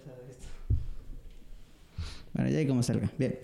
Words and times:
pasado 0.00 0.22
esto. 0.30 0.46
Bueno, 2.32 2.50
ya 2.50 2.58
hay 2.58 2.66
como 2.66 2.82
salga. 2.82 3.10
Bien. 3.18 3.34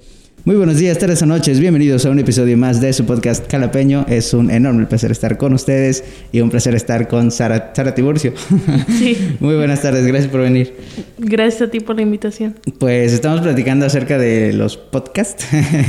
Muy 0.44 0.56
buenos 0.56 0.78
días, 0.78 0.96
tardes 0.96 1.20
o 1.22 1.26
noches. 1.26 1.58
Bienvenidos 1.60 2.06
a 2.06 2.10
un 2.10 2.18
episodio 2.18 2.56
más 2.56 2.80
de 2.80 2.92
su 2.92 3.04
podcast 3.04 3.46
Calapeño. 3.46 4.06
Es 4.08 4.32
un 4.32 4.50
enorme 4.50 4.86
placer 4.86 5.10
estar 5.10 5.36
con 5.36 5.52
ustedes 5.54 6.04
y 6.30 6.40
un 6.40 6.50
placer 6.50 6.74
estar 6.74 7.08
con 7.08 7.30
Sara, 7.30 7.72
Sara 7.74 7.94
Tiburcio. 7.94 8.32
Sí. 8.88 9.36
Muy 9.40 9.56
buenas 9.56 9.82
tardes, 9.82 10.06
gracias 10.06 10.30
por 10.30 10.40
venir. 10.40 10.74
Gracias 11.18 11.62
a 11.62 11.70
ti 11.70 11.80
por 11.80 11.96
la 11.96 12.02
invitación. 12.02 12.56
Pues 12.78 13.12
estamos 13.12 13.40
platicando 13.40 13.86
acerca 13.86 14.18
de 14.18 14.52
los 14.52 14.76
podcasts. 14.76 15.46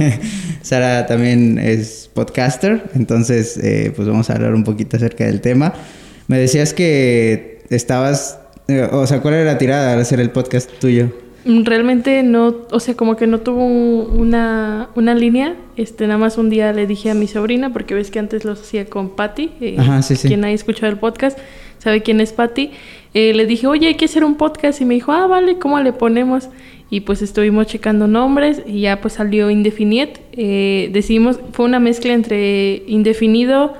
Sara 0.63 1.05
también 1.05 1.59
es 1.59 2.09
podcaster, 2.13 2.89
entonces 2.95 3.57
eh, 3.57 3.93
pues 3.95 4.07
vamos 4.07 4.29
a 4.29 4.33
hablar 4.33 4.55
un 4.55 4.63
poquito 4.63 4.97
acerca 4.97 5.25
del 5.25 5.39
tema. 5.39 5.73
Me 6.27 6.39
decías 6.39 6.73
que 6.73 7.61
estabas, 7.69 8.39
o 8.91 9.07
sea, 9.07 9.21
¿cuál 9.21 9.35
era 9.35 9.43
la 9.45 9.57
tirada 9.57 9.93
al 9.93 9.99
hacer 9.99 10.19
el 10.19 10.29
podcast 10.29 10.69
tuyo? 10.79 11.09
Realmente 11.45 12.23
no, 12.23 12.55
o 12.71 12.79
sea, 12.81 12.95
como 12.95 13.15
que 13.15 13.25
no 13.25 13.39
tuvo 13.39 13.63
un- 13.65 14.19
una, 14.19 14.89
una 14.95 15.15
línea. 15.15 15.55
Este, 15.77 16.05
nada 16.05 16.17
más 16.19 16.37
un 16.37 16.49
día 16.49 16.73
le 16.73 16.85
dije 16.87 17.09
a 17.09 17.13
mi 17.13 17.27
sobrina, 17.27 17.71
porque 17.71 17.93
ves 17.93 18.11
que 18.11 18.19
antes 18.19 18.43
los 18.43 18.59
hacía 18.59 18.85
con 18.85 19.11
Patty, 19.15 19.51
eh, 19.61 19.75
Ajá, 19.79 20.01
sí, 20.01 20.17
sí. 20.17 20.27
quien 20.27 20.43
haya 20.43 20.55
escuchado 20.55 20.91
el 20.91 20.99
podcast, 20.99 21.37
sabe 21.77 22.01
quién 22.03 22.19
es 22.19 22.33
Patty. 22.33 22.71
Eh, 23.13 23.33
le 23.33 23.45
dije, 23.45 23.65
oye, 23.67 23.87
hay 23.87 23.95
que 23.95 24.05
hacer 24.05 24.25
un 24.25 24.35
podcast. 24.35 24.81
Y 24.81 24.85
me 24.85 24.95
dijo, 24.95 25.13
ah, 25.13 25.25
vale, 25.27 25.57
¿cómo 25.57 25.79
le 25.79 25.93
ponemos? 25.93 26.49
Y 26.89 27.01
pues 27.01 27.21
estuvimos 27.21 27.67
checando 27.67 28.07
nombres 28.07 28.61
y 28.65 28.81
ya 28.81 28.99
pues 28.99 29.13
salió 29.13 29.49
Indefiniet. 29.49 30.19
Eh, 30.33 30.89
decidimos, 30.91 31.39
fue 31.53 31.65
una 31.65 31.79
mezcla 31.79 32.13
entre 32.13 32.83
indefinido 32.87 33.73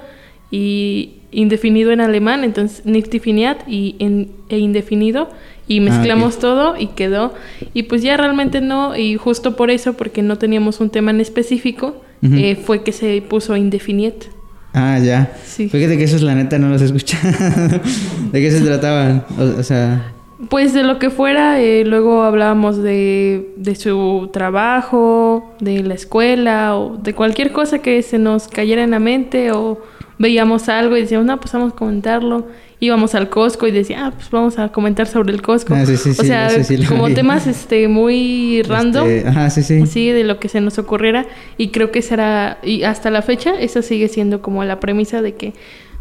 y 0.52 1.17
indefinido 1.32 1.92
en 1.92 2.02
alemán, 2.02 2.44
entonces 2.44 2.86
Nichtifiniat 2.86 3.68
y 3.68 3.96
en- 4.00 4.32
e 4.50 4.58
indefinido 4.60 5.30
y 5.68 5.80
Ah, 5.80 5.84
mezclamos 5.84 6.40
todo 6.40 6.76
y 6.80 6.88
quedó. 6.88 7.34
Y 7.74 7.84
pues 7.84 8.02
ya 8.02 8.16
realmente 8.18 8.62
no, 8.62 8.96
y 8.96 9.16
justo 9.18 9.56
por 9.58 9.70
eso, 9.70 9.94
porque 9.94 10.22
no 10.22 10.38
teníamos 10.38 10.80
un 10.80 10.90
tema 10.90 11.12
en 11.12 11.20
específico, 11.20 12.02
eh, 12.24 12.56
fue 12.56 12.84
que 12.84 12.92
se 12.94 13.22
puso 13.22 13.56
Indefiniet. 13.58 14.30
Ah, 14.74 15.00
ya. 15.00 15.34
Sí. 15.46 15.70
Fíjate 15.70 15.98
que 15.98 16.04
esos 16.06 16.22
la 16.22 16.36
neta 16.36 16.58
no 16.60 16.70
los 16.70 16.82
escuché. 16.82 17.18
¿De 18.32 18.42
qué 18.42 18.52
se 18.52 18.62
trataban? 18.62 19.24
O, 19.40 19.60
o 19.60 19.64
sea, 19.64 20.14
Pues 20.50 20.74
de 20.74 20.84
lo 20.84 21.00
que 21.00 21.10
fuera, 21.10 21.60
eh, 21.62 21.84
luego 21.86 22.24
hablábamos 22.24 22.78
de, 22.78 23.54
de 23.58 23.76
su 23.76 24.30
trabajo, 24.32 25.54
de 25.60 25.82
la 25.84 25.94
escuela 25.96 26.76
o 26.78 26.98
de 26.98 27.14
cualquier 27.14 27.52
cosa 27.52 27.80
que 27.80 28.02
se 28.04 28.18
nos 28.20 28.48
cayera 28.48 28.84
en 28.84 28.92
la 28.92 29.00
mente 29.00 29.52
o 29.52 29.82
veíamos 30.20 30.70
algo 30.70 30.98
y 30.98 31.02
decíamos, 31.02 31.26
no, 31.26 31.40
pues 31.40 31.52
vamos 31.54 31.74
a 31.74 31.76
comentarlo. 31.76 32.48
Íbamos 32.80 33.16
al 33.16 33.30
Costco 33.30 33.66
y 33.66 33.72
decía, 33.72 34.06
ah, 34.06 34.12
pues 34.16 34.30
vamos 34.30 34.60
a 34.60 34.70
comentar 34.72 35.08
sobre 35.08 35.34
el 35.34 35.42
Costco. 35.42 35.74
Ah, 35.74 35.84
sí, 35.86 35.98
sí, 35.98 36.12
o 36.12 36.24
sea, 36.24 36.50
sí, 36.64 36.78
como 36.86 37.10
temas 37.10 37.48
este 37.48 37.88
muy 37.88 38.62
random. 38.68 39.08
este, 39.10 39.28
ajá, 39.30 39.50
sí, 39.50 39.64
sí. 39.64 40.12
De 40.12 40.24
lo 40.24 40.40
que 40.40 40.48
se 40.48 40.62
nos 40.62 40.78
ocurriera. 40.78 41.26
Y 41.58 41.70
creo 41.70 41.90
que 41.92 42.04
será, 42.04 42.60
y 42.62 42.84
hasta 42.84 43.10
la 43.10 43.24
fecha, 43.24 43.60
esa 43.60 43.82
sigue 43.82 44.08
siendo 44.10 44.44
como 44.44 44.64
la 44.64 44.80
premisa 44.80 45.24
de 45.24 45.34
que 45.34 45.54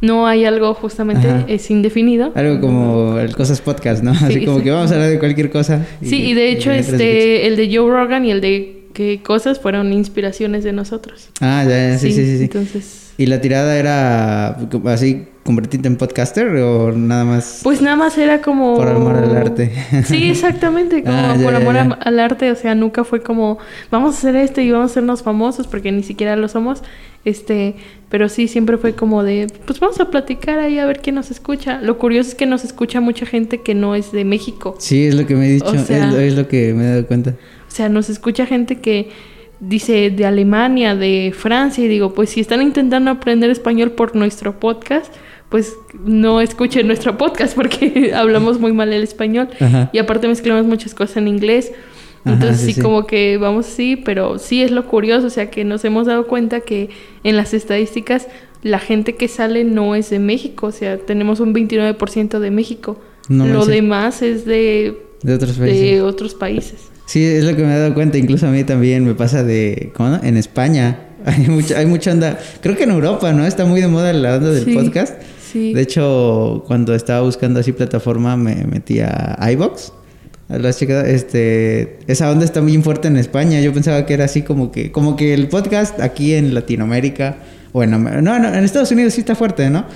no 0.03 0.27
hay 0.27 0.45
algo 0.45 0.75
justamente 0.75 1.27
Ajá. 1.31 1.45
es 1.49 1.71
indefinido. 1.71 2.31
Algo 2.35 2.61
como 2.61 3.19
el 3.19 3.35
Cosas 3.35 3.63
Podcast, 3.63 4.03
¿no? 4.03 4.11
Así 4.11 4.41
Sí, 4.41 4.45
como 4.45 4.59
sí. 4.59 4.65
que 4.65 4.71
vamos 4.71 4.91
a 4.91 4.95
hablar 4.97 5.09
de 5.09 5.19
cualquier 5.19 5.49
cosa. 5.51 5.87
Sí, 6.03 6.23
y 6.27 6.35
de 6.35 6.51
hecho, 6.51 6.71
este, 6.73 7.47
el 7.47 7.57
de 7.57 7.75
Joe 7.75 7.91
Rogan 7.91 8.27
y 8.27 8.31
el 8.33 8.43
de 8.43 8.76
qué 8.97 9.21
cosas 9.23 9.61
fueron 9.61 9.93
inspiraciones 9.93 10.65
de 10.65 10.73
nosotros. 10.73 11.29
Ah, 11.43 11.63
ya, 11.69 11.91
ya, 11.91 11.99
sí, 11.99 12.13
sí, 12.13 12.25
sí. 12.25 12.39
sí. 12.39 12.45
Entonces, 12.45 13.13
¿Y 13.19 13.27
la 13.27 13.41
tirada 13.43 13.77
era 13.79 14.59
así, 14.87 15.27
convertirte 15.43 15.87
en 15.89 15.97
podcaster 15.97 16.49
o 16.57 16.93
nada 16.93 17.25
más 17.25 17.61
pues 17.63 17.81
nada 17.81 17.97
más 17.97 18.17
era 18.19 18.41
como... 18.43 18.77
por 18.77 18.89
amor 18.89 19.17
al 19.17 19.37
arte? 19.37 19.71
Sí, 20.05 20.31
exactamente, 20.31 21.03
como 21.03 21.17
Ah, 21.17 21.35
ya, 21.39 21.45
por 21.45 21.55
amor 21.55 21.75
ya. 21.75 21.83
al 22.03 22.21
arte, 22.21 22.51
o 22.51 22.57
sea, 22.57 22.75
nunca 22.75 23.05
fue 23.05 23.23
como, 23.23 23.59
vamos 23.91 24.15
a 24.15 24.19
hacer 24.19 24.37
esto 24.37 24.61
y 24.63 24.71
vamos 24.71 24.91
a 24.91 24.93
hacernos 24.93 25.23
famosos, 25.23 25.67
porque 25.67 25.93
ni 25.93 26.03
siquiera 26.03 26.37
lo 26.37 26.49
somos, 26.49 26.83
este, 27.25 27.75
pero 28.11 28.29
sí, 28.29 28.49
siempre 28.49 28.77
fue 28.79 28.95
como 28.95 29.23
de, 29.25 29.47
pues 29.67 29.81
vamos 29.81 29.99
a 30.01 30.11
platicar 30.11 30.59
ahí 30.59 30.79
a 30.79 30.87
ver 30.87 31.01
quién 31.01 31.17
nos 31.17 31.31
escucha. 31.31 31.81
Lo 31.81 31.99
curioso 31.99 32.29
es 32.31 32.35
que 32.35 32.47
nos 32.47 32.65
escucha 32.65 33.01
mucha 33.01 33.25
gente 33.27 33.63
que 33.63 33.75
no 33.75 33.95
es 33.95 34.13
de 34.13 34.25
México. 34.25 34.77
Sí, 34.79 35.07
es 35.07 35.15
lo 35.15 35.27
que 35.27 35.35
me 35.37 35.47
he 35.49 35.53
dicho, 35.53 35.67
O 35.71 35.79
sea- 35.79 36.23
es 36.23 36.35
lo 36.35 36.47
que 36.49 36.73
me 36.75 36.85
he 36.85 36.89
dado 36.91 37.07
cuenta. 37.07 37.35
O 37.77 37.79
sea, 37.79 37.91
nos 37.91 38.09
escucha 38.09 38.47
gente 38.47 38.77
que 38.81 39.11
dice 39.61 40.09
de 40.09 40.25
Alemania, 40.25 40.97
de 40.97 41.35
Francia, 41.37 41.85
y 41.85 41.89
digo, 41.89 42.15
pues 42.15 42.31
si 42.31 42.41
están 42.41 42.63
intentando 42.63 43.11
aprender 43.11 43.51
español 43.51 43.91
por 43.91 44.17
nuestro 44.17 44.59
podcast, 44.59 45.13
pues 45.51 45.75
no 46.03 46.41
escuchen 46.41 46.87
nuestro 46.87 47.19
podcast 47.19 47.55
porque 47.55 48.13
hablamos 48.17 48.59
muy 48.59 48.73
mal 48.73 48.95
el 48.95 49.03
español. 49.03 49.51
Ajá. 49.61 49.91
Y 49.93 49.99
aparte 49.99 50.27
mezclamos 50.27 50.65
muchas 50.65 50.95
cosas 50.95 51.19
en 51.19 51.29
inglés. 51.29 51.71
Ajá, 52.25 52.33
Entonces 52.33 52.61
sí, 52.61 52.67
sí, 52.69 52.73
sí. 52.73 52.81
como 52.81 53.07
que 53.07 53.37
vamos 53.37 53.67
así, 53.67 53.97
pero 53.97 54.39
sí 54.39 54.63
es 54.63 54.71
lo 54.71 54.87
curioso, 54.87 55.27
o 55.27 55.31
sea 55.31 55.51
que 55.51 55.63
nos 55.67 55.85
hemos 55.85 56.07
dado 56.07 56.27
cuenta 56.27 56.61
que 56.61 56.89
en 57.25 57.37
las 57.37 57.53
estadísticas 57.53 58.27
la 58.63 58.79
gente 58.79 59.17
que 59.17 59.29
sale 59.29 59.65
no 59.65 59.95
es 59.95 60.09
de 60.09 60.19
México, 60.19 60.69
o 60.69 60.73
sea, 60.73 60.97
tenemos 60.97 61.41
un 61.41 61.55
29% 61.55 62.39
de 62.39 62.51
México. 62.51 62.99
No 63.29 63.47
lo 63.47 63.67
demás 63.67 64.23
es 64.23 64.47
de, 64.47 64.97
De 65.21 65.35
otros 65.35 65.59
países. 65.59 65.81
de 65.83 66.01
otros 66.01 66.35
países. 66.35 66.96
Sí, 67.07 67.25
es 67.25 67.45
lo 67.45 67.57
que 67.57 67.63
me 67.63 67.75
he 67.75 67.79
dado 67.79 67.95
cuenta. 67.95 68.19
Incluso 68.19 68.47
a 68.47 68.51
mí 68.51 68.65
también 68.65 69.05
me 69.05 69.15
pasa 69.15 69.43
de... 69.43 69.93
¿Cómo 69.95 70.11
no? 70.11 70.21
En 70.23 70.37
España. 70.37 70.99
Hay 71.25 71.49
mucha, 71.49 71.79
hay 71.79 71.87
mucha 71.87 72.13
onda. 72.13 72.39
Creo 72.61 72.77
que 72.77 72.85
en 72.85 72.91
Europa, 72.91 73.33
¿no? 73.33 73.45
Está 73.45 73.65
muy 73.65 73.81
de 73.81 73.89
moda 73.89 74.13
la 74.13 74.37
onda 74.37 74.53
del 74.53 74.65
Sí, 74.65 74.75
podcast. 74.75 75.21
Sí. 75.53 75.73
De 75.75 75.81
hecho, 75.81 76.63
cuando 76.69 76.95
estaba 76.95 77.23
buscando 77.23 77.59
así 77.59 77.73
plataforma, 77.73 78.37
me 78.37 78.65
metí 78.65 79.01
a 79.01 79.37
iVox. 79.51 79.93
¿Lo 80.49 80.69
has 80.69 80.79
checado? 80.79 81.05
Este, 81.05 81.99
esa 82.07 82.31
onda 82.31 82.45
está 82.45 82.63
muy 82.63 82.77
fuerte 82.81 83.09
en 83.09 83.17
España. 83.17 83.61
Yo 83.61 83.73
pensaba 83.73 84.07
que 84.07 84.15
era 84.15 84.27
así 84.27 84.43
como 84.43 84.71
que, 84.71 84.93
como 84.93 85.17
que 85.17 85.35
el 85.35 85.49
podcast 85.49 85.99
aquí 86.01 86.35
en 86.35 86.55
Latinoamérica, 86.55 87.39
bueno, 87.73 87.99
no, 87.99 88.39
no, 88.39 88.55
en 88.55 88.65
Estados 88.65 88.93
Unidos 88.93 89.15
sí 89.15 89.21
está 89.21 89.35
fuerte, 89.35 89.69
¿no? 89.69 89.87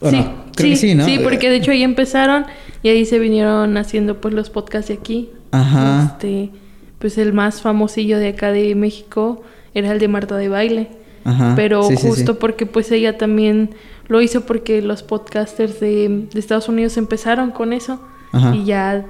¿O 0.00 0.10
sí, 0.10 0.16
no? 0.16 0.44
Creo 0.56 0.70
que 0.70 0.76
sí, 0.76 0.94
¿no? 0.94 1.04
Sí, 1.04 1.20
porque 1.22 1.48
de 1.48 1.56
hecho 1.56 1.70
ahí 1.70 1.84
empezaron 1.84 2.46
y 2.82 2.88
ahí 2.88 3.04
se 3.04 3.20
vinieron 3.20 3.76
haciendo 3.76 4.20
pues 4.20 4.34
los 4.34 4.50
podcasts 4.50 4.88
de 4.88 4.94
aquí. 4.94 5.30
Ajá. 5.60 6.04
Este, 6.12 6.50
pues 6.98 7.18
el 7.18 7.32
más 7.32 7.60
famosillo 7.62 8.18
de 8.18 8.28
acá 8.28 8.50
de 8.52 8.74
México 8.74 9.42
era 9.74 9.92
el 9.92 9.98
de 9.98 10.08
Marta 10.08 10.36
de 10.36 10.48
Baile. 10.48 10.88
Ajá. 11.24 11.54
Pero 11.56 11.82
Sí, 11.84 11.96
sí, 11.96 12.02
sí. 12.02 12.08
justo 12.08 12.38
porque 12.38 12.66
pues 12.66 12.90
ella 12.92 13.16
también 13.18 13.70
lo 14.08 14.20
hizo 14.20 14.42
porque 14.42 14.82
los 14.82 15.02
podcasters 15.02 15.80
de, 15.80 16.26
de 16.32 16.38
Estados 16.40 16.68
Unidos 16.68 16.96
empezaron 16.96 17.50
con 17.50 17.72
eso. 17.72 18.00
Ajá. 18.32 18.54
Y 18.54 18.64
ya 18.64 19.06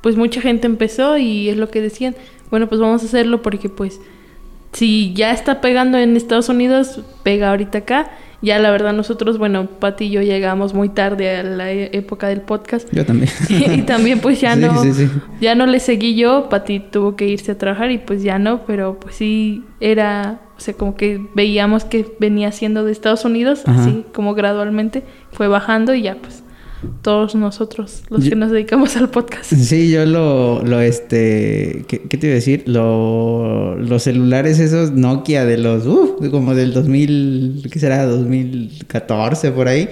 pues 0.00 0.16
mucha 0.16 0.40
gente 0.40 0.66
empezó 0.66 1.18
y 1.18 1.48
es 1.48 1.56
lo 1.56 1.68
que 1.68 1.80
decían, 1.82 2.14
bueno 2.50 2.68
pues 2.68 2.80
vamos 2.80 3.02
a 3.02 3.06
hacerlo 3.06 3.42
porque 3.42 3.68
pues 3.68 4.00
si 4.72 5.12
ya 5.14 5.32
está 5.32 5.60
pegando 5.60 5.98
en 5.98 6.16
Estados 6.16 6.48
Unidos, 6.48 7.00
pega 7.22 7.50
ahorita 7.50 7.78
acá. 7.78 8.10
Ya 8.40 8.58
la 8.60 8.70
verdad 8.70 8.92
nosotros, 8.92 9.36
bueno, 9.38 9.66
Pati 9.66 10.04
y 10.04 10.10
yo 10.10 10.22
llegamos 10.22 10.72
muy 10.72 10.88
tarde 10.90 11.36
a 11.38 11.42
la 11.42 11.72
e- 11.72 11.90
época 11.92 12.28
del 12.28 12.40
podcast. 12.42 12.88
Yo 12.92 13.04
también. 13.04 13.30
y 13.48 13.82
también 13.82 14.20
pues 14.20 14.40
ya 14.40 14.54
Sí, 14.54 14.60
no 14.60 14.82
sí, 14.82 14.92
sí. 14.92 15.08
ya 15.40 15.54
no 15.56 15.66
le 15.66 15.80
seguí 15.80 16.14
yo, 16.14 16.48
Pati 16.48 16.78
tuvo 16.78 17.16
que 17.16 17.26
irse 17.26 17.52
a 17.52 17.58
trabajar 17.58 17.90
y 17.90 17.98
pues 17.98 18.22
ya 18.22 18.38
no, 18.38 18.60
pero 18.64 19.00
pues 19.00 19.16
sí 19.16 19.64
era, 19.80 20.40
o 20.56 20.60
sea, 20.60 20.74
como 20.74 20.94
que 20.94 21.20
veíamos 21.34 21.84
que 21.84 22.06
venía 22.20 22.52
siendo 22.52 22.84
de 22.84 22.92
Estados 22.92 23.24
Unidos, 23.24 23.62
Ajá. 23.66 23.80
así 23.82 24.04
como 24.14 24.34
gradualmente 24.34 25.02
fue 25.32 25.48
bajando 25.48 25.92
y 25.94 26.02
ya 26.02 26.14
pues 26.16 26.44
todos 27.02 27.34
nosotros 27.34 28.02
los 28.08 28.24
Yo- 28.24 28.30
que 28.30 28.36
nos 28.36 28.50
dedicamos 28.50 28.96
al 28.96 29.10
podcast. 29.10 29.52
Sí, 29.52 29.90
yo 29.90 30.04
lo, 30.06 30.62
lo 30.64 30.80
este, 30.80 31.84
¿qué, 31.88 32.02
qué 32.08 32.16
te 32.18 32.26
iba 32.28 32.32
a 32.32 32.36
decir? 32.36 32.62
Lo, 32.66 33.76
los 33.76 34.02
celulares 34.04 34.58
esos 34.60 34.92
Nokia 34.92 35.44
de 35.44 35.58
los, 35.58 35.86
uh, 35.86 36.16
como 36.30 36.54
del 36.54 36.72
2000, 36.72 37.68
¿qué 37.70 37.78
será? 37.78 38.04
2014 38.06 39.50
por 39.52 39.68
ahí, 39.68 39.88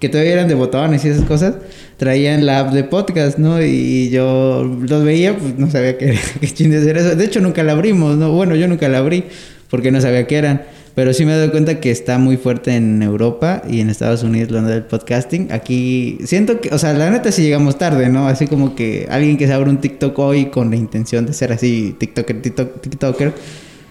que 0.00 0.08
todavía 0.08 0.32
eran 0.32 0.48
de 0.48 0.54
botones 0.54 1.04
y 1.04 1.08
esas 1.08 1.24
cosas, 1.24 1.54
traían 1.96 2.44
la 2.44 2.60
app 2.60 2.72
de 2.72 2.84
podcast, 2.84 3.38
¿no? 3.38 3.62
Y 3.62 4.10
yo 4.10 4.64
los 4.88 5.04
veía, 5.04 5.36
pues 5.36 5.58
no 5.58 5.70
sabía 5.70 5.96
qué, 5.96 6.18
qué 6.40 6.64
era 6.88 7.00
eso. 7.00 7.16
De 7.16 7.24
hecho, 7.24 7.40
nunca 7.40 7.62
la 7.62 7.72
abrimos, 7.72 8.16
¿no? 8.16 8.32
Bueno, 8.32 8.56
yo 8.56 8.68
nunca 8.68 8.88
la 8.88 8.98
abrí 8.98 9.24
porque 9.70 9.90
no 9.90 10.00
sabía 10.00 10.26
qué 10.26 10.36
eran. 10.36 10.62
Pero 10.96 11.12
sí 11.12 11.26
me 11.26 11.36
dado 11.36 11.50
cuenta 11.50 11.78
que 11.78 11.90
está 11.90 12.16
muy 12.16 12.38
fuerte 12.38 12.74
en 12.74 13.02
Europa 13.02 13.62
y 13.68 13.80
en 13.80 13.90
Estados 13.90 14.22
Unidos 14.22 14.50
onda 14.50 14.70
del 14.70 14.84
podcasting. 14.84 15.52
Aquí 15.52 16.16
siento 16.24 16.58
que, 16.58 16.70
o 16.74 16.78
sea, 16.78 16.94
la 16.94 17.10
neta 17.10 17.30
sí 17.30 17.42
llegamos 17.42 17.76
tarde, 17.76 18.08
¿no? 18.08 18.26
Así 18.28 18.46
como 18.46 18.74
que 18.74 19.06
alguien 19.10 19.36
que 19.36 19.46
se 19.46 19.52
abre 19.52 19.68
un 19.68 19.82
TikTok 19.82 20.18
hoy 20.18 20.46
con 20.46 20.70
la 20.70 20.76
intención 20.76 21.26
de 21.26 21.34
ser 21.34 21.52
así 21.52 21.94
TikToker, 21.98 22.40
TikTok, 22.40 22.80
TikToker, 22.80 23.34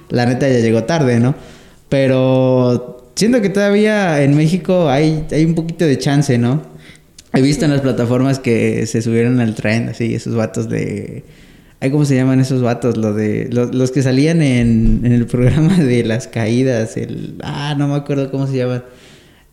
la 0.10 0.26
neta 0.26 0.50
ya 0.50 0.58
llegó 0.58 0.86
tarde, 0.86 1.20
¿no? 1.20 1.36
Pero 1.90 3.12
siento 3.14 3.40
que 3.40 3.50
todavía 3.50 4.24
en 4.24 4.36
México 4.36 4.90
hay, 4.90 5.28
hay 5.32 5.46
un 5.46 5.54
poquito 5.54 5.86
de 5.86 6.00
chance, 6.00 6.40
¿no? 6.40 6.64
He 7.34 7.42
visto 7.44 7.66
en 7.66 7.72
las 7.72 7.82
plataformas 7.82 8.40
que 8.40 8.88
se 8.88 9.04
subieron 9.04 9.40
al 9.42 9.54
tren, 9.54 9.90
así, 9.90 10.16
esos 10.16 10.34
vatos 10.34 10.70
de... 10.70 11.24
Ay, 11.82 11.92
¿Cómo 11.92 12.06
se 12.06 12.16
llaman 12.16 12.40
esos 12.40 12.62
vatos? 12.62 12.98
Lo 12.98 13.14
de, 13.14 13.48
los, 13.52 13.76
los 13.76 13.92
que 13.92 14.02
salían 14.02 14.42
en, 14.42 15.02
en 15.04 15.12
el 15.12 15.26
programa 15.28 15.78
de 15.84 16.04
las 16.04 16.28
caídas, 16.28 16.98
el... 16.98 17.36
Ah, 17.44 17.76
no 17.78 17.88
me 17.88 17.96
acuerdo 17.96 18.32
cómo 18.32 18.48
se 18.48 18.58
llaman. 18.58 18.84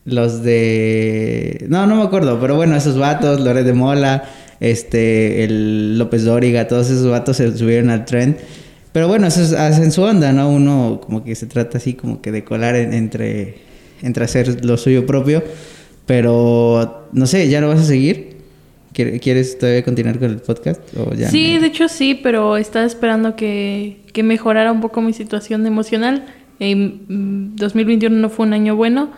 Los 0.05 0.43
de... 0.43 1.67
No, 1.69 1.87
no 1.87 1.97
me 1.97 2.03
acuerdo, 2.03 2.41
pero 2.41 2.57
bueno, 2.57 2.75
esos 2.77 2.97
vatos, 2.99 3.41
Lore 3.41 3.63
de 3.65 3.73
Mola, 3.73 4.25
este, 4.61 5.45
el 5.45 5.99
López 5.99 6.25
Dóriga, 6.25 6.67
todos 6.69 6.91
esos 6.91 7.09
vatos 7.11 7.37
se 7.37 7.57
subieron 7.57 7.91
al 7.91 8.05
tren. 8.05 8.37
Pero 8.93 9.09
bueno, 9.09 9.27
eso 9.27 9.43
es, 9.43 9.53
hacen 9.53 9.91
su 9.93 10.03
onda, 10.03 10.33
¿no? 10.33 10.51
Uno 10.51 11.01
como 11.05 11.25
que 11.25 11.35
se 11.35 11.47
trata 11.47 11.79
así 11.79 11.95
como 11.95 12.21
que 12.21 12.31
de 12.33 12.45
colar 12.45 12.77
en- 12.77 12.93
entre, 12.95 13.57
entre 14.03 14.25
hacer 14.25 14.65
lo 14.65 14.77
suyo 14.77 15.07
propio. 15.07 15.43
Pero, 16.07 17.09
no 17.13 17.27
sé, 17.27 17.49
¿ya 17.49 17.61
lo 17.61 17.69
vas 17.69 17.81
a 17.81 17.85
seguir? 17.85 18.32
¿Quiere- 18.93 19.19
¿Quieres 19.21 19.59
todavía 19.59 19.83
continuar 19.85 20.19
con 20.19 20.31
el 20.31 20.37
podcast? 20.39 20.81
¿O 20.97 21.15
ya 21.15 21.29
Sí, 21.29 21.55
no? 21.55 21.61
de 21.61 21.67
hecho 21.69 21.89
sí, 21.89 22.15
pero 22.23 22.57
estaba 22.57 22.85
esperando 22.85 23.37
que, 23.37 23.99
que 24.13 24.23
mejorara 24.23 24.71
un 24.73 24.81
poco 24.81 25.01
mi 25.01 25.13
situación 25.13 25.67
emocional. 25.67 26.25
Eh, 26.61 26.75
mm, 26.77 27.57
2021 27.57 28.17
no 28.17 28.29
fue 28.29 28.47
un 28.47 28.53
año 28.53 28.77
bueno. 28.77 29.11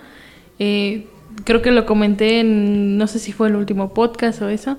Eh, 0.59 1.07
creo 1.45 1.63
que 1.63 1.71
lo 1.73 1.87
comenté 1.87 2.41
en, 2.41 2.97
no 2.97 3.07
sé 3.07 3.19
si 3.19 3.33
fue 3.33 3.49
el 3.49 3.57
último 3.57 3.93
podcast 3.93 4.41
o 4.43 4.49
eso. 4.49 4.79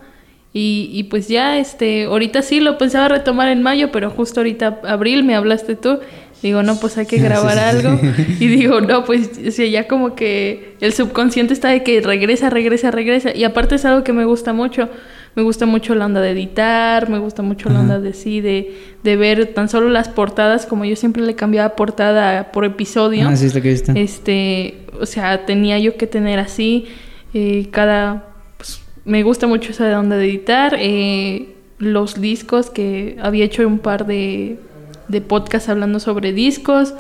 Y, 0.53 0.89
y 0.93 1.03
pues 1.03 1.27
ya, 1.27 1.57
este, 1.59 2.05
ahorita 2.05 2.41
sí 2.41 2.61
lo 2.61 2.77
pensaba 2.77 3.09
retomar 3.09 3.49
en 3.49 3.61
mayo, 3.61 3.91
pero 3.91 4.09
justo 4.09 4.39
ahorita, 4.39 4.79
abril, 4.87 5.25
me 5.25 5.35
hablaste 5.35 5.75
tú. 5.75 5.99
Digo, 6.41 6.61
no, 6.63 6.79
pues 6.79 6.97
hay 6.97 7.05
que 7.05 7.17
grabar 7.17 7.53
sí, 7.53 7.59
sí. 7.59 7.87
algo. 7.87 7.99
Y 8.39 8.47
digo, 8.47 8.81
no, 8.81 9.03
pues 9.03 9.31
o 9.47 9.51
sea, 9.51 9.65
ya 9.67 9.87
como 9.87 10.15
que 10.15 10.75
el 10.81 10.93
subconsciente 10.93 11.53
está 11.53 11.69
de 11.69 11.83
que 11.83 12.01
regresa, 12.01 12.49
regresa, 12.49 12.91
regresa. 12.91 13.35
Y 13.35 13.43
aparte 13.43 13.75
es 13.75 13.85
algo 13.85 14.03
que 14.03 14.13
me 14.13 14.25
gusta 14.25 14.53
mucho. 14.53 14.89
Me 15.35 15.43
gusta 15.43 15.65
mucho 15.65 15.95
la 15.95 16.05
onda 16.05 16.21
de 16.21 16.31
editar, 16.31 17.09
me 17.09 17.19
gusta 17.19 17.41
mucho 17.41 17.69
la 17.69 17.81
onda 17.81 17.99
de 17.99 18.13
sí, 18.13 18.39
de, 18.39 18.73
de 19.03 19.15
ver 19.17 19.47
tan 19.47 19.67
solo 19.67 19.89
las 19.89 20.07
portadas, 20.07 20.65
como 20.65 20.85
yo 20.85 20.95
siempre 20.95 21.23
le 21.23 21.35
cambiaba 21.35 21.75
portada 21.75 22.53
por 22.53 22.63
episodio. 22.63 23.27
Ah, 23.27 23.35
sí, 23.35 23.47
es 23.47 23.53
lo 23.55 23.61
que 23.61 23.67
he 23.67 23.71
visto. 23.73 23.91
Este, 23.95 24.85
o 24.97 25.05
sea, 25.05 25.45
tenía 25.45 25.77
yo 25.77 25.97
que 25.97 26.07
tener 26.07 26.39
así 26.39 26.85
eh, 27.33 27.67
cada... 27.71 28.27
pues, 28.55 28.81
me 29.03 29.23
gusta 29.23 29.45
mucho 29.45 29.71
esa 29.71 29.99
onda 29.99 30.15
de 30.15 30.25
editar. 30.25 30.77
eh, 30.79 31.49
los 31.77 32.21
discos 32.21 32.69
que 32.69 33.17
había 33.21 33.43
hecho 33.45 33.67
un 33.67 33.79
par 33.79 34.05
de, 34.05 34.57
de 35.07 35.21
podcasts 35.21 35.69
hablando 35.69 35.99
sobre 35.99 36.33
discos, 36.33 36.93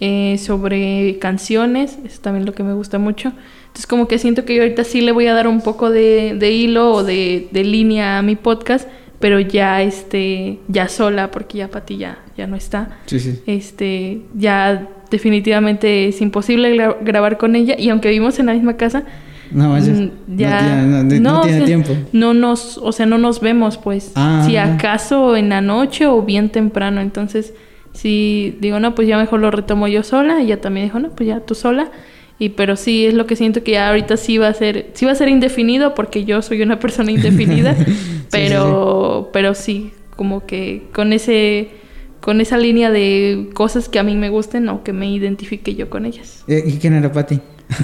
eh, 0.00 0.38
sobre 0.38 1.18
canciones, 1.18 1.98
eso 2.04 2.20
también 2.22 2.42
es 2.42 2.46
lo 2.46 2.54
que 2.54 2.62
me 2.62 2.72
gusta 2.72 2.98
mucho. 2.98 3.32
Entonces 3.66 3.86
como 3.86 4.08
que 4.08 4.18
siento 4.18 4.44
que 4.44 4.54
yo 4.54 4.62
ahorita 4.62 4.84
sí 4.84 5.00
le 5.00 5.12
voy 5.12 5.26
a 5.26 5.34
dar 5.34 5.46
un 5.46 5.60
poco 5.60 5.90
de, 5.90 6.34
de 6.38 6.50
hilo 6.52 6.90
o 6.92 7.04
de, 7.04 7.48
de 7.50 7.64
línea 7.64 8.18
a 8.18 8.22
mi 8.22 8.34
podcast, 8.36 8.88
pero 9.20 9.38
ya 9.38 9.82
este, 9.82 10.58
ya 10.68 10.88
sola, 10.88 11.30
porque 11.30 11.58
ya 11.58 11.68
Pati 11.68 11.98
ya, 11.98 12.18
ya 12.36 12.46
no 12.46 12.56
está 12.56 12.98
Sí, 13.06 13.20
sí. 13.20 13.40
este 13.46 14.22
ya 14.34 14.88
definitivamente 15.10 16.08
es 16.08 16.20
imposible 16.22 16.74
gra- 16.74 16.96
grabar 17.02 17.36
con 17.36 17.54
ella 17.54 17.74
y 17.78 17.90
aunque 17.90 18.08
vivimos 18.08 18.38
en 18.38 18.46
la 18.46 18.54
misma 18.54 18.76
casa 18.76 19.02
No, 19.50 19.68
manches. 19.70 19.98
mm, 20.00 20.36
ya 20.36 20.50
No 20.50 20.58
tiene, 20.58 20.82
no- 20.86 21.02
no- 21.02 21.20
no 21.32 21.38
o 21.40 21.42
tiene 21.42 21.56
sea, 21.58 21.66
tiempo. 21.66 21.92
no 22.12 22.34
nos 22.34 22.78
o 22.78 22.92
sea 22.92 23.06
no 23.06 23.18
nos 23.18 23.40
vemos 23.40 23.78
pues 23.78 24.12
Ah. 24.14 24.44
si 24.46 24.56
acaso 24.56 25.36
en 25.36 25.48
la 25.48 25.60
noche 25.60 26.06
o 26.06 26.22
bien 26.22 26.50
temprano 26.50 27.00
entonces 27.00 27.52
si 27.92 28.56
digo 28.60 28.78
no 28.80 28.94
pues 28.94 29.08
ya 29.08 29.18
mejor 29.18 29.40
lo 29.40 29.50
retomo 29.50 29.88
yo 29.88 30.02
sola 30.02 30.40
y 30.40 30.46
ella 30.46 30.60
también 30.60 30.86
dijo 30.86 30.98
no 31.00 31.10
pues 31.10 31.26
ya 31.28 31.40
tú 31.40 31.54
sola 31.54 31.90
y 32.38 32.50
pero 32.50 32.76
sí 32.76 33.06
es 33.06 33.14
lo 33.14 33.26
que 33.26 33.34
siento 33.36 33.62
que 33.64 33.72
ya 33.72 33.88
ahorita 33.88 34.16
sí 34.16 34.38
va 34.38 34.48
a 34.48 34.54
ser 34.54 34.90
sí 34.94 35.04
va 35.04 35.12
a 35.12 35.16
ser 35.16 35.28
indefinido 35.28 35.94
porque 35.94 36.24
yo 36.24 36.40
soy 36.42 36.62
una 36.62 36.78
persona 36.78 37.10
indefinida 37.10 37.74
sí, 37.84 37.84
pero 38.30 39.30
pero 39.32 39.54
sí 39.54 39.92
como 40.16 40.46
que 40.46 40.84
con 40.94 41.12
ese 41.12 41.70
con 42.20 42.40
esa 42.40 42.58
línea 42.58 42.90
de 42.90 43.48
cosas 43.54 43.88
que 43.88 43.98
a 43.98 44.02
mí 44.02 44.14
me 44.14 44.28
gusten 44.28 44.68
o 44.68 44.82
que 44.84 44.92
me 44.92 45.10
identifique 45.10 45.74
yo 45.74 45.88
con 45.88 46.04
ellas. 46.04 46.44
Eh, 46.48 46.62
¿Y 46.66 46.72
quién 46.76 46.92
era 46.92 47.10
Pati? 47.10 47.40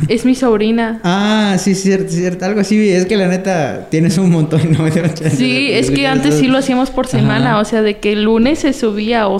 Es 0.08 0.24
mi 0.24 0.34
sobrina. 0.34 1.00
Ah, 1.04 1.56
sí, 1.58 1.74
cierto, 1.74 2.10
cierto. 2.10 2.44
Algo 2.44 2.60
así. 2.60 2.88
Es 2.88 3.06
que 3.06 3.16
la 3.16 3.28
neta 3.28 3.88
tienes 3.90 4.18
un 4.18 4.30
montón 4.30 4.60
no 4.72 4.78
me 4.82 4.90
Sí, 4.90 5.68
de 5.68 5.78
es 5.78 5.90
que 5.90 6.06
antes 6.06 6.34
sí 6.34 6.48
lo 6.48 6.58
hacíamos 6.58 6.90
por 6.90 7.06
semana, 7.06 7.52
Ajá. 7.52 7.60
o 7.60 7.64
sea, 7.64 7.82
de 7.82 7.98
que 7.98 8.12
el 8.12 8.24
lunes 8.24 8.60
se 8.60 8.72
subía, 8.72 9.28
o 9.28 9.38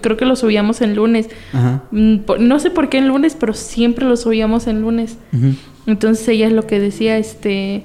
creo 0.00 0.16
que 0.16 0.24
lo 0.24 0.36
subíamos 0.36 0.80
en 0.82 0.94
lunes. 0.94 1.28
Ajá. 1.52 1.82
Mm, 1.90 2.16
No 2.40 2.58
sé 2.58 2.70
por 2.70 2.88
qué 2.88 2.98
en 2.98 3.08
lunes, 3.08 3.36
pero 3.38 3.54
siempre 3.54 4.04
lo 4.06 4.16
subíamos 4.16 4.66
en 4.66 4.80
lunes. 4.82 5.16
Entonces 5.86 6.26
ella 6.28 6.46
es 6.46 6.52
lo 6.52 6.66
que 6.66 6.78
decía, 6.78 7.18
este, 7.18 7.82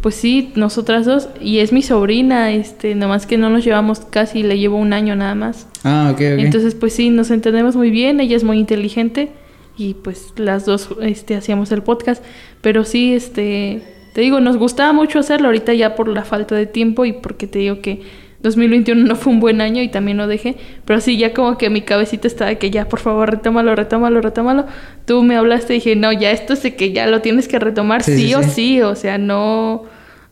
pues 0.00 0.14
sí, 0.14 0.52
nosotras 0.54 1.04
dos, 1.04 1.28
y 1.40 1.58
es 1.58 1.72
mi 1.72 1.82
sobrina, 1.82 2.50
este, 2.52 2.94
nomás 2.94 3.26
que 3.26 3.36
no 3.36 3.50
nos 3.50 3.64
llevamos 3.64 4.00
casi, 4.00 4.42
le 4.42 4.58
llevo 4.58 4.76
un 4.78 4.92
año 4.92 5.16
nada 5.16 5.34
más. 5.34 5.66
Ah, 5.84 6.08
ok, 6.12 6.16
ok. 6.16 6.38
Entonces, 6.38 6.74
pues 6.74 6.94
sí, 6.94 7.10
nos 7.10 7.30
entendemos 7.30 7.76
muy 7.76 7.90
bien, 7.90 8.20
ella 8.20 8.36
es 8.36 8.44
muy 8.44 8.58
inteligente 8.58 9.30
y 9.76 9.94
pues 9.94 10.32
las 10.36 10.66
dos 10.66 10.88
este, 11.02 11.36
hacíamos 11.36 11.72
el 11.72 11.82
podcast, 11.82 12.24
pero 12.60 12.84
sí, 12.84 13.14
este, 13.14 13.82
te 14.14 14.20
digo, 14.20 14.40
nos 14.40 14.56
gustaba 14.56 14.92
mucho 14.92 15.18
hacerlo 15.18 15.48
ahorita 15.48 15.74
ya 15.74 15.94
por 15.94 16.08
la 16.08 16.24
falta 16.24 16.54
de 16.54 16.66
tiempo 16.66 17.04
y 17.04 17.12
porque 17.12 17.46
te 17.46 17.58
digo 17.58 17.80
que 17.80 18.00
2021 18.42 19.04
no 19.04 19.16
fue 19.16 19.32
un 19.32 19.40
buen 19.40 19.60
año 19.60 19.82
y 19.82 19.88
también 19.88 20.18
lo 20.18 20.26
dejé, 20.26 20.56
pero 20.84 21.00
sí, 21.00 21.16
ya 21.18 21.32
como 21.34 21.58
que 21.58 21.70
mi 21.70 21.80
cabecita 21.82 22.28
estaba 22.28 22.50
de 22.50 22.58
que 22.58 22.70
ya, 22.70 22.88
por 22.88 23.00
favor, 23.00 23.30
retómalo, 23.30 23.74
retómalo, 23.74 24.20
retómalo. 24.20 24.66
Tú 25.04 25.22
me 25.22 25.36
hablaste 25.36 25.74
y 25.74 25.78
dije, 25.78 25.96
no, 25.96 26.12
ya 26.12 26.30
esto 26.30 26.54
sé 26.54 26.76
que 26.76 26.92
ya 26.92 27.06
lo 27.06 27.22
tienes 27.22 27.48
que 27.48 27.58
retomar 27.58 28.02
Sí, 28.02 28.16
sí, 28.16 28.26
sí, 28.28 28.34
o 28.34 28.42
sí. 28.42 28.50
sí, 28.50 28.82
o 28.82 28.94
sea, 28.94 29.18
no, 29.18 29.84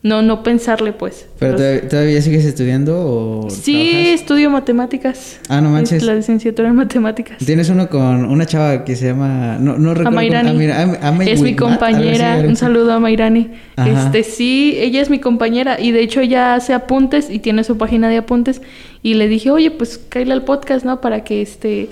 no, 0.05 0.21
no 0.21 0.43
pensarle 0.43 0.93
pues. 0.93 1.25
¿Pero 1.39 1.55
todavía, 1.55 1.89
todavía 1.89 2.21
sigues 2.21 2.45
estudiando 2.45 2.95
o 2.95 3.49
Sí, 3.49 3.89
trabajas? 3.91 4.21
estudio 4.21 4.49
matemáticas. 4.51 5.39
Ah, 5.49 5.61
no 5.61 5.69
manches. 5.71 5.93
Es 5.97 6.03
la 6.03 6.13
licenciatura 6.13 6.69
en 6.69 6.75
matemáticas. 6.75 7.39
Tienes 7.43 7.69
uno 7.69 7.89
con 7.89 8.23
una 8.25 8.45
chava 8.45 8.85
que 8.85 8.95
se 8.95 9.07
llama... 9.07 9.57
No, 9.59 9.77
no 9.79 9.95
recuerdo... 9.95 10.09
Amairani. 10.09 10.49
cómo- 10.51 10.97
Am- 11.01 11.21
es 11.23 11.41
mi 11.41 11.49
así, 11.49 11.55
compañera. 11.55 12.37
Un 12.47 12.55
saludo 12.55 12.93
a 12.93 12.99
Mairani. 12.99 13.49
Ajá. 13.77 14.05
Este 14.05 14.21
sí, 14.23 14.75
ella 14.77 15.01
es 15.01 15.09
mi 15.09 15.19
compañera 15.19 15.79
y 15.81 15.91
de 15.91 16.01
hecho 16.01 16.21
ella 16.21 16.53
hace 16.53 16.73
apuntes 16.73 17.29
y 17.31 17.39
tiene 17.39 17.63
su 17.63 17.77
página 17.77 18.07
de 18.07 18.17
apuntes 18.17 18.61
y 19.01 19.15
le 19.15 19.27
dije, 19.27 19.49
"Oye, 19.49 19.71
pues 19.71 19.99
cállale 20.09 20.33
al 20.33 20.43
podcast, 20.43 20.85
¿no? 20.85 21.01
Para 21.01 21.23
que 21.23 21.41
este 21.41 21.89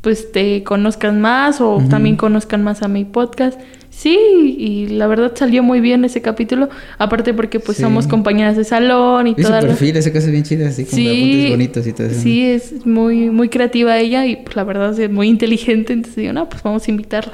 pues 0.00 0.30
te 0.32 0.62
conozcan 0.64 1.20
más 1.20 1.60
o 1.60 1.80
también 1.90 2.16
conozcan 2.16 2.62
más 2.64 2.82
a 2.82 2.88
mi 2.88 3.04
podcast." 3.04 3.58
Sí, 3.98 4.14
y 4.58 4.88
la 4.88 5.06
verdad 5.06 5.32
salió 5.34 5.62
muy 5.62 5.80
bien 5.80 6.04
ese 6.04 6.20
capítulo, 6.20 6.68
aparte 6.98 7.32
porque 7.32 7.60
pues 7.60 7.78
Sí. 7.78 7.82
somos 7.82 8.06
compañeras 8.06 8.54
de 8.54 8.64
salón 8.64 9.26
y 9.26 9.32
Vi 9.32 9.42
su 9.42 9.50
perfil, 9.50 9.96
esa 9.96 10.12
cosa 10.12 10.30
bien 10.30 10.42
chida, 10.42 10.68
así 10.68 10.82
de 10.84 10.88
apuntes 10.90 11.50
bonitos 11.50 11.86
y 11.86 11.92
todo 11.94 12.06
eso. 12.08 12.20
Sí, 12.20 12.44
es 12.44 12.84
muy, 12.84 13.30
muy 13.30 13.48
creativa 13.48 13.96
ella 13.98 14.26
y 14.26 14.36
pues, 14.36 14.54
la 14.54 14.64
verdad 14.64 15.00
es 15.00 15.10
muy 15.10 15.28
inteligente. 15.28 15.94
Entonces 15.94 16.16
digo, 16.16 16.34
no, 16.34 16.46
pues 16.46 16.62
vamos 16.62 16.86
a 16.86 16.90
invitarla. 16.90 17.32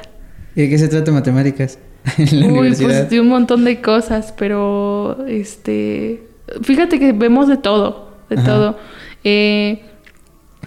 ¿Y 0.55 0.63
de 0.63 0.69
qué 0.69 0.79
se 0.79 0.87
trata 0.87 1.11
matemáticas 1.11 1.81
en 2.19 2.41
la 2.41 2.47
Uy, 2.47 2.53
universidad? 2.53 2.89
pues 3.01 3.11
de 3.11 3.21
un 3.21 3.27
montón 3.29 3.65
de 3.65 3.81
cosas, 3.81 4.33
pero 4.39 5.27
este. 5.27 6.23
Fíjate 6.63 7.01
que 7.01 7.11
vemos 7.13 7.49
de 7.49 7.57
todo, 7.57 8.19
de 8.31 8.37
Ajá. 8.37 8.47
todo. 8.47 8.79
Eh, 9.25 9.81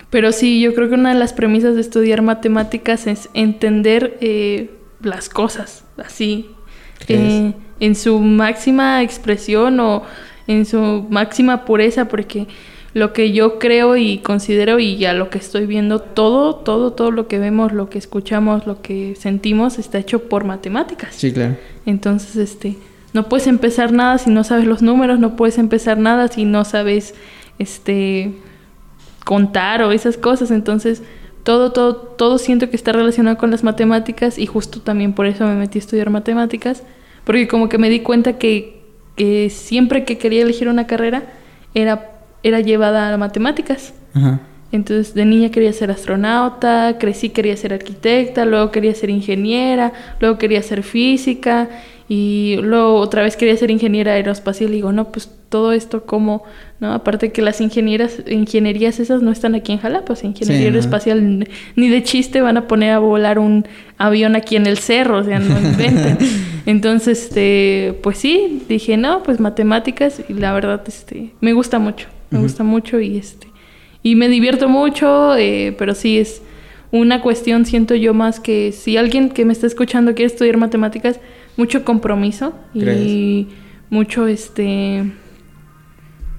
pero 0.10 0.34
sí, 0.34 0.60
yo 0.60 0.74
creo 0.76 0.90
que 0.90 0.96
una 0.96 1.14
de 1.14 1.20
las 1.20 1.32
premisas 1.32 1.76
de 1.76 1.80
estudiar 1.82 2.22
matemáticas 2.22 3.08
es 3.08 3.30
entender 3.34 4.18
eh, 4.20 4.72
las 5.02 5.30
cosas, 5.30 5.85
así, 5.98 6.50
¿Qué 7.06 7.16
eh, 7.16 7.54
en 7.80 7.96
su 7.96 8.20
máxima 8.20 9.04
expresión 9.04 9.80
o 9.80 10.04
en 10.48 10.66
su 10.66 11.06
máxima 11.10 11.66
pureza, 11.66 12.08
porque 12.08 12.48
lo 12.94 13.12
que 13.12 13.34
yo 13.34 13.60
creo 13.60 13.98
y 13.98 14.20
considero 14.20 14.80
y 14.80 15.04
a 15.06 15.14
lo 15.14 15.30
que 15.30 15.38
estoy 15.38 15.66
viendo, 15.66 16.00
todo, 16.00 16.56
todo, 16.56 16.94
todo 16.94 17.12
lo 17.12 17.28
que 17.28 17.40
vemos, 17.40 17.74
lo 17.74 17.90
que 17.90 17.98
escuchamos, 17.98 18.66
lo 18.66 18.82
que 18.82 19.16
sentimos, 19.20 19.80
está 19.80 19.98
hecho 19.98 20.30
por 20.30 20.46
matemáticas. 20.46 21.14
Sí, 21.16 21.34
claro. 21.34 21.58
Entonces, 21.86 22.38
este, 22.38 22.78
no 23.12 23.28
puedes 23.28 23.48
empezar 23.48 23.92
nada 23.92 24.18
si 24.18 24.30
no 24.30 24.46
sabes 24.46 24.66
los 24.66 24.82
números, 24.82 25.20
no 25.20 25.36
puedes 25.36 25.58
empezar 25.58 25.98
nada 25.98 26.30
si 26.30 26.46
no 26.46 26.64
sabes, 26.64 27.16
este, 27.60 28.34
contar 29.26 29.82
o 29.82 29.92
esas 29.92 30.16
cosas. 30.16 30.52
Entonces, 30.52 31.04
todo, 31.46 31.72
todo, 31.72 31.96
todo 31.96 32.40
siento 32.40 32.72
que 32.72 32.76
está 32.76 32.92
relacionado 32.92 33.38
con 33.38 33.52
las 33.52 33.64
matemáticas 33.64 34.40
y 34.40 34.48
justo 34.48 34.82
también 34.82 35.14
por 35.14 35.28
eso 35.28 35.46
me 35.46 35.54
metí 35.54 35.78
a 35.78 35.82
estudiar 35.82 36.10
matemáticas, 36.10 36.82
porque 37.24 37.48
como 37.48 37.70
que 37.70 37.78
me 37.78 37.88
di 37.88 38.00
cuenta 38.00 38.40
que, 38.40 38.82
que 39.16 39.52
siempre 39.52 40.06
que 40.06 40.18
quería 40.18 40.42
elegir 40.42 40.68
una 40.68 40.88
carrera 40.88 41.22
era, 41.76 42.20
era 42.42 42.62
llevada 42.62 43.14
a 43.14 43.18
matemáticas. 43.18 43.94
Ajá. 44.16 44.42
Entonces 44.72 45.14
de 45.14 45.24
niña 45.24 45.52
quería 45.52 45.72
ser 45.72 45.92
astronauta, 45.92 46.98
crecí 47.00 47.30
quería 47.30 47.56
ser 47.56 47.74
arquitecta, 47.74 48.44
luego 48.46 48.72
quería 48.72 48.96
ser 48.96 49.12
ingeniera, 49.12 49.94
luego 50.20 50.40
quería 50.40 50.64
ser 50.64 50.82
física 50.82 51.70
y 52.08 52.58
luego 52.62 52.96
otra 52.96 53.24
vez 53.24 53.36
quería 53.36 53.58
ser 53.58 53.72
ingeniera 53.72 54.14
aeroespacial 54.14 54.70
y 54.72 54.76
digo, 54.76 54.92
no, 54.92 55.12
pues 55.12 55.30
todo 55.50 55.72
esto 55.72 56.06
como, 56.06 56.44
¿no? 56.80 56.94
Aparte 56.94 57.32
que 57.32 57.42
las 57.42 57.62
ingenieras, 57.62 58.22
ingenierías 58.28 59.00
esas 59.00 59.24
no 59.24 59.32
están 59.32 59.56
aquí 59.56 59.72
en 59.72 59.80
Jalapa, 59.80 60.14
o 60.14 60.16
sea, 60.16 60.30
ingeniería 60.30 60.60
Sí, 60.60 60.66
aeroespacial 60.66 61.48
ni 61.76 61.90
de 61.90 62.04
chiste 62.04 62.42
van 62.42 62.58
a 62.58 62.68
poner 62.68 62.92
a 62.92 63.00
volar 63.00 63.40
un 63.40 63.66
avión 63.98 64.36
aquí 64.36 64.56
en 64.56 64.68
el 64.68 64.78
cerro, 64.78 65.18
o 65.18 65.24
sea, 65.24 65.40
no 65.40 65.58
inventen. 65.60 66.18
Entonces, 66.68 67.24
este, 67.24 67.98
pues 68.04 68.20
sí, 68.20 68.64
dije, 68.70 68.98
no, 68.98 69.24
pues 69.24 69.40
matemáticas 69.40 70.22
y 70.28 70.34
la 70.34 70.54
verdad, 70.54 70.84
este, 70.88 71.32
me 71.42 71.54
gusta 71.54 71.80
mucho, 71.80 72.08
me 72.30 72.40
gusta 72.40 72.64
mucho 72.64 73.00
y 73.00 73.18
este, 73.18 73.48
y 74.04 74.16
me 74.16 74.28
divierto 74.30 74.70
mucho, 74.70 75.36
eh, 75.36 75.76
pero 75.78 75.96
sí 75.96 76.20
es 76.20 76.44
una 76.92 77.22
cuestión, 77.22 77.66
siento 77.66 77.96
yo 77.96 78.14
más 78.14 78.40
que 78.40 78.72
si 78.72 78.98
alguien 78.98 79.30
que 79.30 79.46
me 79.46 79.54
está 79.54 79.66
escuchando 79.68 80.14
quiere 80.14 80.32
estudiar 80.32 80.58
matemáticas, 80.58 81.20
mucho 81.58 81.84
compromiso 81.86 82.54
y 82.74 83.48
mucho, 83.90 84.28
este, 84.28 85.04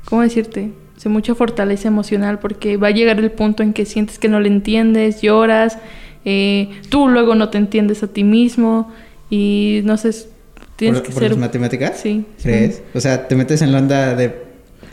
¿cómo 0.05 0.23
decirte? 0.23 0.73
O 0.97 1.01
sea, 1.01 1.11
mucha 1.13 1.35
fortaleza 1.35 1.89
emocional 1.89 2.39
porque 2.39 2.77
va 2.77 2.89
a 2.89 2.91
llegar 2.91 3.19
el 3.19 3.31
punto 3.31 3.63
en 3.63 3.73
que 3.73 3.85
sientes 3.85 4.19
que 4.19 4.29
no 4.29 4.41
le 4.41 4.49
entiendes, 4.49 5.21
lloras, 5.23 5.79
eh, 6.25 6.71
tú 6.89 7.09
luego 7.09 7.35
no 7.35 7.49
te 7.51 7.59
entiendes 7.59 8.03
a 8.03 8.07
ti 8.09 8.25
mismo 8.25 8.91
y 9.31 9.81
no 9.85 9.97
sé, 9.97 10.11
tienes 10.77 11.01
¿Por, 11.01 11.07
que 11.09 11.13
por 11.13 11.23
ser... 11.23 11.31
las 11.33 11.39
matemáticas? 11.39 11.99
Sí. 12.03 12.25
¿Crees? 12.43 12.83
O 12.95 13.01
sea, 13.01 13.29
te 13.29 13.37
metes 13.37 13.63
en 13.63 13.73
la 13.73 13.79
onda 13.79 14.15
de 14.15 14.45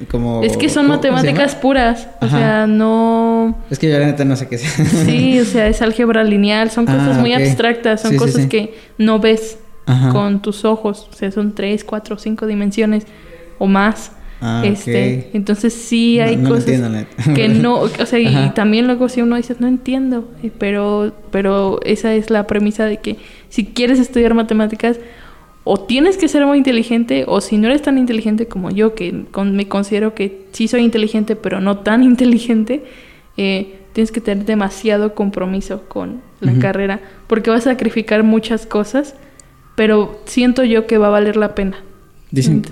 como... 0.10 0.44
Es 0.44 0.58
que 0.58 0.70
son 0.70 0.88
¿cómo- 0.88 1.00
cómo 1.00 1.04
se 1.04 1.12
matemáticas 1.12 1.56
puras, 1.56 2.08
o 2.22 2.26
Ajá. 2.26 2.38
sea, 2.38 2.68
no... 2.68 3.58
Es 3.70 3.80
que 3.80 3.90
yo 3.90 3.98
la 4.00 4.06
neta 4.06 4.26
no 4.26 4.36
sé 4.36 4.48
qué 4.48 4.58
sea. 4.58 4.86
Sí, 5.06 5.40
o 5.40 5.46
sea, 5.46 5.68
es 5.68 5.82
álgebra 5.82 6.24
lineal, 6.24 6.70
son 6.72 6.88
Ah, 6.90 6.98
cosas 6.98 7.18
muy 7.20 7.34
abstractas, 7.34 8.02
son 8.02 8.12
Sí, 8.12 8.18
sí, 8.18 8.20
cosas 8.20 8.42
sí. 8.44 8.50
que 8.50 8.74
no 8.98 9.20
ves 9.20 9.58
Ajá. 9.86 10.10
con 10.12 10.42
tus 10.42 10.64
ojos, 10.66 11.10
o 11.12 11.16
sea, 11.16 11.32
son 11.32 11.54
tres, 11.54 11.84
cuatro, 11.84 12.18
cinco 12.18 12.48
dimensiones 12.48 13.06
o 13.60 13.68
más. 13.68 14.12
Ah, 14.46 14.62
este, 14.66 15.30
entonces 15.34 15.74
sí 15.74 16.20
hay 16.20 16.36
no 16.36 16.50
cosas 16.50 16.68
entiendo, 16.68 17.06
que 17.34 17.48
no, 17.48 17.76
o 17.80 18.06
sea, 18.06 18.20
y 18.20 18.52
también 18.54 18.88
luego 18.88 19.08
si 19.08 19.22
uno 19.22 19.38
dice, 19.38 19.56
no 19.60 19.68
entiendo, 19.68 20.30
eh, 20.44 20.52
pero, 20.58 21.14
pero 21.32 21.80
esa 21.86 22.14
es 22.14 22.30
la 22.30 22.46
premisa 22.46 22.84
de 22.86 22.98
que 22.98 23.16
si 23.48 23.66
quieres 23.66 24.00
estudiar 24.00 24.34
matemáticas, 24.34 25.00
o 25.64 25.80
tienes 25.80 26.18
que 26.18 26.28
ser 26.28 26.46
muy 26.46 26.58
inteligente, 26.58 27.24
o 27.26 27.40
si 27.40 27.58
no 27.58 27.68
eres 27.70 27.84
tan 27.84 27.98
inteligente 27.98 28.48
como 28.48 28.70
yo, 28.70 28.96
que 28.96 29.24
con- 29.32 29.56
me 29.56 29.70
considero 29.70 30.14
que 30.14 30.42
sí 30.52 30.68
soy 30.68 30.82
inteligente, 30.84 31.38
pero 31.38 31.62
no 31.62 31.78
tan 31.78 32.04
inteligente, 32.12 32.84
eh, 33.38 33.76
tienes 33.94 34.12
que 34.12 34.20
tener 34.20 34.44
demasiado 34.46 35.16
compromiso 35.16 35.84
con 35.88 36.22
la 36.42 36.52
carrera, 36.60 37.00
porque 37.28 37.50
vas 37.50 37.66
a 37.66 37.72
sacrificar 37.72 38.24
muchas 38.24 38.66
cosas, 38.66 39.16
pero 39.76 40.22
siento 40.26 40.64
yo 40.64 40.88
que 40.88 40.98
va 40.98 41.08
a 41.08 41.12
valer 41.12 41.38
la 41.38 41.56
pena. 41.56 41.78
Dicen, 42.32 42.64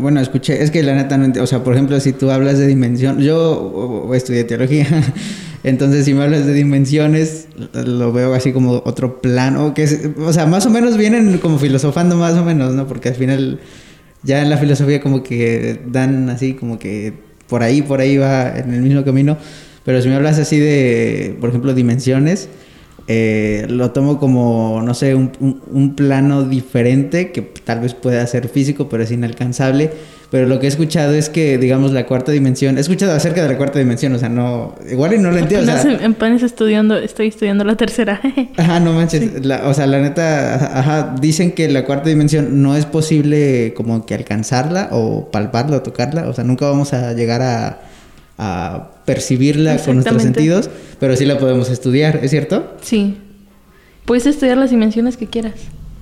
bueno, 0.00 0.20
escuché, 0.20 0.62
es 0.62 0.70
que 0.70 0.84
la 0.84 0.94
neta 0.94 1.18
no 1.18 1.42
o 1.42 1.46
sea, 1.48 1.64
por 1.64 1.74
ejemplo, 1.74 1.98
si 1.98 2.12
tú 2.12 2.30
hablas 2.30 2.58
de 2.58 2.66
dimensión, 2.68 3.18
yo 3.18 4.08
estudié 4.14 4.44
teología, 4.44 4.86
entonces 5.64 6.04
si 6.04 6.14
me 6.14 6.22
hablas 6.22 6.46
de 6.46 6.52
dimensiones, 6.52 7.48
lo 7.72 8.12
veo 8.12 8.34
así 8.34 8.52
como 8.52 8.82
otro 8.84 9.20
plano, 9.20 9.74
que 9.74 9.82
es, 9.82 10.10
o 10.16 10.32
sea, 10.32 10.46
más 10.46 10.64
o 10.66 10.70
menos 10.70 10.96
vienen 10.96 11.38
como 11.38 11.58
filosofando 11.58 12.14
más 12.14 12.34
o 12.34 12.44
menos, 12.44 12.72
¿no? 12.72 12.86
Porque 12.86 13.08
al 13.08 13.16
final 13.16 13.58
ya 14.22 14.42
en 14.42 14.50
la 14.50 14.58
filosofía 14.58 15.00
como 15.00 15.24
que 15.24 15.80
dan 15.86 16.30
así 16.30 16.54
como 16.54 16.78
que 16.78 17.14
por 17.48 17.64
ahí, 17.64 17.82
por 17.82 18.00
ahí 18.00 18.16
va 18.16 18.58
en 18.58 18.72
el 18.74 18.82
mismo 18.82 19.04
camino, 19.04 19.38
pero 19.84 20.00
si 20.02 20.08
me 20.08 20.14
hablas 20.14 20.38
así 20.38 20.56
de, 20.56 21.36
por 21.40 21.48
ejemplo, 21.48 21.74
dimensiones, 21.74 22.48
eh, 23.08 23.66
lo 23.68 23.90
tomo 23.90 24.18
como, 24.18 24.80
no 24.84 24.92
sé, 24.94 25.14
un, 25.14 25.32
un- 25.40 25.60
un 25.72 25.94
plano 25.96 26.44
diferente 26.44 27.32
que 27.32 27.40
tal 27.42 27.80
vez 27.80 27.94
pueda 27.94 28.26
ser 28.26 28.48
físico, 28.48 28.88
pero 28.88 29.02
es 29.02 29.10
inalcanzable. 29.10 29.90
Pero 30.30 30.46
lo 30.46 30.60
que 30.60 30.66
he 30.66 30.68
escuchado 30.68 31.14
es 31.14 31.30
que, 31.30 31.56
digamos, 31.56 31.92
la 31.92 32.04
cuarta 32.04 32.32
dimensión, 32.32 32.76
he 32.76 32.82
escuchado 32.82 33.12
acerca 33.12 33.42
de 33.42 33.48
la 33.48 33.56
cuarta 33.56 33.78
dimensión, 33.78 34.12
o 34.14 34.18
sea, 34.18 34.28
no, 34.28 34.74
igual 34.90 35.14
y 35.14 35.18
no 35.18 35.30
lo 35.30 35.38
entiendo. 35.38 35.72
o 35.72 35.74
sea, 35.74 35.80
Apenas, 35.80 36.10
apenas 36.16 36.42
estudiando, 36.42 36.98
estoy 36.98 37.28
estudiando 37.28 37.64
la 37.64 37.76
tercera. 37.76 38.20
Ajá, 38.58 38.78
no 38.78 38.92
manches. 38.92 39.42
La- 39.46 39.66
o 39.66 39.72
sea, 39.72 39.86
la 39.86 40.00
neta, 40.00 40.78
ajá, 40.78 41.14
dicen 41.18 41.52
que 41.52 41.66
la 41.70 41.86
cuarta 41.86 42.10
dimensión 42.10 42.60
no 42.62 42.76
es 42.76 42.84
posible 42.84 43.72
como 43.74 44.04
que 44.04 44.12
alcanzarla 44.14 44.90
o 44.92 45.30
palparla 45.30 45.78
o 45.78 45.82
tocarla. 45.82 46.28
O 46.28 46.34
sea, 46.34 46.44
nunca 46.44 46.66
vamos 46.68 46.92
a 46.92 47.14
llegar 47.14 47.40
a, 47.40 47.80
a 48.38 48.90
percibirla 49.04 49.76
con 49.78 49.96
nuestros 49.96 50.22
sentidos, 50.22 50.70
pero 51.00 51.16
sí 51.16 51.24
la 51.26 51.38
podemos 51.38 51.70
estudiar, 51.70 52.20
¿es 52.22 52.30
cierto? 52.30 52.76
Sí. 52.82 53.16
Puedes 54.04 54.26
estudiar 54.26 54.56
las 54.56 54.70
dimensiones 54.70 55.16
que 55.16 55.26
quieras. 55.26 55.54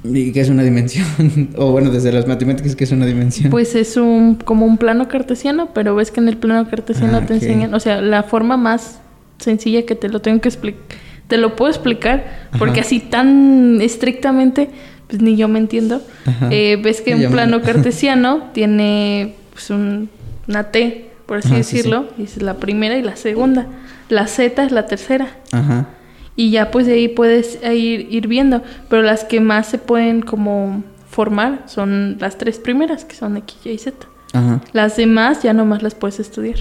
¿Y 0.04 0.30
qué 0.32 0.40
es 0.40 0.50
una 0.50 0.62
dimensión? 0.62 1.06
o 1.56 1.72
bueno, 1.72 1.90
desde 1.90 2.12
las 2.12 2.26
matemáticas, 2.28 2.76
¿qué 2.76 2.84
es 2.84 2.92
una 2.92 3.06
dimensión? 3.06 3.50
Pues 3.50 3.74
es 3.74 3.96
un 3.96 4.36
como 4.36 4.66
un 4.66 4.76
plano 4.78 5.08
cartesiano, 5.08 5.70
pero 5.74 5.94
ves 5.96 6.10
que 6.10 6.20
en 6.20 6.28
el 6.28 6.36
plano 6.36 6.68
cartesiano 6.68 7.18
Ah, 7.18 7.26
te 7.26 7.34
enseñan, 7.34 7.74
o 7.74 7.80
sea, 7.80 8.00
la 8.00 8.22
forma 8.22 8.56
más 8.56 9.00
sencilla 9.38 9.84
que 9.84 9.94
te 9.96 10.08
lo 10.08 10.20
tengo 10.20 10.40
que 10.40 10.48
explicar, 10.48 10.80
te 11.28 11.36
lo 11.38 11.56
puedo 11.56 11.70
explicar, 11.70 12.48
porque 12.58 12.80
Ajá. 12.80 12.86
así 12.86 13.00
tan 13.00 13.80
estrictamente, 13.80 14.68
pues 15.08 15.20
ni 15.22 15.36
yo 15.36 15.48
me 15.48 15.58
entiendo. 15.58 16.02
Eh, 16.50 16.78
ves 16.82 17.00
que 17.00 17.14
un 17.14 17.22
me- 17.22 17.28
plano 17.28 17.60
cartesiano 17.62 18.50
tiene 18.52 19.34
pues 19.52 19.70
un, 19.70 20.08
una 20.46 20.70
T, 20.70 21.06
por 21.26 21.38
así 21.38 21.48
Ajá, 21.48 21.62
sí, 21.62 21.76
decirlo, 21.76 22.08
y 22.16 22.24
es 22.24 22.40
la 22.40 22.54
primera 22.54 22.96
y 22.96 23.02
la 23.02 23.16
segunda. 23.16 23.66
La 24.08 24.26
Z 24.28 24.62
es 24.62 24.72
la 24.72 24.86
tercera. 24.86 25.28
Ajá. 25.52 25.88
Y 26.36 26.50
ya 26.50 26.70
pues 26.70 26.86
de 26.86 26.94
ahí 26.94 27.08
puedes 27.08 27.58
ir, 27.64 28.08
ir 28.10 28.28
viendo. 28.28 28.62
Pero 28.88 29.02
las 29.02 29.24
que 29.24 29.40
más 29.40 29.66
se 29.66 29.78
pueden 29.78 30.22
como 30.22 30.84
formar 31.08 31.62
son 31.66 32.16
las 32.20 32.38
tres 32.38 32.58
primeras, 32.58 33.04
que 33.04 33.16
son 33.16 33.36
X, 33.38 33.58
Y 33.64 33.70
y 33.70 33.78
Z. 33.78 34.06
Ajá. 34.32 34.60
Las 34.72 34.96
demás 34.96 35.42
ya 35.42 35.52
nomás 35.52 35.82
las 35.82 35.94
puedes 35.94 36.20
estudiar. 36.20 36.58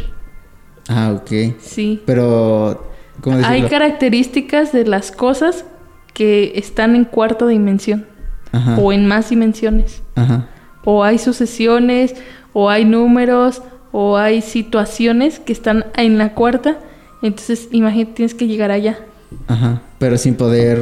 Ah, 0.88 1.14
ok. 1.14 1.58
Sí. 1.60 2.02
Pero, 2.06 2.92
¿cómo? 3.22 3.46
Hay 3.46 3.64
características 3.64 4.72
de 4.72 4.86
las 4.86 5.12
cosas 5.12 5.66
que 6.14 6.54
están 6.56 6.96
en 6.96 7.04
cuarta 7.04 7.46
dimensión 7.46 8.06
Ajá. 8.52 8.78
o 8.78 8.94
en 8.94 9.06
más 9.06 9.30
dimensiones. 9.30 10.02
Ajá. 10.16 10.48
O 10.86 11.04
hay 11.04 11.18
sucesiones, 11.18 12.16
o 12.54 12.70
hay 12.70 12.86
números, 12.86 13.62
o 13.98 14.18
hay 14.18 14.42
situaciones 14.42 15.40
que 15.40 15.54
están 15.54 15.86
en 15.96 16.18
la 16.18 16.34
cuarta. 16.34 16.80
Entonces, 17.22 17.70
imagínate, 17.72 18.12
tienes 18.18 18.34
que 18.34 18.46
llegar 18.46 18.70
allá. 18.70 19.00
Ajá. 19.48 19.82
Pero 20.00 20.18
sin 20.18 20.36
poder... 20.36 20.78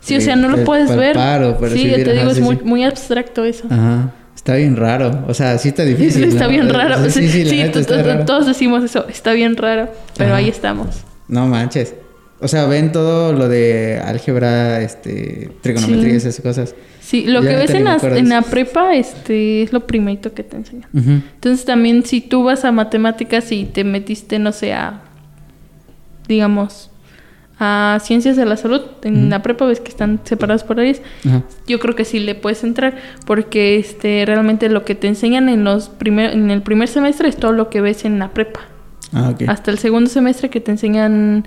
Sí, 0.00 0.16
o 0.16 0.20
sea, 0.22 0.34
no 0.34 0.48
lo 0.48 0.58
eh, 0.58 0.64
puedes 0.64 0.94
ver. 0.96 1.18
o 1.18 1.68
Sí, 1.68 1.86
yo 1.86 2.02
te 2.02 2.12
digo, 2.14 2.30
es 2.30 2.36
sí, 2.36 2.42
muy, 2.42 2.56
sí. 2.56 2.62
muy 2.64 2.82
abstracto 2.82 3.44
eso. 3.44 3.66
Ajá. 3.68 4.12
Está 4.34 4.54
bien 4.56 4.74
raro. 4.76 5.24
O 5.28 5.34
sea, 5.34 5.58
sí 5.58 5.68
está 5.68 5.84
difícil. 5.84 6.24
está 6.32 6.44
¿no? 6.44 6.50
bien 6.50 6.70
raro. 6.70 6.96
Sí, 7.10 7.10
sí, 7.10 7.28
sí, 7.28 7.44
la 7.44 7.50
Sí, 7.50 7.56
neta 7.58 7.72
to- 7.74 7.80
está 7.80 8.02
to- 8.02 8.08
raro. 8.08 8.24
todos 8.24 8.46
decimos 8.46 8.82
eso. 8.84 9.06
Está 9.06 9.32
bien 9.34 9.54
raro, 9.58 9.90
pero 10.16 10.30
Ajá. 10.30 10.38
ahí 10.38 10.48
estamos. 10.48 11.04
No 11.28 11.46
manches. 11.46 11.94
O 12.40 12.48
sea, 12.48 12.64
ven 12.64 12.90
todo 12.90 13.34
lo 13.34 13.48
de 13.50 14.00
álgebra, 14.02 14.80
este, 14.80 15.50
trigonometría, 15.60 16.10
Sí. 16.20 16.28
esas 16.28 16.40
cosas. 16.40 16.74
Sí, 17.04 17.26
lo 17.26 17.42
Ya 17.42 17.50
que 17.50 17.56
ves 17.56 17.70
en 17.74 17.84
la, 17.84 17.98
en 18.02 18.44
prepa 18.44 18.94
este, 18.94 19.62
es 19.62 19.74
lo 19.74 19.86
primerito 19.86 20.32
que 20.32 20.42
te 20.42 20.56
enseñan. 20.56 20.88
Entonces 20.94 21.66
también 21.66 22.02
si 22.06 22.22
tú 22.22 22.44
vas 22.44 22.64
a 22.64 22.72
matemáticas 22.72 23.52
y 23.52 23.66
te 23.66 23.84
metiste, 23.84 24.38
no 24.38 24.52
sé, 24.52 24.72
a, 24.72 25.02
digamos, 26.28 26.90
a 27.58 27.98
ciencias 28.02 28.36
de 28.36 28.46
la 28.46 28.56
salud, 28.56 28.80
en 29.02 29.28
la 29.28 29.42
prepa 29.42 29.66
ves 29.66 29.80
que 29.80 29.90
están 29.90 30.20
separados 30.24 30.64
por 30.64 30.80
áreas, 30.80 31.02
yo 31.66 31.78
creo 31.78 31.94
que 31.94 32.06
sí 32.06 32.20
le 32.20 32.34
puedes 32.34 32.64
entrar 32.64 32.96
porque 33.26 33.76
este 33.76 34.24
realmente 34.24 34.70
lo 34.70 34.86
que 34.86 34.94
te 34.94 35.06
enseñan 35.06 35.50
en 35.50 35.62
los 35.62 35.90
primer, 35.90 36.32
en 36.32 36.50
el 36.50 36.62
primer 36.62 36.88
semestre 36.88 37.28
es 37.28 37.36
todo 37.36 37.52
lo 37.52 37.68
que 37.68 37.82
ves 37.82 38.06
en 38.06 38.18
la 38.18 38.30
prepa. 38.30 38.60
Ah, 39.12 39.28
ok. 39.28 39.42
Hasta 39.46 39.70
el 39.70 39.78
segundo 39.78 40.08
semestre 40.08 40.48
que 40.48 40.60
te 40.60 40.70
enseñan 40.70 41.46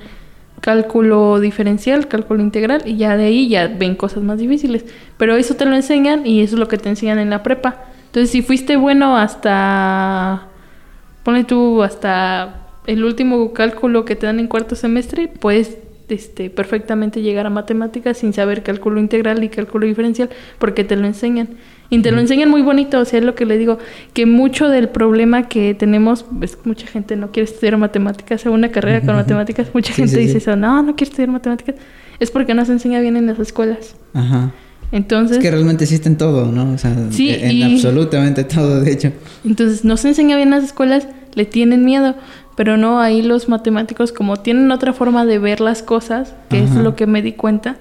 cálculo 0.61 1.39
diferencial, 1.39 2.07
cálculo 2.07 2.41
integral 2.41 2.83
y 2.85 2.97
ya 2.97 3.15
de 3.17 3.25
ahí 3.25 3.49
ya 3.49 3.67
ven 3.67 3.95
cosas 3.95 4.23
más 4.23 4.37
difíciles. 4.39 4.85
Pero 5.17 5.35
eso 5.35 5.55
te 5.55 5.65
lo 5.65 5.75
enseñan 5.75 6.25
y 6.25 6.41
eso 6.41 6.55
es 6.55 6.59
lo 6.59 6.67
que 6.67 6.77
te 6.77 6.89
enseñan 6.89 7.19
en 7.19 7.29
la 7.29 7.43
prepa. 7.43 7.85
Entonces, 8.07 8.31
si 8.31 8.41
fuiste 8.41 8.77
bueno 8.77 9.17
hasta 9.17 10.47
ponle 11.23 11.43
tú 11.43 11.83
hasta 11.83 12.67
el 12.85 13.03
último 13.03 13.53
cálculo 13.53 14.05
que 14.05 14.15
te 14.15 14.25
dan 14.25 14.39
en 14.39 14.47
cuarto 14.47 14.75
semestre, 14.75 15.27
puedes 15.27 15.77
este, 16.09 16.49
perfectamente 16.49 17.21
llegar 17.21 17.45
a 17.45 17.49
matemáticas 17.49 18.17
sin 18.17 18.33
saber 18.33 18.63
cálculo 18.63 18.99
integral 18.99 19.43
y 19.43 19.49
cálculo 19.49 19.85
diferencial, 19.87 20.29
porque 20.59 20.83
te 20.83 20.95
lo 20.95 21.05
enseñan. 21.07 21.49
Y 21.89 21.99
te 22.01 22.11
lo 22.11 22.19
enseñan 22.19 22.49
muy 22.49 22.61
bonito, 22.61 22.99
o 22.99 23.05
sea, 23.05 23.19
es 23.19 23.25
lo 23.25 23.33
que 23.33 23.45
le 23.45 23.57
digo, 23.57 23.77
que 24.13 24.25
mucho 24.25 24.67
del 24.67 24.89
problema 24.89 25.47
que 25.47 25.73
tenemos, 25.73 26.25
pues 26.37 26.57
mucha 26.65 26.85
gente 26.85 27.15
no 27.15 27.31
quiere 27.31 27.49
estudiar 27.49 27.77
matemáticas, 27.77 28.41
hacer 28.41 28.51
una 28.51 28.71
carrera 28.71 28.99
con 29.05 29.15
matemáticas, 29.15 29.69
mucha 29.73 29.93
Sí, 29.93 30.01
gente 30.01 30.15
sí, 30.15 30.19
dice 30.21 30.31
sí. 30.33 30.37
eso, 30.39 30.55
no, 30.57 30.83
no 30.83 30.95
quiero 30.97 31.11
estudiar 31.11 31.29
matemáticas, 31.29 31.75
es 32.19 32.29
porque 32.29 32.53
no 32.53 32.65
se 32.65 32.73
enseña 32.73 32.99
bien 32.99 33.15
en 33.15 33.27
las 33.27 33.39
escuelas. 33.39 33.95
Ajá. 34.13 34.51
Entonces, 34.91 35.37
Es 35.37 35.43
que 35.43 35.51
realmente 35.51 35.83
existen 35.85 36.17
todo, 36.17 36.51
¿no? 36.51 36.73
O 36.73 36.77
sea, 36.77 36.93
Sí, 37.11 37.29
en 37.29 37.51
y- 37.51 37.63
absolutamente 37.75 38.43
todo, 38.43 38.81
de 38.81 38.91
hecho. 38.91 39.11
Entonces 39.45 39.85
no 39.85 39.95
se 39.97 40.09
enseña 40.09 40.35
bien 40.35 40.49
en 40.49 40.55
las 40.55 40.63
escuelas, 40.65 41.07
le 41.35 41.45
tienen 41.45 41.85
miedo, 41.85 42.15
pero 42.57 42.75
no, 42.75 42.99
ahí 42.99 43.21
los 43.21 43.49
matemáticos 43.49 44.11
como 44.11 44.37
tienen 44.37 44.71
otra 44.71 44.91
forma 44.91 45.27
de 45.27 45.37
ver 45.37 45.61
las 45.61 45.83
cosas, 45.83 46.33
que 46.49 46.63
es 46.63 46.71
lo 46.71 46.95
que 46.95 47.05
me 47.05 47.21
di 47.21 47.33
cuenta, 47.33 47.77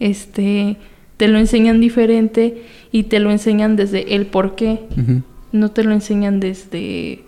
este, 0.00 0.78
te 1.18 1.28
lo 1.28 1.38
enseñan 1.38 1.78
diferente 1.78 2.62
y 2.90 3.02
te 3.02 3.20
lo 3.20 3.30
enseñan 3.30 3.76
desde 3.76 4.14
el 4.14 4.24
por 4.24 4.54
qué, 4.54 4.80
no 5.52 5.70
te 5.72 5.84
lo 5.84 5.92
enseñan 5.92 6.40
desde 6.40 7.22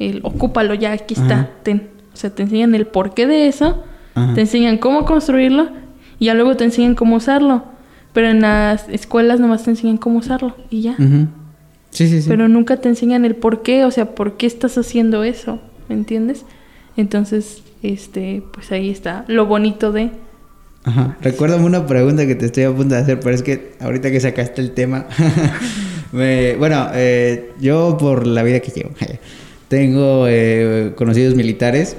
el 0.00 0.18
ocúpalo 0.24 0.74
ya, 0.74 0.90
aquí 0.90 1.14
está, 1.14 1.48
ten. 1.62 1.90
O 2.12 2.16
sea, 2.16 2.30
te 2.34 2.42
enseñan 2.42 2.74
el 2.74 2.88
porqué 2.88 3.28
de 3.28 3.46
eso, 3.46 3.84
Ajá. 4.16 4.34
te 4.34 4.40
enseñan 4.40 4.78
cómo 4.78 5.04
construirlo 5.04 5.68
y 6.18 6.24
ya 6.24 6.34
luego 6.34 6.56
te 6.56 6.64
enseñan 6.64 6.96
cómo 6.96 7.16
usarlo. 7.16 7.66
Pero 8.12 8.28
en 8.28 8.40
las 8.40 8.88
escuelas 8.88 9.38
nomás 9.38 9.62
te 9.62 9.70
enseñan 9.70 9.96
cómo 9.96 10.18
usarlo 10.18 10.56
y 10.70 10.82
ya. 10.82 10.96
Sí, 11.90 12.08
sí, 12.08 12.20
sí. 12.20 12.28
Pero 12.28 12.48
nunca 12.48 12.78
te 12.78 12.88
enseñan 12.88 13.24
el 13.24 13.36
por 13.36 13.62
qué, 13.62 13.84
o 13.84 13.92
sea, 13.92 14.16
por 14.16 14.36
qué 14.36 14.46
estás 14.46 14.76
haciendo 14.76 15.22
eso, 15.22 15.60
¿me 15.92 15.98
entiendes? 15.98 16.44
Entonces, 16.96 17.62
este, 17.82 18.42
pues 18.52 18.72
ahí 18.72 18.90
está 18.90 19.24
lo 19.28 19.46
bonito 19.46 19.92
de... 19.92 20.10
Ajá. 20.84 21.16
Recuérdame 21.20 21.64
una 21.64 21.86
pregunta 21.86 22.26
que 22.26 22.34
te 22.34 22.46
estoy 22.46 22.64
a 22.64 22.72
punto 22.72 22.94
de 22.94 23.00
hacer, 23.02 23.20
pero 23.20 23.34
es 23.34 23.42
que 23.42 23.72
ahorita 23.80 24.10
que 24.10 24.18
sacaste 24.20 24.60
el 24.60 24.72
tema, 24.72 25.06
me- 26.12 26.56
bueno, 26.56 26.88
eh, 26.94 27.52
yo 27.60 27.96
por 27.98 28.26
la 28.26 28.42
vida 28.42 28.60
que 28.60 28.70
llevo, 28.72 28.90
tengo 29.68 30.26
eh, 30.28 30.92
conocidos 30.96 31.34
militares 31.34 31.96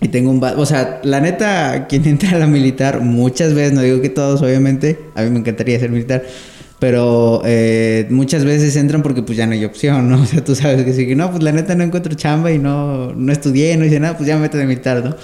y 0.00 0.08
tengo 0.08 0.30
un... 0.30 0.42
O 0.42 0.66
sea, 0.66 1.00
la 1.04 1.20
neta, 1.20 1.86
quien 1.88 2.04
entra 2.06 2.30
a 2.30 2.38
la 2.38 2.46
militar 2.46 3.00
muchas 3.00 3.54
veces, 3.54 3.72
no 3.72 3.82
digo 3.82 4.00
que 4.00 4.08
todos, 4.08 4.42
obviamente, 4.42 4.98
a 5.14 5.22
mí 5.22 5.30
me 5.30 5.38
encantaría 5.38 5.78
ser 5.78 5.90
militar, 5.90 6.24
pero 6.82 7.42
eh, 7.44 8.08
muchas 8.10 8.44
veces 8.44 8.74
entran 8.74 9.02
porque 9.02 9.22
pues 9.22 9.38
ya 9.38 9.46
no 9.46 9.52
hay 9.52 9.64
opción, 9.64 10.10
¿no? 10.10 10.20
O 10.22 10.26
sea, 10.26 10.42
tú 10.42 10.56
sabes 10.56 10.84
que 10.84 10.92
si 10.92 11.14
no, 11.14 11.30
pues 11.30 11.40
la 11.40 11.52
neta 11.52 11.76
no 11.76 11.84
encuentro 11.84 12.12
chamba 12.14 12.50
y 12.50 12.58
no, 12.58 13.12
no 13.12 13.30
estudié, 13.30 13.76
no 13.76 13.84
hice 13.84 14.00
nada, 14.00 14.16
pues 14.16 14.26
ya 14.26 14.34
me 14.34 14.42
meto 14.42 14.58
de 14.58 14.66
militar, 14.66 15.04
¿no? 15.04 15.14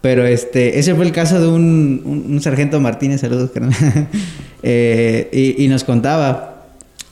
Pero 0.00 0.24
este, 0.24 0.78
ese 0.78 0.94
fue 0.94 1.04
el 1.04 1.12
caso 1.12 1.38
de 1.38 1.48
un, 1.48 2.24
un, 2.30 2.40
sargento 2.40 2.80
Martínez, 2.80 3.20
saludos, 3.20 3.50
carnal. 3.50 3.74
eh, 4.62 5.28
y, 5.34 5.62
y, 5.62 5.68
nos 5.68 5.84
contaba, 5.84 6.68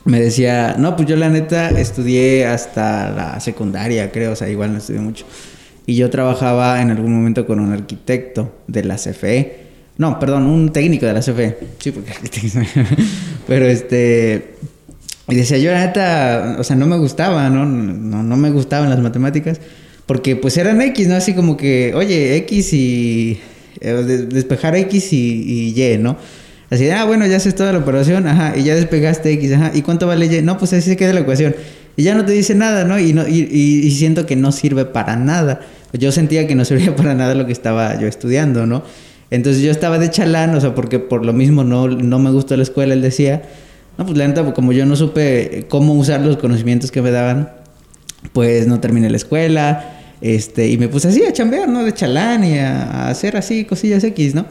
me 0.06 0.18
decía, 0.18 0.76
no, 0.78 0.96
pues 0.96 1.06
yo 1.06 1.16
la 1.16 1.28
neta 1.28 1.68
estudié 1.68 2.46
hasta 2.46 3.10
la 3.10 3.40
secundaria, 3.40 4.10
creo, 4.10 4.32
o 4.32 4.36
sea, 4.36 4.48
igual 4.48 4.72
no 4.72 4.78
estudié 4.78 5.00
mucho. 5.00 5.26
Y 5.84 5.96
yo 5.96 6.08
trabajaba 6.08 6.80
en 6.80 6.90
algún 6.90 7.12
momento 7.12 7.46
con 7.46 7.60
un 7.60 7.74
arquitecto 7.74 8.50
de 8.66 8.82
la 8.82 8.96
CFE 8.96 9.69
no, 9.98 10.18
perdón, 10.18 10.46
un 10.46 10.72
técnico 10.72 11.06
de 11.06 11.12
la 11.12 11.20
CFE. 11.20 11.58
Sí, 11.78 11.90
porque 11.90 12.12
Pero 13.46 13.66
este. 13.66 14.54
Y 15.28 15.34
decía, 15.34 15.58
yo 15.58 15.70
la 15.70 15.86
neta, 15.86 16.56
o 16.58 16.64
sea, 16.64 16.74
no 16.74 16.86
me 16.86 16.96
gustaba, 16.96 17.50
¿no? 17.50 17.64
No, 17.66 18.36
me 18.36 18.50
gustaban 18.50 18.90
las 18.90 19.00
matemáticas. 19.00 19.60
Porque 20.06 20.34
pues 20.36 20.56
eran 20.56 20.80
X, 20.80 21.06
¿no? 21.06 21.14
Así 21.14 21.34
como 21.34 21.56
que, 21.56 21.92
oye, 21.94 22.36
X 22.36 22.72
y. 22.72 23.40
Eh, 23.80 24.26
despejar 24.28 24.74
X 24.76 25.12
y, 25.12 25.74
Y, 25.76 25.98
¿no? 25.98 26.16
Así, 26.70 26.88
ah, 26.90 27.04
bueno, 27.04 27.26
ya 27.26 27.36
haces 27.36 27.54
toda 27.54 27.72
la 27.72 27.78
operación, 27.78 28.26
ajá, 28.26 28.56
y 28.56 28.62
ya 28.62 28.74
despegaste 28.74 29.32
X, 29.32 29.52
ajá, 29.52 29.72
¿y 29.74 29.82
cuánto 29.82 30.06
vale 30.06 30.26
Y? 30.26 30.42
No, 30.42 30.56
pues 30.56 30.72
así 30.72 30.88
se 30.90 30.96
queda 30.96 31.12
la 31.12 31.20
ecuación. 31.20 31.54
Y 31.96 32.04
ya 32.04 32.14
no 32.14 32.24
te 32.24 32.32
dice 32.32 32.54
nada, 32.54 32.84
¿no? 32.84 32.96
No, 32.98 33.28
y, 33.28 33.40
y 33.40 33.90
siento 33.90 34.24
que 34.26 34.36
no 34.36 34.52
sirve 34.52 34.84
para 34.84 35.16
nada. 35.16 35.60
Yo 35.92 36.12
sentía 36.12 36.46
que 36.46 36.54
no 36.54 36.64
servía 36.64 36.94
para 36.96 37.14
nada 37.14 37.34
lo 37.34 37.46
que 37.46 37.52
estaba 37.52 37.98
yo 37.98 38.06
estudiando, 38.06 38.66
¿no? 38.66 38.82
Entonces 39.30 39.62
yo 39.62 39.70
estaba 39.70 39.98
de 39.98 40.10
chalán, 40.10 40.54
o 40.54 40.60
sea, 40.60 40.74
porque 40.74 40.98
por 40.98 41.24
lo 41.24 41.32
mismo 41.32 41.62
no, 41.62 41.88
no 41.88 42.18
me 42.18 42.30
gustó 42.30 42.56
la 42.56 42.64
escuela, 42.64 42.94
él 42.94 43.02
decía, 43.02 43.42
no, 43.96 44.04
pues 44.04 44.18
la 44.18 44.26
neta, 44.26 44.52
como 44.54 44.72
yo 44.72 44.86
no 44.86 44.96
supe 44.96 45.66
cómo 45.68 45.94
usar 45.94 46.20
los 46.20 46.36
conocimientos 46.36 46.90
que 46.90 47.00
me 47.00 47.10
daban, 47.10 47.52
pues 48.32 48.66
no 48.66 48.80
terminé 48.80 49.08
la 49.08 49.16
escuela, 49.16 49.98
este, 50.20 50.68
y 50.68 50.78
me 50.78 50.88
puse 50.88 51.08
así 51.08 51.24
a 51.24 51.32
chambear, 51.32 51.68
¿no? 51.68 51.84
De 51.84 51.94
chalán 51.94 52.44
y 52.44 52.58
a, 52.58 53.08
hacer 53.08 53.36
así 53.36 53.64
cosillas 53.64 54.02
X, 54.04 54.34
¿no? 54.34 54.46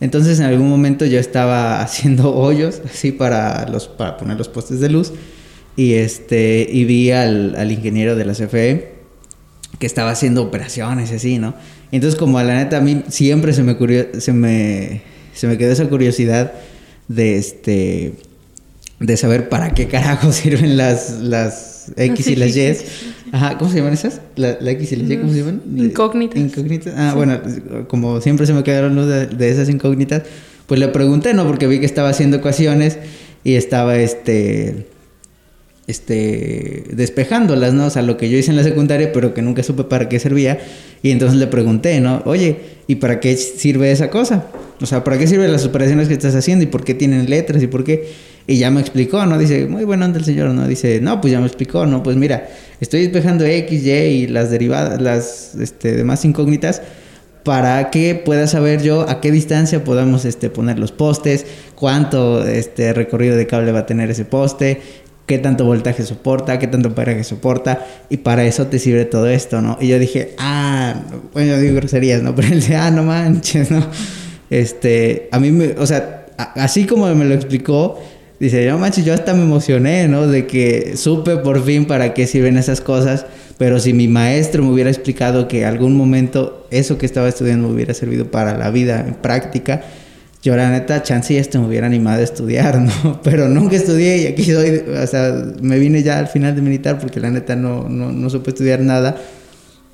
Entonces 0.00 0.40
en 0.40 0.46
algún 0.46 0.68
momento 0.68 1.04
yo 1.04 1.18
estaba 1.18 1.80
haciendo 1.82 2.34
hoyos 2.34 2.80
así 2.84 3.12
para, 3.12 3.68
los, 3.68 3.86
para 3.86 4.16
poner 4.16 4.38
los 4.38 4.48
postes 4.48 4.80
de 4.80 4.88
luz 4.88 5.12
y, 5.76 5.94
este, 5.94 6.66
y 6.70 6.84
vi 6.84 7.10
al, 7.12 7.54
al 7.56 7.70
ingeniero 7.70 8.16
de 8.16 8.24
la 8.24 8.32
CFE 8.32 8.92
que 9.78 9.86
estaba 9.86 10.10
haciendo 10.10 10.42
operaciones 10.42 11.12
así, 11.12 11.38
¿no? 11.38 11.54
Entonces, 11.92 12.18
como 12.18 12.38
a 12.38 12.42
la 12.42 12.56
neta, 12.56 12.78
a 12.78 12.80
mí 12.80 13.02
siempre 13.08 13.52
se 13.52 13.62
me, 13.62 13.76
se 14.18 14.32
me, 14.32 15.02
se 15.34 15.46
me 15.46 15.58
quedó 15.58 15.72
esa 15.72 15.88
curiosidad 15.88 16.52
de 17.08 17.36
este 17.36 18.14
de 18.98 19.16
saber 19.16 19.48
para 19.48 19.74
qué 19.74 19.88
carajo 19.88 20.32
sirven 20.32 20.76
las, 20.76 21.20
las 21.20 21.92
X 21.96 22.26
y 22.28 22.36
las 22.36 22.56
Y. 22.56 22.76
Ajá, 23.32 23.58
¿cómo 23.58 23.70
se 23.70 23.78
llaman 23.78 23.92
esas? 23.92 24.20
La, 24.36 24.52
X 24.52 24.92
y 24.92 24.96
las 24.96 25.10
Y, 25.10 25.16
¿cómo 25.18 25.32
se 25.32 25.38
llaman? 25.40 25.62
Incógnitas. 25.76 26.38
Incógnitas. 26.38 26.94
Ah, 26.96 27.12
bueno, 27.14 27.40
como 27.88 28.20
siempre 28.20 28.46
se 28.46 28.54
me 28.54 28.62
quedaron 28.62 28.96
de, 28.96 29.26
de 29.26 29.50
esas 29.50 29.68
incógnitas, 29.68 30.22
pues 30.66 30.80
le 30.80 30.88
pregunté, 30.88 31.34
¿no? 31.34 31.46
Porque 31.46 31.66
vi 31.66 31.80
que 31.80 31.86
estaba 31.86 32.08
haciendo 32.08 32.38
ecuaciones 32.38 32.98
y 33.44 33.54
estaba 33.54 33.96
este 33.96 34.86
este, 35.86 36.84
despejándolas, 36.92 37.74
¿no? 37.74 37.86
O 37.86 37.90
sea, 37.90 38.02
lo 38.02 38.16
que 38.16 38.30
yo 38.30 38.38
hice 38.38 38.50
en 38.50 38.56
la 38.56 38.62
secundaria, 38.62 39.12
pero 39.12 39.34
que 39.34 39.42
nunca 39.42 39.62
supe 39.62 39.84
para 39.84 40.08
qué 40.08 40.18
servía. 40.18 40.58
Y 41.02 41.10
entonces 41.10 41.38
le 41.38 41.48
pregunté, 41.48 42.00
¿no? 42.00 42.22
Oye, 42.24 42.56
¿y 42.86 42.96
para 42.96 43.20
qué 43.20 43.36
sirve 43.36 43.90
esa 43.90 44.08
cosa? 44.10 44.46
O 44.80 44.86
sea, 44.86 45.02
¿para 45.04 45.18
qué 45.18 45.26
sirven 45.26 45.50
las 45.50 45.64
operaciones 45.64 46.08
que 46.08 46.14
estás 46.14 46.34
haciendo? 46.34 46.64
¿Y 46.64 46.68
por 46.68 46.84
qué 46.84 46.94
tienen 46.94 47.28
letras? 47.28 47.62
¿Y 47.62 47.66
por 47.66 47.84
qué? 47.84 48.08
Y 48.46 48.56
ya 48.56 48.70
me 48.70 48.80
explicó, 48.80 49.24
¿no? 49.26 49.38
Dice, 49.38 49.66
muy 49.66 49.84
bueno 49.84 50.04
ante 50.04 50.18
el 50.18 50.24
señor, 50.24 50.50
¿no? 50.50 50.66
Dice, 50.66 51.00
no, 51.00 51.20
pues 51.20 51.32
ya 51.32 51.40
me 51.40 51.46
explicó, 51.46 51.86
¿no? 51.86 52.02
Pues 52.02 52.16
mira, 52.16 52.48
estoy 52.80 53.02
despejando 53.02 53.44
X, 53.44 53.86
Y 53.86 53.90
y 53.90 54.26
las 54.26 54.50
derivadas, 54.50 55.00
las 55.00 55.54
este, 55.56 55.92
demás 55.92 56.24
incógnitas 56.24 56.82
para 57.44 57.90
que 57.90 58.14
pueda 58.14 58.46
saber 58.46 58.82
yo 58.82 59.08
a 59.08 59.20
qué 59.20 59.30
distancia 59.30 59.82
podamos 59.82 60.24
este, 60.24 60.48
poner 60.48 60.78
los 60.78 60.92
postes, 60.92 61.44
cuánto 61.74 62.46
este, 62.46 62.92
recorrido 62.92 63.36
de 63.36 63.46
cable 63.46 63.72
va 63.72 63.80
a 63.80 63.86
tener 63.86 64.10
ese 64.10 64.24
poste, 64.24 64.80
qué 65.32 65.38
tanto 65.38 65.64
voltaje 65.64 66.02
soporta, 66.02 66.58
qué 66.58 66.66
tanto 66.66 66.88
amperaje 66.88 67.24
soporta, 67.24 67.86
y 68.10 68.18
para 68.18 68.44
eso 68.44 68.66
te 68.66 68.78
sirve 68.78 69.06
todo 69.06 69.28
esto, 69.28 69.62
¿no? 69.62 69.78
Y 69.80 69.88
yo 69.88 69.98
dije, 69.98 70.34
ah, 70.36 70.94
bueno, 71.32 71.56
digo 71.56 71.76
groserías, 71.76 72.22
¿no? 72.22 72.34
Pero 72.36 72.48
él 72.48 72.56
dice, 72.56 72.76
ah, 72.76 72.90
no 72.90 73.02
manches, 73.02 73.70
¿no? 73.70 73.82
Este, 74.50 75.30
a 75.32 75.40
mí 75.40 75.50
me, 75.50 75.68
o 75.78 75.86
sea, 75.86 76.26
así 76.36 76.84
como 76.84 77.06
me 77.14 77.24
lo 77.24 77.32
explicó, 77.32 77.98
dice, 78.38 78.66
no 78.66 78.76
manches, 78.76 79.06
yo 79.06 79.14
hasta 79.14 79.32
me 79.32 79.40
emocioné, 79.44 80.06
¿no? 80.06 80.26
De 80.26 80.46
que 80.46 80.98
supe 80.98 81.38
por 81.38 81.64
fin 81.64 81.86
para 81.86 82.12
qué 82.12 82.26
sirven 82.26 82.58
esas 82.58 82.82
cosas, 82.82 83.24
pero 83.56 83.80
si 83.80 83.94
mi 83.94 84.08
maestro 84.08 84.62
me 84.62 84.70
hubiera 84.70 84.90
explicado 84.90 85.48
que 85.48 85.64
algún 85.64 85.96
momento 85.96 86.66
eso 86.70 86.98
que 86.98 87.06
estaba 87.06 87.26
estudiando 87.26 87.68
me 87.68 87.74
hubiera 87.74 87.94
servido 87.94 88.30
para 88.30 88.58
la 88.58 88.70
vida 88.70 89.02
en 89.08 89.14
práctica, 89.14 89.80
yo 90.42 90.56
la 90.56 90.70
neta, 90.70 91.04
chance 91.04 91.32
ya 91.32 91.40
este 91.40 91.58
me 91.58 91.66
hubiera 91.66 91.86
animado 91.86 92.20
a 92.20 92.24
estudiar, 92.24 92.80
¿no? 93.04 93.20
Pero 93.22 93.48
nunca 93.48 93.76
estudié 93.76 94.18
y 94.18 94.26
aquí 94.26 94.44
soy, 94.44 94.82
o 94.88 95.06
sea, 95.06 95.32
me 95.60 95.78
vine 95.78 96.02
ya 96.02 96.18
al 96.18 96.26
final 96.26 96.54
de 96.56 96.62
militar 96.62 96.98
porque 96.98 97.20
la 97.20 97.30
neta 97.30 97.54
no, 97.54 97.88
no, 97.88 98.10
no 98.10 98.30
supe 98.30 98.50
estudiar 98.50 98.80
nada, 98.80 99.16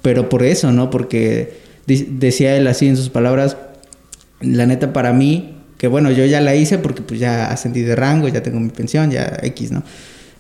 pero 0.01 0.29
por 0.29 0.43
eso, 0.43 0.73
¿no? 0.73 0.89
Porque 0.89 1.53
decía 1.87 2.57
él 2.57 2.67
así 2.67 2.89
en 2.89 2.97
sus 2.97 3.11
palabras, 3.11 3.57
la 4.41 4.67
neta 4.67 4.93
para 4.93 5.13
mí, 5.13 5.55
que 5.77 5.87
bueno, 5.87 6.11
yo 6.11 6.25
ya 6.25 6.41
la 6.41 6.55
hice 6.55 6.79
porque 6.79 7.03
pues 7.03 7.21
ya 7.21 7.51
ascendí 7.51 7.83
de 7.83 7.95
rango, 7.95 8.29
ya 8.29 8.43
tengo 8.43 8.59
mi 8.59 8.71
pensión, 8.71 9.11
ya 9.11 9.39
X, 9.43 9.71
¿no? 9.71 9.83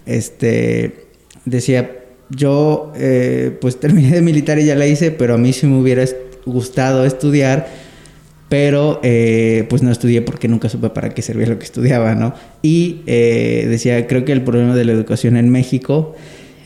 Este, 0.06 1.06
decía, 1.44 1.90
yo 2.30 2.92
eh, 2.96 3.56
pues 3.60 3.78
terminé 3.78 4.10
de 4.10 4.22
militar 4.22 4.58
y 4.58 4.64
ya 4.64 4.74
la 4.74 4.86
hice, 4.86 5.10
pero 5.10 5.34
a 5.34 5.38
mí 5.38 5.52
sí 5.52 5.66
me 5.66 5.78
hubiera 5.78 6.04
gustado 6.46 7.04
estudiar 7.04 7.68
pero 8.48 9.00
eh, 9.02 9.66
pues 9.68 9.82
no 9.82 9.90
estudié 9.90 10.22
porque 10.22 10.48
nunca 10.48 10.68
supe 10.68 10.88
para 10.90 11.10
qué 11.10 11.20
servía 11.20 11.46
lo 11.46 11.58
que 11.58 11.64
estudiaba, 11.64 12.14
¿no? 12.14 12.34
Y 12.62 13.02
eh, 13.06 13.66
decía, 13.68 14.06
creo 14.06 14.24
que 14.24 14.32
el 14.32 14.42
problema 14.42 14.74
de 14.74 14.84
la 14.84 14.92
educación 14.92 15.36
en 15.36 15.50
México 15.50 16.14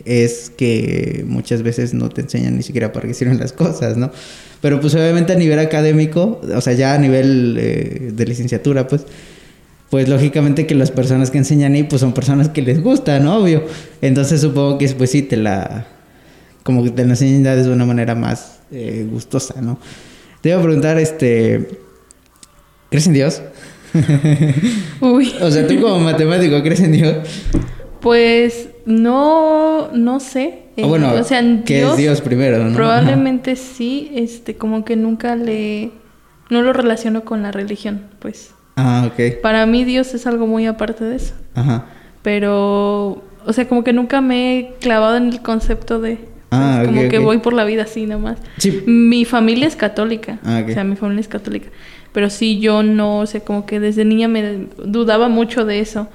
es 0.05 0.51
que 0.57 1.25
muchas 1.27 1.63
veces 1.63 1.93
no 1.95 2.09
te 2.09 2.23
enseñan 2.23 2.57
ni 2.57 2.63
siquiera 2.63 2.93
para 2.93 3.09
qué 3.09 3.15
sirven 3.15 3.39
las 3.39 3.53
cosas, 3.53 3.97
¿no? 3.97 4.13
Pero 4.61 4.81
pues 4.81 4.95
obviamente 4.95 5.33
a 5.33 5.37
nivel 5.37 5.59
académico, 5.59 6.41
o 6.55 6.61
sea, 6.61 6.73
ya 6.73 6.95
a 6.95 6.99
nivel 6.99 7.57
eh, 7.59 8.11
de 8.15 8.27
licenciatura, 8.27 8.87
pues, 8.87 9.05
pues 9.91 10.09
lógicamente 10.09 10.67
que 10.69 10.77
las 10.77 10.93
personas 10.93 11.33
que 11.33 11.39
enseñan 11.39 11.75
ahí, 11.75 11.83
pues 11.83 12.01
son 12.01 12.15
personas 12.15 12.49
que 12.49 12.63
les 12.63 12.81
gusta, 12.81 13.19
¿no? 13.19 13.39
Obvio. 13.39 13.65
Entonces 14.01 14.41
supongo 14.41 14.79
que 14.79 14.89
pues 14.91 15.11
sí, 15.11 15.23
te 15.23 15.37
la, 15.37 15.87
como 16.63 16.85
que 16.85 16.91
te 16.91 17.05
la 17.05 17.11
enseñan 17.11 17.43
ya 17.43 17.57
de 17.57 17.69
una 17.69 17.85
manera 17.85 18.15
más 18.15 18.61
gustosa, 19.11 19.61
¿no? 19.61 19.79
Te 20.43 20.51
iba 20.51 20.59
a 20.59 20.63
preguntar, 20.63 20.99
este. 20.99 21.69
¿Crees 22.91 23.07
en 23.07 23.13
Dios? 23.15 23.43
Uy. 25.01 25.33
o 25.41 25.51
sea, 25.51 25.67
tú 25.67 25.81
como 25.81 26.01
matemático, 26.01 26.61
¿crees 26.63 26.81
en 26.81 26.93
Dios? 26.93 27.17
Pues 28.01 28.69
no, 28.85 29.91
no 29.93 30.19
sé. 30.19 30.65
Bueno, 30.77 31.13
o 31.13 31.23
sea, 31.23 31.43
¿qué 31.65 31.83
es 31.83 31.97
Dios 31.97 32.21
primero? 32.21 32.59
¿no? 32.59 32.75
Probablemente 32.75 33.55
sí, 33.55 34.11
este, 34.15 34.57
como 34.57 34.85
que 34.85 34.97
nunca 34.97 35.37
le, 35.37 35.93
no 36.51 36.63
lo 36.63 36.73
relaciono 36.73 37.25
con 37.25 37.43
la 37.43 37.53
religión, 37.53 38.09
pues. 38.19 38.51
Ah, 38.77 39.09
ok. 39.13 39.41
Para 39.43 39.65
mí 39.67 39.85
Dios 39.85 40.13
es 40.15 40.27
algo 40.27 40.49
muy 40.49 40.67
aparte 40.67 41.05
de 41.05 41.17
eso. 41.17 41.35
Ajá. 41.55 41.87
Pero, 42.23 43.23
o 43.47 43.53
sea, 43.53 43.69
como 43.69 43.85
que 43.85 43.93
nunca 43.93 44.21
me 44.21 44.59
he 44.59 44.75
clavado 44.81 45.17
en 45.17 45.29
el 45.29 45.41
concepto 45.41 46.01
de, 46.01 46.19
Ah, 46.53 46.83
como 46.85 47.09
que 47.09 47.19
voy 47.19 47.39
por 47.39 47.55
la 47.55 47.65
vida 47.65 47.85
así 47.85 48.05
nomás. 48.05 48.37
Sí. 48.59 48.83
Mi 48.87 49.25
familia 49.25 49.67
es 49.67 49.75
católica. 49.75 50.39
Ah, 50.45 50.63
o 50.69 50.71
sea, 50.71 50.85
mi 50.85 50.97
familia 50.97 51.23
es 51.23 51.29
católica. 51.29 51.71
Pero 52.13 52.29
sí, 52.29 52.61
yo 52.61 52.83
no, 52.83 53.21
o 53.21 53.27
sea, 53.27 53.41
como 53.41 53.65
que 53.65 53.81
desde 53.81 54.05
niña 54.05 54.29
me 54.29 54.67
dudaba 54.85 55.29
mucho 55.29 55.65
de 55.65 55.81
eso. 55.81 56.09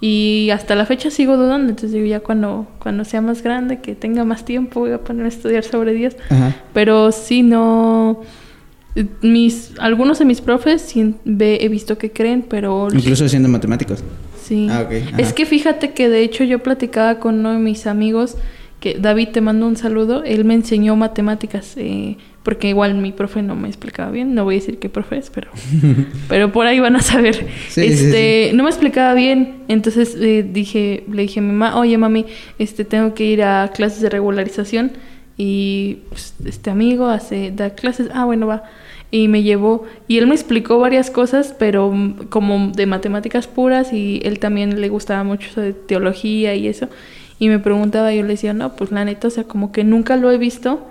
Y 0.00 0.50
hasta 0.52 0.74
la 0.74 0.84
fecha 0.84 1.12
sigo 1.12 1.36
dudando. 1.36 1.70
Entonces 1.70 1.92
digo, 1.92 2.06
ya 2.06 2.18
cuando, 2.18 2.66
cuando 2.80 3.04
sea 3.04 3.20
más 3.20 3.44
grande, 3.44 3.78
que 3.78 3.94
tenga 3.94 4.24
más 4.24 4.44
tiempo, 4.44 4.80
voy 4.80 4.90
a 4.90 4.98
poner 4.98 5.26
a 5.26 5.28
estudiar 5.28 5.62
sobre 5.62 5.94
Dios. 5.94 6.16
Pero 6.72 7.12
sí, 7.12 7.42
no... 7.42 8.20
Mis, 9.22 9.72
algunos 9.78 10.18
de 10.18 10.24
mis 10.24 10.40
profes 10.40 10.82
sí 10.82 11.14
he 11.24 11.68
visto 11.68 11.98
que 11.98 12.10
creen, 12.10 12.44
pero... 12.48 12.88
Incluso 12.92 13.28
siendo 13.28 13.48
matemáticos. 13.48 14.02
Sí. 14.42 14.66
Ah, 14.68 14.88
es 15.18 15.32
que 15.32 15.46
fíjate 15.46 15.92
que 15.92 16.08
de 16.08 16.22
hecho 16.22 16.42
yo 16.44 16.58
platicaba 16.58 17.18
con 17.18 17.38
uno 17.38 17.52
de 17.52 17.58
mis 17.58 17.86
amigos 17.86 18.36
David 18.92 19.28
te 19.30 19.40
mando 19.40 19.66
un 19.66 19.76
saludo, 19.76 20.22
él 20.24 20.44
me 20.44 20.52
enseñó 20.52 20.94
matemáticas, 20.96 21.74
eh, 21.78 22.18
porque 22.42 22.68
igual 22.68 22.94
mi 22.94 23.12
profe 23.12 23.40
no 23.42 23.56
me 23.56 23.68
explicaba 23.68 24.10
bien, 24.10 24.34
no 24.34 24.44
voy 24.44 24.56
a 24.56 24.58
decir 24.58 24.78
qué 24.78 24.90
profe 24.90 25.16
es, 25.16 25.30
pero, 25.30 25.50
pero 26.28 26.52
por 26.52 26.66
ahí 26.66 26.78
van 26.78 26.96
a 26.96 27.00
saber. 27.00 27.46
este, 27.74 28.52
no 28.54 28.64
me 28.64 28.68
explicaba 28.68 29.14
bien, 29.14 29.64
entonces 29.68 30.14
eh, 30.20 30.46
dije, 30.48 31.04
le 31.10 31.22
dije 31.22 31.40
a 31.40 31.42
mi 31.42 31.52
mamá, 31.52 31.78
oye 31.78 31.96
mami, 31.96 32.26
este, 32.58 32.84
tengo 32.84 33.14
que 33.14 33.24
ir 33.24 33.42
a 33.42 33.70
clases 33.74 34.02
de 34.02 34.10
regularización 34.10 34.92
y 35.36 35.98
pues, 36.10 36.34
este 36.44 36.70
amigo 36.70 37.06
hace, 37.06 37.50
da 37.50 37.70
clases, 37.70 38.08
ah, 38.12 38.24
bueno, 38.24 38.46
va. 38.46 38.64
Y 39.10 39.28
me 39.28 39.42
llevó, 39.42 39.84
y 40.08 40.18
él 40.18 40.26
me 40.26 40.34
explicó 40.34 40.78
varias 40.78 41.10
cosas, 41.10 41.54
pero 41.58 41.90
mm, 41.90 42.26
como 42.28 42.72
de 42.72 42.86
matemáticas 42.86 43.46
puras, 43.46 43.92
y 43.92 44.20
él 44.24 44.38
también 44.38 44.80
le 44.80 44.88
gustaba 44.88 45.24
mucho 45.24 45.48
eso 45.48 45.60
de 45.60 45.72
teología 45.72 46.54
y 46.54 46.68
eso. 46.68 46.88
Y 47.38 47.48
me 47.48 47.58
preguntaba, 47.58 48.12
yo 48.14 48.22
le 48.22 48.28
decía, 48.28 48.52
no, 48.54 48.76
pues 48.76 48.92
la 48.92 49.04
neta, 49.04 49.26
o 49.28 49.30
sea, 49.30 49.44
como 49.44 49.72
que 49.72 49.82
nunca 49.84 50.16
lo 50.16 50.30
he 50.30 50.38
visto, 50.38 50.86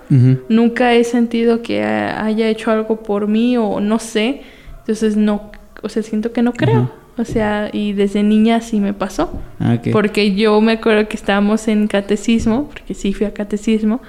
nunca 0.48 0.92
he 0.94 1.02
sentido 1.04 1.62
que 1.62 1.82
ha- 1.82 2.24
haya 2.24 2.48
hecho 2.48 2.70
algo 2.70 3.02
por 3.02 3.28
mí 3.28 3.56
o 3.56 3.80
no 3.80 3.98
sé. 3.98 4.42
Entonces 4.80 5.16
no, 5.16 5.50
o 5.82 5.88
sea, 5.88 6.02
siento 6.02 6.32
que 6.32 6.42
no 6.42 6.52
creo. 6.52 6.90
O 7.16 7.24
sea, 7.24 7.70
y 7.72 7.92
desde 7.92 8.22
niña 8.22 8.60
sí 8.60 8.80
me 8.80 8.92
pasó. 8.92 9.40
Ah. 9.60 9.78
Porque 9.92 10.34
yo 10.34 10.60
me 10.60 10.72
acuerdo 10.72 11.08
que 11.08 11.16
estábamos 11.16 11.68
en 11.68 11.86
catecismo, 11.86 12.66
porque 12.68 12.92
sí 12.94 13.12
fui 13.14 13.24
a 13.26 13.32
catecismo, 13.32 14.00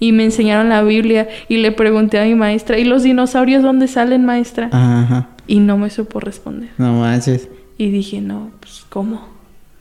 y 0.00 0.12
me 0.12 0.24
enseñaron 0.24 0.70
la 0.70 0.82
Biblia 0.82 1.28
y 1.48 1.58
le 1.58 1.70
pregunté 1.72 2.18
a 2.18 2.24
mi 2.24 2.34
maestra, 2.34 2.78
¿y 2.78 2.84
los 2.84 3.02
dinosaurios 3.04 3.62
dónde 3.62 3.86
salen, 3.86 4.24
maestra? 4.24 4.68
Ajá. 4.72 5.28
Y 5.46 5.60
no 5.60 5.76
me 5.78 5.90
supo 5.90 6.20
responder. 6.20 6.70
No 6.78 6.94
manches. 7.00 7.48
Y 7.78 7.90
dije, 7.90 8.20
no, 8.20 8.50
pues 8.60 8.84
¿cómo? 8.88 9.28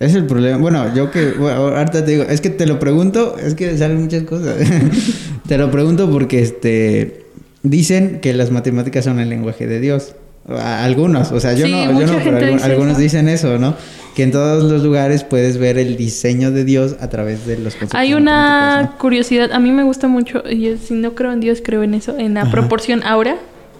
Es 0.04 0.16
el 0.16 0.26
problema. 0.26 0.58
Bueno, 0.58 0.94
yo 0.94 1.12
que 1.12 1.32
bueno, 1.32 1.68
ahorita 1.70 2.04
te 2.06 2.12
digo, 2.12 2.24
es 2.24 2.42
que 2.42 2.50
te 2.50 2.66
lo 2.66 2.80
pregunto, 2.80 3.38
es 3.38 3.56
que 3.56 3.78
salen 3.78 4.02
muchas 4.02 4.24
cosas. 4.24 4.56
te 5.48 5.58
lo 5.58 5.72
pregunto 5.72 6.10
porque 6.12 6.42
este 6.42 7.26
dicen 7.63 8.20
que 8.22 8.34
las 8.34 8.52
matemáticas 8.52 9.06
son 9.06 9.20
el 9.20 9.30
lenguaje 9.30 9.68
de 9.68 9.80
Dios. 9.80 10.16
Algunos, 10.60 11.32
o 11.32 11.39
sea, 11.39 11.54
yo 11.54 11.66
Sí, 11.66 11.72
no, 11.72 12.02
yo 12.02 12.06
no, 12.06 12.20
pero 12.22 12.38
dice 12.38 12.66
algunos 12.66 12.94
eso. 12.94 13.02
dicen 13.02 13.30
eso, 13.30 13.58
¿no? 13.58 13.76
Que 14.13 14.24
en 14.24 14.32
todos 14.32 14.70
los 14.70 14.84
lugares 14.84 15.24
puedes 15.24 15.58
ver 15.58 15.78
el 15.78 15.96
diseño 15.96 16.52
de 16.52 16.66
Dios 16.66 16.98
a 17.00 17.10
través 17.10 17.48
de 17.48 17.58
los 17.58 17.76
conceptos 17.76 17.98
Hay 17.98 18.13
una 18.13 18.96
curiosidad, 19.00 19.54
a 19.54 19.60
mí 19.60 19.72
me 19.72 19.84
gusta 19.84 20.10
mucho, 20.10 20.44
y 20.50 20.76
si 20.78 20.96
no 20.96 21.16
creo 21.16 21.32
en 21.32 21.39
Dios, 21.39 21.62
creo 21.63 21.82
en 21.84 21.94
eso, 21.94 22.18
en 22.20 22.34
la 22.34 22.42
Ajá. 22.42 22.52
proporción 22.52 23.04
aura. 23.04 23.38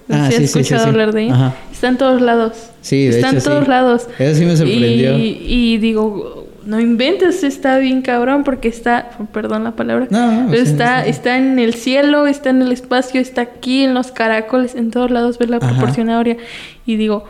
Ah, 0.10 0.30
sí, 0.32 0.44
escuchado 0.44 0.84
sí. 0.84 0.90
hablar 0.90 1.14
de 1.14 1.24
ella. 1.24 1.34
Ajá. 1.36 1.56
Está 1.72 1.88
en 1.88 1.98
todos 1.98 2.22
lados. 2.22 2.70
Sí, 2.82 3.06
de 3.08 3.16
Está 3.20 3.30
en 3.30 3.42
todos 3.42 3.68
lados. 3.68 4.08
Eso 4.20 4.40
sí 4.40 4.46
me 4.46 4.56
sorprendió. 4.58 5.18
Y, 5.18 5.38
y 5.48 5.78
digo, 5.78 6.48
no 6.66 6.80
inventes, 6.80 7.44
está 7.44 7.78
bien 7.78 8.02
cabrón 8.02 8.44
porque 8.44 8.68
está, 8.68 9.12
perdón 9.34 9.64
la 9.66 9.72
palabra, 9.72 10.08
No, 10.10 10.32
no, 10.44 10.50
pero 10.50 10.62
está, 10.62 11.06
está 11.06 11.38
en 11.38 11.60
el 11.60 11.74
cielo, 11.74 12.26
está 12.28 12.50
en 12.52 12.62
el 12.62 12.72
espacio, 12.72 13.20
está 13.22 13.42
aquí, 13.42 13.84
en 13.84 13.94
los 13.94 14.12
caracoles, 14.12 14.76
en 14.76 14.92
todos 14.92 15.12
lados 15.12 15.38
ves 15.40 15.50
la 15.50 15.60
proporción 15.60 16.10
áurea. 16.10 16.38
Y 16.86 16.96
digo, 16.98 17.26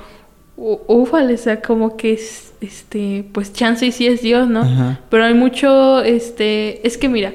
"U- 0.55 0.79
úfale, 0.87 1.33
o 1.33 1.37
sea, 1.37 1.61
como 1.61 1.97
que 1.97 2.13
es, 2.13 2.53
este, 2.61 3.25
pues 3.31 3.53
chance 3.53 3.85
y 3.85 3.91
sí 3.91 4.05
es 4.07 4.21
Dios, 4.21 4.47
¿no? 4.49 4.61
Ajá. 4.61 4.99
Pero 5.09 5.25
hay 5.25 5.33
mucho, 5.33 6.03
este, 6.03 6.85
es 6.87 6.97
que 6.97 7.09
mira, 7.09 7.33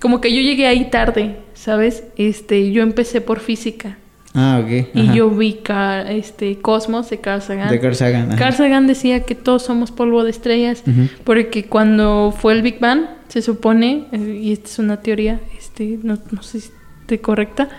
como 0.00 0.20
que 0.20 0.34
yo 0.34 0.40
llegué 0.40 0.66
ahí 0.66 0.90
tarde, 0.90 1.36
¿sabes? 1.54 2.04
Este, 2.16 2.70
yo 2.72 2.82
empecé 2.82 3.20
por 3.20 3.38
física. 3.40 3.98
Ah, 4.38 4.60
ok. 4.62 4.88
Y 4.92 5.14
yo 5.14 5.30
vi 5.30 5.60
este 6.08 6.58
Cosmos 6.58 7.08
de 7.08 7.20
Carl 7.20 7.40
Sagan. 7.40 7.70
De 7.70 7.80
Carl 7.80 7.94
Sagan. 7.94 8.28
ajá. 8.28 8.36
Carl 8.36 8.54
Sagan 8.54 8.86
decía 8.86 9.20
que 9.20 9.34
todos 9.34 9.62
somos 9.62 9.90
polvo 9.90 10.24
de 10.24 10.30
estrellas, 10.30 10.84
porque 11.24 11.64
cuando 11.64 12.34
fue 12.36 12.52
el 12.52 12.60
Big 12.60 12.78
Bang, 12.78 13.06
se 13.28 13.40
supone, 13.40 14.04
eh, 14.12 14.40
y 14.42 14.52
esta 14.52 14.68
es 14.68 14.78
una 14.78 15.00
teoría, 15.00 15.40
este, 15.58 15.98
no, 16.02 16.18
no 16.30 16.42
sé 16.42 16.60
si 16.60 16.70
esté 17.00 17.20
correcta, 17.20 17.70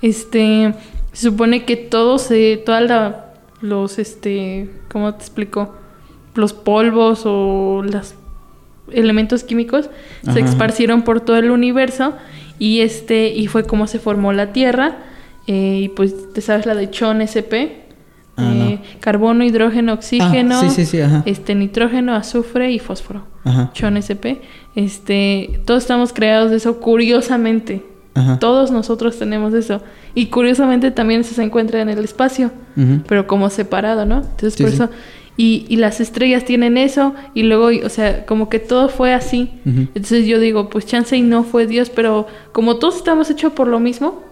este, 0.00 0.74
se 1.12 1.28
supone 1.28 1.66
que 1.66 1.76
todos, 1.76 2.22
se, 2.22 2.56
toda 2.56 2.80
la, 2.80 3.26
los, 3.60 3.98
este, 3.98 4.70
¿cómo 4.90 5.14
te 5.14 5.20
explico? 5.20 5.74
Los 6.34 6.54
polvos 6.54 7.22
o 7.24 7.82
los 7.84 8.14
elementos 8.90 9.44
químicos 9.44 9.90
Ajá. 10.22 10.32
se 10.32 10.40
esparcieron 10.40 11.02
por 11.02 11.20
todo 11.20 11.36
el 11.36 11.50
universo 11.50 12.14
y 12.58 12.80
este, 12.80 13.28
y 13.28 13.48
fue 13.48 13.64
como 13.64 13.86
se 13.86 13.98
formó 13.98 14.32
la 14.32 14.52
Tierra, 14.52 14.96
eh, 15.46 15.80
y 15.84 15.88
pues, 15.90 16.32
te 16.32 16.40
sabes 16.40 16.66
la 16.66 16.74
de 16.74 16.90
Chon 16.90 17.20
SP, 17.22 17.82
Ah, 18.38 18.52
eh, 18.54 18.78
carbono, 19.00 19.44
hidrógeno, 19.44 19.94
oxígeno, 19.94 20.58
Ah, 20.58 20.68
sí, 20.68 20.84
sí, 20.84 20.84
sí, 20.84 20.98
este 21.24 21.54
nitrógeno, 21.54 22.14
azufre 22.14 22.70
y 22.70 22.78
fósforo. 22.78 23.22
Ajá. 23.44 23.70
Chon 23.72 23.96
SP. 23.96 24.42
Este, 24.74 25.60
todos 25.64 25.84
estamos 25.84 26.12
creados 26.12 26.50
de 26.50 26.58
eso 26.58 26.78
curiosamente. 26.78 27.82
Ajá. 28.14 28.38
Todos 28.38 28.70
nosotros 28.70 29.18
tenemos 29.18 29.54
eso. 29.54 29.80
Y 30.14 30.26
curiosamente 30.26 30.90
también 30.90 31.22
eso 31.22 31.34
se 31.34 31.42
encuentra 31.42 31.80
en 31.80 31.88
el 31.88 31.98
espacio, 32.04 32.50
pero 33.06 33.26
como 33.26 33.48
separado, 33.48 34.04
¿no? 34.04 34.18
Entonces 34.18 34.56
por 34.56 34.68
eso 34.68 34.90
y, 35.38 35.64
y 35.68 35.76
las 35.76 36.00
estrellas 36.00 36.44
tienen 36.44 36.76
eso 36.78 37.14
y 37.34 37.42
luego, 37.42 37.70
y- 37.70 37.82
o 37.82 37.88
sea, 37.90 38.24
como 38.26 38.48
que 38.50 38.58
todo 38.58 38.88
fue 38.90 39.12
así. 39.14 39.50
Entonces 39.64 40.26
yo 40.26 40.40
digo, 40.40 40.68
pues 40.70 40.84
chance 40.86 41.16
y 41.16 41.22
no 41.22 41.42
fue 41.42 41.66
Dios, 41.66 41.88
pero 41.90 42.26
como 42.52 42.76
todos 42.76 42.96
estamos 42.96 43.28
hechos 43.30 43.52
por 43.52 43.66
lo 43.68 43.80
mismo, 43.80 44.22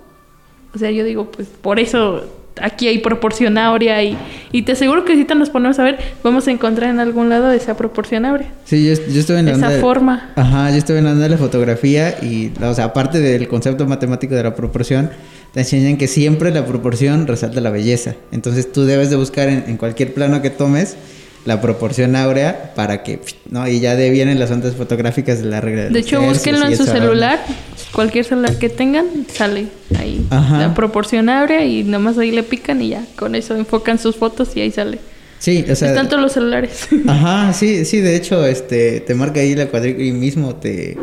o 0.74 0.78
sea, 0.78 0.90
yo 0.90 1.04
digo, 1.04 1.30
pues 1.30 1.48
por 1.60 1.78
eso 1.80 2.24
aquí 2.60 2.86
hay 2.86 2.98
proporción 2.98 3.58
áurea 3.58 4.02
y, 4.04 4.16
y 4.52 4.62
te 4.62 4.72
aseguro 4.72 5.04
que 5.04 5.16
si 5.16 5.24
te 5.24 5.34
nos 5.34 5.50
ponemos 5.50 5.78
a 5.80 5.84
ver, 5.84 5.98
vamos 6.22 6.46
a 6.46 6.52
encontrar 6.52 6.90
en 6.90 7.00
algún 7.00 7.28
lado 7.28 7.50
esa 7.50 7.76
proporción 7.76 8.24
áurea. 8.24 8.48
Sí, 8.64 8.86
yo, 8.86 8.94
yo 9.12 9.20
estuve 9.20 9.40
en 9.40 9.46
la 9.46 9.52
Esa 9.52 9.66
onda 9.66 9.70
de- 9.76 9.80
forma. 9.80 10.30
Ajá, 10.36 10.70
yo 10.70 10.76
estuve 10.76 10.98
en 10.98 11.04
la 11.04 11.10
onda 11.12 11.24
de 11.24 11.30
la 11.30 11.36
fotografía 11.38 12.10
y, 12.22 12.52
o 12.62 12.72
sea, 12.74 12.84
aparte 12.86 13.18
del 13.20 13.48
concepto 13.48 13.86
matemático 13.86 14.34
de 14.36 14.42
la 14.44 14.54
proporción, 14.54 15.10
te 15.52 15.60
enseñan 15.60 15.96
que 15.96 16.06
siempre 16.06 16.52
la 16.52 16.64
proporción 16.64 17.26
resalta 17.26 17.60
la 17.60 17.70
belleza. 17.70 18.14
Entonces 18.32 18.70
tú 18.72 18.84
debes 18.84 19.10
de 19.10 19.16
buscar 19.16 19.48
en, 19.48 19.64
en 19.66 19.76
cualquier 19.76 20.14
plano 20.14 20.40
que 20.42 20.50
tomes 20.50 20.96
la 21.44 21.60
proporción 21.60 22.16
áurea 22.16 22.72
para 22.74 23.02
que, 23.02 23.20
¿no? 23.50 23.68
Y 23.68 23.80
ya 23.80 23.96
de 23.96 24.10
vienen 24.10 24.38
las 24.38 24.50
ondas 24.50 24.74
fotográficas 24.74 25.42
de 25.42 25.48
la 25.48 25.60
regla 25.60 25.84
de 25.84 25.90
De 25.90 25.98
hecho, 25.98 26.20
búsquenlo 26.22 26.66
en 26.66 26.76
su 26.76 26.82
onda. 26.82 26.92
celular, 26.94 27.44
cualquier 27.92 28.24
celular 28.24 28.58
que 28.58 28.70
tengan, 28.70 29.06
sale 29.32 29.66
ahí 29.98 30.26
Ajá. 30.30 30.58
la 30.58 30.74
proporción 30.74 31.28
áurea 31.28 31.64
y 31.64 31.84
nomás 31.84 32.16
ahí 32.16 32.30
le 32.30 32.42
pican 32.42 32.80
y 32.80 32.90
ya, 32.90 33.04
con 33.16 33.34
eso 33.34 33.54
enfocan 33.56 33.98
sus 33.98 34.16
fotos 34.16 34.56
y 34.56 34.62
ahí 34.62 34.70
sale. 34.70 34.98
Sí, 35.38 35.62
o 35.70 35.76
sea... 35.76 35.90
Están 35.90 36.08
todos 36.08 36.22
los 36.22 36.32
celulares. 36.32 36.88
Ajá, 37.06 37.52
sí, 37.52 37.84
sí, 37.84 38.00
de 38.00 38.16
hecho, 38.16 38.46
este, 38.46 39.00
te 39.00 39.14
marca 39.14 39.40
ahí 39.40 39.54
la 39.54 39.66
cuadrícula 39.66 40.06
y 40.06 40.12
mismo 40.12 40.54
te... 40.54 40.96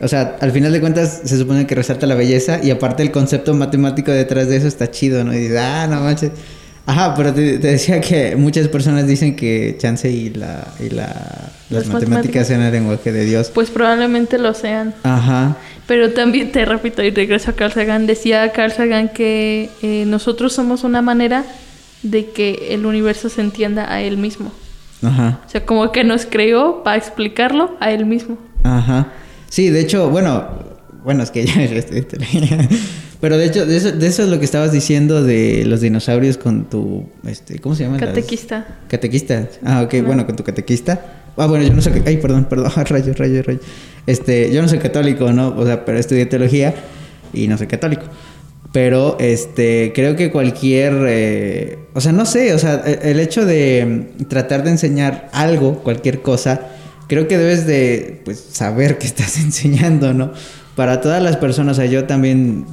O 0.00 0.08
sea, 0.08 0.36
al 0.40 0.52
final 0.52 0.70
de 0.72 0.80
cuentas 0.80 1.22
se 1.24 1.38
supone 1.38 1.66
que 1.66 1.74
resalta 1.74 2.06
la 2.06 2.14
belleza 2.14 2.60
y 2.62 2.70
aparte 2.70 3.02
el 3.02 3.10
concepto 3.10 3.54
matemático 3.54 4.10
detrás 4.10 4.48
de 4.48 4.56
eso 4.56 4.66
está 4.66 4.90
chido, 4.90 5.24
¿no? 5.24 5.32
Y 5.32 5.38
dices, 5.38 5.56
ah, 5.58 5.86
no 5.88 6.00
manches. 6.02 6.32
Ajá, 6.86 7.14
pero 7.14 7.32
te, 7.32 7.58
te 7.58 7.68
decía 7.68 8.00
que 8.00 8.36
muchas 8.36 8.68
personas 8.68 9.06
dicen 9.06 9.36
que 9.36 9.76
chance 9.78 10.10
y 10.10 10.30
la... 10.30 10.66
Y 10.80 10.90
la 10.90 11.50
las, 11.70 11.86
Las 11.86 11.94
matemáticas 11.94 12.08
matemáticas. 12.10 12.46
sean 12.48 12.62
el 12.62 12.72
lenguaje 12.72 13.10
de 13.12 13.24
Dios. 13.24 13.50
pues 13.52 13.70
probablemente 13.70 14.38
lo 14.38 14.52
sean. 14.52 14.94
Ajá. 15.02 15.56
Pero 15.86 16.12
también 16.12 16.52
te 16.52 16.64
repito 16.64 17.02
y 17.02 17.10
regreso 17.10 17.50
a 17.50 17.54
Carl 17.54 17.72
Sagan. 17.72 18.06
Decía 18.06 18.52
Carl 18.52 18.70
Sagan 18.70 19.08
que 19.08 19.70
eh, 19.82 20.04
nosotros 20.06 20.52
somos 20.52 20.84
una 20.84 21.00
manera 21.00 21.44
de 22.02 22.30
que 22.30 22.68
el 22.70 22.84
universo 22.84 23.30
se 23.30 23.40
entienda 23.40 23.90
a 23.90 24.02
él 24.02 24.18
mismo. 24.18 24.52
Ajá. 25.02 25.40
O 25.46 25.50
sea, 25.50 25.64
como 25.64 25.90
que 25.90 26.04
nos 26.04 26.26
creó 26.26 26.82
para 26.82 26.96
explicarlo 26.98 27.76
a 27.80 27.90
él 27.92 28.04
mismo. 28.06 28.38
Ajá. 28.62 29.08
Sí, 29.48 29.70
de 29.70 29.80
hecho, 29.80 30.10
bueno, 30.10 30.48
bueno, 31.02 31.22
es 31.22 31.30
que 31.30 31.46
ya 31.46 31.54
pero 33.24 33.38
de 33.38 33.46
hecho, 33.46 33.64
de 33.64 33.74
eso, 33.78 33.90
de 33.90 34.06
eso 34.06 34.22
es 34.24 34.28
lo 34.28 34.38
que 34.38 34.44
estabas 34.44 34.70
diciendo 34.70 35.22
de 35.24 35.64
los 35.64 35.80
dinosaurios 35.80 36.36
con 36.36 36.68
tu, 36.68 37.06
este, 37.26 37.58
¿cómo 37.58 37.74
se 37.74 37.84
llama? 37.84 37.96
Las- 37.96 38.10
Catequista. 38.10 38.66
Catequista. 38.86 39.48
Ah, 39.64 39.80
ok, 39.80 39.94
bueno, 40.04 40.26
con 40.26 40.36
tu 40.36 40.44
catequista. 40.44 41.22
Ah, 41.34 41.46
bueno, 41.46 41.64
yo 41.66 41.72
no 41.72 41.80
soy... 41.80 42.02
Ay, 42.04 42.18
perdón, 42.18 42.44
perdón. 42.44 42.70
Rayos, 42.86 43.16
rayos, 43.16 43.46
rayos. 43.46 43.62
Este, 44.06 44.52
yo 44.52 44.60
no 44.60 44.68
soy 44.68 44.78
católico, 44.78 45.32
¿no? 45.32 45.54
O 45.56 45.64
sea, 45.64 45.86
pero 45.86 45.96
estudié 45.98 46.26
teología 46.26 46.74
y 47.32 47.48
no 47.48 47.56
soy 47.56 47.66
católico. 47.66 48.02
Pero, 48.74 49.16
este, 49.18 49.92
creo 49.94 50.16
que 50.16 50.30
cualquier... 50.30 50.92
eh, 51.08 51.78
o 51.94 52.02
sea, 52.02 52.12
no 52.12 52.26
sé, 52.26 52.52
o 52.52 52.58
sea, 52.58 52.82
el, 52.84 52.98
el 53.08 53.20
hecho 53.20 53.46
de 53.46 54.10
tratar 54.28 54.64
de 54.64 54.70
enseñar 54.72 55.30
algo, 55.32 55.78
cualquier 55.78 56.20
cosa, 56.20 56.60
creo 57.08 57.26
que 57.26 57.38
debes 57.38 57.66
de, 57.66 58.20
pues, 58.26 58.38
saber 58.52 58.98
qué 58.98 59.06
estás 59.06 59.38
enseñando, 59.38 60.12
¿no? 60.12 60.30
Para 60.76 61.00
todas 61.00 61.22
las 61.22 61.38
personas, 61.38 61.78
o 61.78 61.80
sea, 61.80 61.86
yo 61.90 62.04
también 62.04 62.66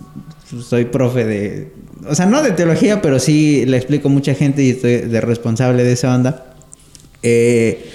soy 0.59 0.85
profe 0.85 1.25
de... 1.25 1.71
O 2.07 2.15
sea, 2.15 2.25
no 2.25 2.41
de 2.43 2.51
teología, 2.51 3.01
pero 3.01 3.19
sí 3.19 3.65
le 3.65 3.77
explico 3.77 4.07
a 4.07 4.11
mucha 4.11 4.33
gente 4.33 4.63
y 4.63 4.71
estoy 4.71 4.97
de 4.97 5.21
responsable 5.21 5.83
de 5.83 5.93
esa 5.93 6.15
onda. 6.15 6.55
Eh, 7.23 7.85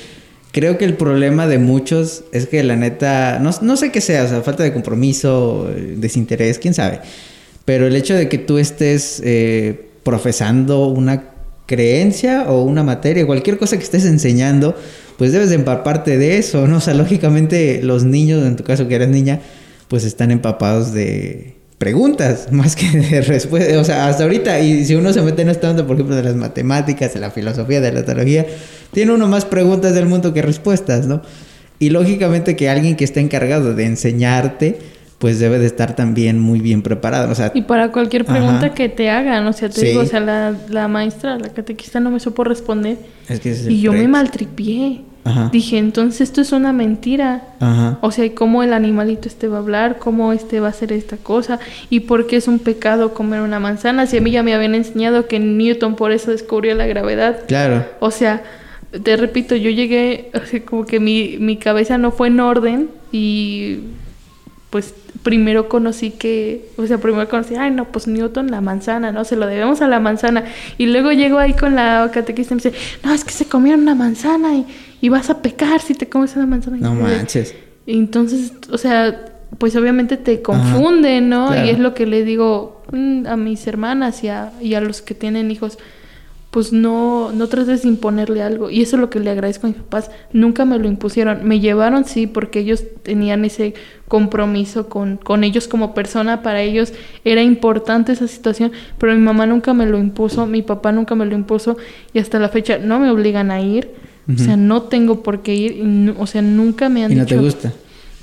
creo 0.52 0.78
que 0.78 0.84
el 0.84 0.94
problema 0.96 1.46
de 1.46 1.58
muchos 1.58 2.24
es 2.32 2.46
que 2.46 2.62
la 2.62 2.76
neta, 2.76 3.38
no, 3.40 3.50
no 3.60 3.76
sé 3.76 3.90
qué 3.90 4.00
sea, 4.00 4.24
o 4.24 4.28
sea, 4.28 4.42
falta 4.42 4.62
de 4.62 4.72
compromiso, 4.72 5.68
desinterés, 5.96 6.58
quién 6.58 6.74
sabe. 6.74 7.00
Pero 7.64 7.86
el 7.86 7.96
hecho 7.96 8.14
de 8.14 8.28
que 8.28 8.38
tú 8.38 8.58
estés 8.58 9.20
eh, 9.24 9.88
profesando 10.02 10.86
una 10.86 11.30
creencia 11.66 12.44
o 12.48 12.62
una 12.62 12.84
materia, 12.84 13.26
cualquier 13.26 13.58
cosa 13.58 13.76
que 13.76 13.82
estés 13.82 14.04
enseñando, 14.04 14.76
pues 15.18 15.32
debes 15.32 15.48
de 15.48 15.56
empaparte 15.56 16.16
de 16.16 16.38
eso, 16.38 16.66
¿no? 16.68 16.76
O 16.76 16.80
sea, 16.80 16.94
lógicamente 16.94 17.80
los 17.82 18.04
niños, 18.04 18.46
en 18.46 18.54
tu 18.56 18.62
caso 18.62 18.86
que 18.86 18.94
eres 18.94 19.08
niña, 19.08 19.40
pues 19.88 20.04
están 20.04 20.30
empapados 20.30 20.92
de 20.92 21.55
preguntas 21.78 22.48
más 22.52 22.76
que 22.76 22.88
de 22.90 23.20
respuestas. 23.22 23.76
O 23.76 23.84
sea, 23.84 24.08
hasta 24.08 24.24
ahorita, 24.24 24.60
y 24.60 24.84
si 24.84 24.94
uno 24.94 25.12
se 25.12 25.22
mete 25.22 25.42
en 25.42 25.50
esta 25.50 25.70
onda, 25.70 25.86
por 25.86 25.96
ejemplo, 25.96 26.16
de 26.16 26.22
las 26.22 26.36
matemáticas, 26.36 27.14
de 27.14 27.20
la 27.20 27.30
filosofía, 27.30 27.80
de 27.80 27.92
la 27.92 28.04
teología, 28.04 28.46
tiene 28.92 29.12
uno 29.12 29.28
más 29.28 29.44
preguntas 29.44 29.94
del 29.94 30.06
mundo 30.06 30.32
que 30.32 30.42
respuestas, 30.42 31.06
¿no? 31.06 31.22
Y 31.78 31.90
lógicamente 31.90 32.56
que 32.56 32.70
alguien 32.70 32.96
que 32.96 33.04
está 33.04 33.20
encargado 33.20 33.74
de 33.74 33.84
enseñarte, 33.84 34.78
pues 35.18 35.38
debe 35.38 35.58
de 35.58 35.66
estar 35.66 35.94
también 35.96 36.38
muy 36.40 36.60
bien 36.60 36.82
preparado. 36.82 37.30
O 37.30 37.34
sea, 37.34 37.50
Y 37.54 37.62
para 37.62 37.90
cualquier 37.92 38.24
pregunta 38.24 38.66
Ajá. 38.66 38.74
que 38.74 38.88
te 38.88 39.10
hagan, 39.10 39.46
o 39.46 39.52
sea, 39.52 39.68
te 39.68 39.80
Sí. 39.80 39.86
digo, 39.88 40.00
o 40.00 40.06
sea, 40.06 40.20
la, 40.20 40.54
la 40.70 40.88
maestra, 40.88 41.38
la 41.38 41.48
catequista 41.50 42.00
no 42.00 42.10
me 42.10 42.20
supo 42.20 42.44
responder 42.44 42.98
es 43.28 43.40
que 43.40 43.54
y 43.68 43.80
yo 43.80 43.92
me 43.92 44.08
maltripié. 44.08 45.02
Ajá. 45.26 45.50
Dije, 45.52 45.78
entonces 45.78 46.20
esto 46.22 46.40
es 46.40 46.52
una 46.52 46.72
mentira. 46.72 47.42
Ajá. 47.60 47.98
O 48.00 48.10
sea, 48.12 48.24
¿y 48.24 48.30
cómo 48.30 48.62
el 48.62 48.72
animalito 48.72 49.28
este 49.28 49.48
va 49.48 49.56
a 49.56 49.60
hablar? 49.60 49.98
¿Cómo 49.98 50.32
este 50.32 50.60
va 50.60 50.68
a 50.68 50.70
hacer 50.70 50.92
esta 50.92 51.16
cosa? 51.16 51.58
¿Y 51.90 52.00
por 52.00 52.26
qué 52.26 52.36
es 52.36 52.46
un 52.46 52.60
pecado 52.60 53.12
comer 53.12 53.40
una 53.40 53.58
manzana? 53.58 54.06
Si 54.06 54.18
a 54.18 54.20
mí 54.20 54.30
ya 54.30 54.42
me 54.42 54.54
habían 54.54 54.74
enseñado 54.74 55.26
que 55.26 55.40
Newton 55.40 55.96
por 55.96 56.12
eso 56.12 56.30
descubrió 56.30 56.74
la 56.74 56.86
gravedad. 56.86 57.40
Claro. 57.48 57.84
O 58.00 58.10
sea, 58.10 58.42
te 59.02 59.16
repito, 59.16 59.56
yo 59.56 59.70
llegué, 59.70 60.30
o 60.34 60.46
sea, 60.46 60.64
como 60.64 60.86
que 60.86 61.00
mi, 61.00 61.36
mi 61.38 61.56
cabeza 61.56 61.98
no 61.98 62.12
fue 62.12 62.28
en 62.28 62.40
orden 62.40 62.88
y 63.10 63.80
pues 64.70 64.94
primero 65.22 65.68
conocí 65.68 66.10
que, 66.10 66.68
o 66.76 66.86
sea, 66.86 66.98
primero 66.98 67.28
conocí, 67.28 67.56
ay 67.56 67.70
no, 67.70 67.86
pues 67.86 68.06
Newton 68.06 68.50
la 68.50 68.60
manzana, 68.60 69.10
¿no? 69.10 69.24
Se 69.24 69.34
lo 69.34 69.46
debemos 69.46 69.80
a 69.80 69.88
la 69.88 69.98
manzana. 69.98 70.44
Y 70.78 70.86
luego 70.86 71.10
llego 71.12 71.38
ahí 71.38 71.52
con 71.54 71.74
la 71.74 72.10
catequista 72.12 72.54
y 72.54 72.56
me 72.56 72.62
dice, 72.62 72.78
no, 73.02 73.12
es 73.12 73.24
que 73.24 73.32
se 73.32 73.46
comieron 73.46 73.80
una 73.80 73.94
manzana 73.94 74.54
y, 74.54 74.66
y 75.00 75.08
vas 75.08 75.30
a 75.30 75.42
pecar 75.42 75.80
si 75.80 75.94
te 75.94 76.08
comes 76.08 76.36
una 76.36 76.46
manzana. 76.46 76.76
No 76.78 76.94
manches. 76.94 77.54
entonces, 77.86 78.52
o 78.70 78.78
sea, 78.78 79.32
pues 79.58 79.76
obviamente 79.76 80.16
te 80.16 80.42
confunde, 80.42 81.20
¿no? 81.20 81.48
claro. 81.48 81.66
Y 81.66 81.70
es 81.70 81.78
lo 81.78 81.94
que 81.94 82.06
le 82.06 82.24
digo 82.24 82.82
mm, 82.92 83.26
a 83.26 83.36
mis 83.36 83.66
hermanas 83.66 84.22
y 84.24 84.28
a, 84.28 84.52
y 84.60 84.74
a 84.74 84.80
los 84.80 85.02
que 85.02 85.14
tienen 85.14 85.50
hijos. 85.50 85.78
Pues 86.50 86.72
no, 86.72 87.32
no 87.32 87.48
trates 87.48 87.82
de 87.82 87.88
imponerle 87.88 88.42
algo. 88.42 88.70
Y 88.70 88.80
eso 88.80 88.96
es 88.96 89.00
lo 89.00 89.10
que 89.10 89.20
le 89.20 89.28
agradezco 89.28 89.66
a 89.66 89.70
mis 89.70 89.78
papás. 89.78 90.10
Nunca 90.32 90.64
me 90.64 90.78
lo 90.78 90.88
impusieron. 90.88 91.46
Me 91.46 91.60
llevaron, 91.60 92.06
sí, 92.06 92.26
porque 92.26 92.60
ellos 92.60 92.82
tenían 93.02 93.44
ese 93.44 93.74
compromiso 94.08 94.88
con, 94.88 95.18
con 95.18 95.44
ellos 95.44 95.68
como 95.68 95.92
persona. 95.92 96.42
Para 96.42 96.62
ellos 96.62 96.94
era 97.24 97.42
importante 97.42 98.12
esa 98.12 98.26
situación. 98.26 98.72
Pero 98.96 99.12
mi 99.12 99.20
mamá 99.20 99.44
nunca 99.44 99.74
me 99.74 99.84
lo 99.84 99.98
impuso. 99.98 100.46
Mi 100.46 100.62
papá 100.62 100.92
nunca 100.92 101.14
me 101.14 101.26
lo 101.26 101.34
impuso. 101.34 101.76
Y 102.14 102.20
hasta 102.20 102.38
la 102.38 102.48
fecha 102.48 102.78
no 102.78 103.00
me 103.00 103.10
obligan 103.10 103.50
a 103.50 103.60
ir. 103.60 103.90
O 104.32 104.36
sea, 104.38 104.56
no 104.56 104.82
tengo 104.82 105.22
por 105.22 105.42
qué 105.42 105.54
ir. 105.54 105.72
y 105.76 105.82
no- 105.84 106.14
o 106.18 106.26
sea, 106.26 106.42
nunca 106.42 106.88
me 106.88 107.04
han 107.04 107.12
¿Y 107.12 107.14
no 107.16 107.24
dicho... 107.24 107.36
te 107.36 107.40
gusta? 107.42 107.72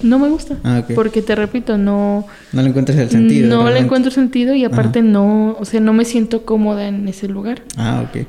No 0.01 0.19
me 0.19 0.27
gusta. 0.27 0.57
Ah, 0.65 0.79
ok. 0.83 0.95
Porque 0.95 1.21
te 1.21 1.33
repito, 1.33 1.77
no, 1.77 2.25
No 2.51 2.61
le 2.61 2.67
encuentras 2.69 2.97
el 2.97 3.09
sentido. 3.09 3.47
no 3.47 3.69
le 3.69 3.79
encuentro 3.79 4.11
sentido 4.11 4.53
y 4.53 4.65
aparte 4.65 5.01
no, 5.01 5.55
o 5.57 5.63
sea, 5.63 5.79
no 5.79 5.93
me 5.93 6.03
siento 6.03 6.43
cómoda 6.45 6.87
en 6.89 7.07
ese 7.07 7.29
lugar. 7.29 7.61
Ah, 7.77 8.03
ok. 8.09 8.25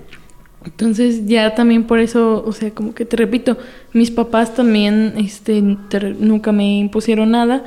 Entonces 0.66 1.26
ya 1.26 1.54
también 1.54 1.84
por 1.84 1.98
eso, 1.98 2.42
o 2.46 2.52
sea, 2.52 2.70
como 2.70 2.94
que 2.94 3.04
te 3.04 3.16
repito, 3.16 3.58
mis 3.92 4.10
papás 4.10 4.54
también, 4.54 5.14
este, 5.18 5.62
te- 5.90 6.14
nunca 6.14 6.52
me 6.52 6.78
impusieron 6.78 7.32
nada, 7.32 7.64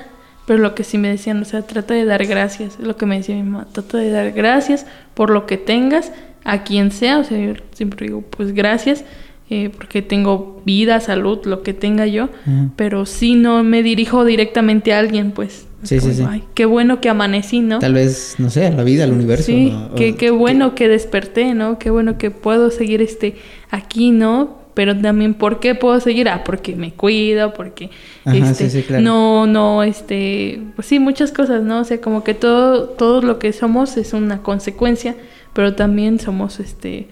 pero 0.47 0.59
lo 0.59 0.73
que 0.73 0.83
sí 0.83 0.97
me 0.97 1.09
decían, 1.09 1.41
o 1.41 1.45
sea, 1.45 1.61
trata 1.61 1.93
de 1.93 2.05
dar 2.05 2.25
gracias, 2.25 2.77
es 2.79 2.87
lo 2.87 2.95
que 2.97 3.05
me 3.05 3.17
decía 3.17 3.35
mi 3.35 3.43
mamá, 3.43 3.67
trata 3.71 3.97
de 3.99 4.09
dar 4.09 4.31
gracias 4.31 4.85
por 5.13 5.29
lo 5.29 5.45
que 5.45 5.57
tengas, 5.57 6.11
a 6.43 6.63
quien 6.63 6.91
sea, 6.91 7.19
o 7.19 7.23
sea, 7.23 7.37
yo 7.37 7.53
siempre 7.73 8.07
digo, 8.07 8.21
pues 8.21 8.53
gracias, 8.53 9.03
eh, 9.49 9.69
porque 9.75 10.01
tengo 10.01 10.61
vida, 10.65 10.99
salud, 10.99 11.39
lo 11.45 11.63
que 11.63 11.73
tenga 11.73 12.05
yo, 12.05 12.29
pero 12.75 13.05
sí 13.05 13.35
no 13.35 13.63
me 13.63 13.81
dirijo 13.81 14.25
directamente 14.25 14.93
a 14.93 14.99
alguien, 14.99 15.31
pues. 15.31 15.67
Sí, 15.83 15.99
Como, 15.99 16.13
sí. 16.13 16.23
Ay, 16.27 16.43
qué 16.53 16.65
bueno 16.65 16.99
que 16.99 17.07
amanecí, 17.07 17.61
¿no? 17.61 17.79
Tal 17.79 17.93
vez, 17.93 18.35
no 18.39 18.49
sé, 18.49 18.69
la 18.71 18.83
vida, 18.83 19.05
al 19.05 19.13
universo. 19.13 19.45
Sí, 19.45 19.73
qué, 19.95 20.15
qué 20.15 20.31
bueno 20.31 20.75
que 20.75 20.89
desperté, 20.89 21.53
¿no? 21.53 21.79
Qué 21.79 21.91
bueno 21.91 22.17
que 22.17 22.31
puedo 22.31 22.71
seguir 22.71 23.01
este 23.01 23.35
aquí, 23.69 24.11
¿no? 24.11 24.57
Pero 24.73 24.97
también, 24.97 25.33
¿por 25.33 25.59
qué 25.59 25.75
puedo 25.75 25.99
seguir? 25.99 26.29
Ah, 26.29 26.43
porque 26.43 26.75
me 26.75 26.91
cuido, 26.91 27.53
porque 27.53 27.89
Ajá, 28.25 28.37
este, 28.37 28.69
sí, 28.69 28.81
sí, 28.81 28.83
claro. 28.87 29.03
no, 29.03 29.47
no, 29.47 29.83
este, 29.83 30.61
pues 30.75 30.87
sí, 30.87 30.99
muchas 30.99 31.31
cosas, 31.31 31.63
¿no? 31.63 31.79
O 31.79 31.83
sea, 31.83 32.01
como 32.01 32.23
que 32.23 32.33
todo, 32.33 32.89
todo 32.89 33.21
lo 33.21 33.39
que 33.39 33.53
somos 33.53 33.97
es 33.97 34.13
una 34.13 34.43
consecuencia, 34.43 35.15
pero 35.53 35.73
también 35.73 36.19
somos 36.19 36.59
este, 36.59 37.07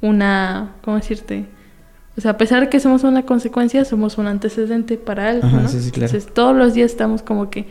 una, 0.00 0.76
¿cómo 0.82 0.96
decirte? 0.96 1.46
O 2.20 2.22
sea, 2.22 2.32
a 2.32 2.36
pesar 2.36 2.60
de 2.60 2.68
que 2.68 2.80
somos 2.80 3.02
una 3.02 3.22
consecuencia, 3.24 3.82
somos 3.86 4.18
un 4.18 4.26
antecedente 4.26 4.98
para 4.98 5.30
algo, 5.30 5.46
Ajá, 5.46 5.62
¿no? 5.62 5.68
sí, 5.68 5.80
sí, 5.80 5.90
claro. 5.90 6.08
Entonces, 6.08 6.30
todos 6.34 6.54
los 6.54 6.74
días 6.74 6.90
estamos 6.90 7.22
como 7.22 7.48
que 7.48 7.64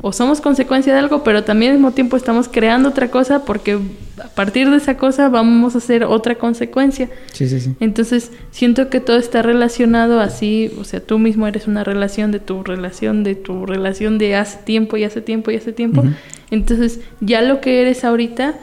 o 0.00 0.12
somos 0.12 0.40
consecuencia 0.40 0.92
de 0.92 1.00
algo, 1.00 1.24
pero 1.24 1.42
también 1.42 1.72
al 1.72 1.78
mismo 1.78 1.90
tiempo 1.90 2.16
estamos 2.16 2.46
creando 2.46 2.90
otra 2.90 3.10
cosa 3.10 3.44
porque 3.44 3.80
a 4.22 4.28
partir 4.28 4.70
de 4.70 4.76
esa 4.76 4.96
cosa 4.96 5.28
vamos 5.28 5.74
a 5.74 5.78
hacer 5.78 6.04
otra 6.04 6.36
consecuencia. 6.36 7.10
Sí, 7.32 7.48
sí, 7.48 7.58
sí. 7.58 7.74
Entonces, 7.80 8.30
siento 8.52 8.88
que 8.88 9.00
todo 9.00 9.16
está 9.16 9.42
relacionado 9.42 10.20
así, 10.20 10.70
o 10.78 10.84
sea, 10.84 11.00
tú 11.00 11.18
mismo 11.18 11.48
eres 11.48 11.66
una 11.66 11.82
relación 11.82 12.30
de 12.30 12.38
tu 12.38 12.62
relación, 12.62 13.24
de 13.24 13.34
tu 13.34 13.66
relación 13.66 14.18
de 14.18 14.36
hace 14.36 14.58
tiempo 14.58 14.96
y 14.96 15.02
hace 15.02 15.22
tiempo 15.22 15.50
y 15.50 15.56
hace 15.56 15.72
tiempo. 15.72 16.04
Entonces, 16.52 17.00
ya 17.20 17.42
lo 17.42 17.60
que 17.60 17.82
eres 17.82 18.04
ahorita 18.04 18.54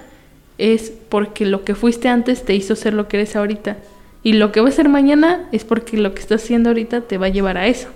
es 0.57 0.93
porque 1.09 1.45
lo 1.45 1.65
que 1.65 1.75
fuiste 1.75 2.07
antes 2.07 2.45
te 2.45 2.55
hizo 2.55 2.77
ser 2.77 2.93
lo 2.93 3.09
que 3.09 3.17
eres 3.17 3.35
ahorita. 3.35 3.75
Y 4.25 4.33
lo 4.33 4.51
que 4.51 4.59
va 4.59 4.67
a 4.67 4.71
ser 4.71 4.89
mañana 4.89 5.47
es 5.53 5.63
porque 5.63 5.95
lo 5.97 6.13
que 6.13 6.19
estás 6.21 6.43
haciendo 6.43 6.69
ahorita 6.71 7.01
te 7.01 7.17
va 7.17 7.27
a 7.27 7.29
llevar 7.29 7.57
a 7.57 7.67
eso. 7.67 7.87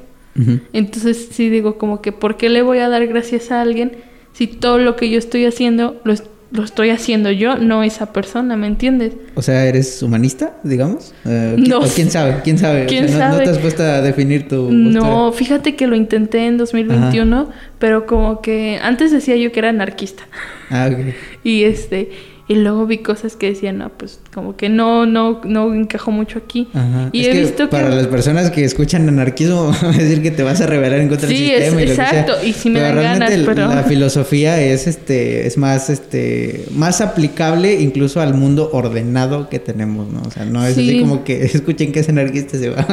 Entonces 0.72 1.28
sí 1.32 1.50
digo 1.50 1.78
como 1.78 2.02
que 2.02 2.12
¿por 2.14 2.38
qué 2.38 2.48
le 2.50 2.62
voy 2.62 2.78
a 2.78 2.88
dar 2.88 3.06
gracias 3.08 3.52
a 3.52 3.62
alguien 3.62 3.92
si 4.32 4.48
todo 4.48 4.78
lo 4.78 4.96
que 4.96 5.10
yo 5.10 5.18
estoy 5.18 5.44
haciendo 5.46 6.00
lo, 6.06 6.14
lo 6.52 6.64
estoy 6.64 6.92
haciendo 6.92 7.30
yo, 7.32 7.58
no 7.58 7.84
esa 7.84 8.14
persona, 8.14 8.56
¿me 8.56 8.68
entiendes? 8.68 9.14
O 9.36 9.42
sea, 9.42 9.66
¿eres 9.66 10.02
humanista, 10.02 10.56
digamos? 10.64 11.14
Eh, 11.26 11.56
¿qui- 11.58 11.68
No 11.68 11.80
o 11.80 11.88
quién 11.94 12.10
sabe? 12.10 12.38
¿Quién 12.44 12.58
sabe? 12.58 12.84
O 12.84 12.88
¿Quién 12.88 13.10
sea, 13.10 13.18
no- 13.18 13.26
no, 13.26 13.32
sabe? 13.34 13.44
te 13.46 13.50
has 13.52 13.58
puesto 13.58 13.84
a 13.84 14.02
definir 14.02 14.48
tu 14.48 14.72
No, 14.72 15.02
postura? 15.02 15.32
fíjate 15.34 15.76
que 15.76 15.88
lo 15.88 15.96
intenté 15.96 16.46
en 16.46 16.58
2021, 16.58 17.50
pero 17.80 18.06
como 18.06 18.42
que 18.42 18.80
antes 18.82 19.12
decía 19.12 19.36
yo 19.36 19.52
que 19.52 19.60
era 19.60 19.70
anarquista. 19.70 20.24
Ah, 20.70 20.90
ok. 20.92 21.00
Y 21.44 21.64
este 21.64 22.12
y 22.50 22.56
luego 22.56 22.86
vi 22.88 22.98
cosas 22.98 23.36
que 23.36 23.46
decían, 23.52 23.78
no, 23.78 23.90
pues 23.90 24.20
como 24.34 24.58
que 24.58 24.70
no 24.70 25.06
no 25.06 25.40
no 25.46 25.72
encajó 25.74 26.10
mucho 26.12 26.40
aquí. 26.40 26.68
Ajá. 26.74 27.10
Y 27.14 27.22
es 27.22 27.28
he 27.28 27.32
que 27.32 27.40
visto 27.42 27.64
que 27.66 27.68
para 27.70 27.90
las 27.90 28.08
personas 28.08 28.50
que 28.50 28.64
escuchan 28.66 29.08
anarquismo, 29.08 29.72
a 29.82 29.88
decir 29.92 30.22
que 30.24 30.32
te 30.32 30.42
vas 30.44 30.60
a 30.60 30.66
rebelar 30.66 31.00
en 31.00 31.10
contra 31.10 31.30
Sí, 31.30 31.52
del 31.52 31.62
sistema 31.62 31.82
es- 31.82 31.84
y 31.84 31.86
lo 31.86 31.90
que 31.92 31.96
sea. 31.96 32.06
exacto, 32.10 32.34
y 32.46 32.54
sí 32.54 32.70
me 32.72 32.80
Pero 32.82 33.02
dan 33.04 33.20
ganas, 33.20 33.32
el- 33.32 33.46
pero- 33.46 33.68
la 33.68 33.84
filosofía 33.84 34.60
es 34.60 34.88
este 34.88 35.46
es 35.48 35.58
más 35.60 35.90
este 35.92 36.66
más 36.76 37.02
aplicable 37.02 37.80
incluso 37.80 38.20
al 38.20 38.34
mundo 38.34 38.72
ordenado 38.74 39.48
que 39.48 39.60
tenemos, 39.60 40.12
¿no? 40.12 40.22
O 40.28 40.32
sea, 40.32 40.44
no 40.46 40.66
es 40.66 40.72
así 40.74 40.90
Sí. 40.90 41.00
como 41.02 41.24
que 41.24 41.44
escuchen 41.54 41.92
que 41.92 42.00
es 42.00 42.10
anarquista 42.10 42.58
se 42.58 42.70
va. 42.72 42.86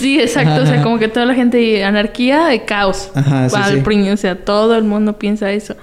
Sí, 0.00 0.20
exacto. 0.20 0.62
O 0.62 0.66
sea, 0.66 0.80
como 0.82 0.98
que 1.00 1.08
toda 1.08 1.26
la 1.26 1.34
gente, 1.34 1.82
anarquía 1.84 2.46
de 2.46 2.64
caos. 2.64 3.10
Ajá, 3.14 3.48
sí, 3.50 3.56
sí. 3.84 4.10
O 4.10 4.16
sea, 4.16 4.36
todo 4.44 4.76
el 4.76 4.84
mundo 4.84 5.18
piensa 5.18 5.50
eso. 5.52 5.74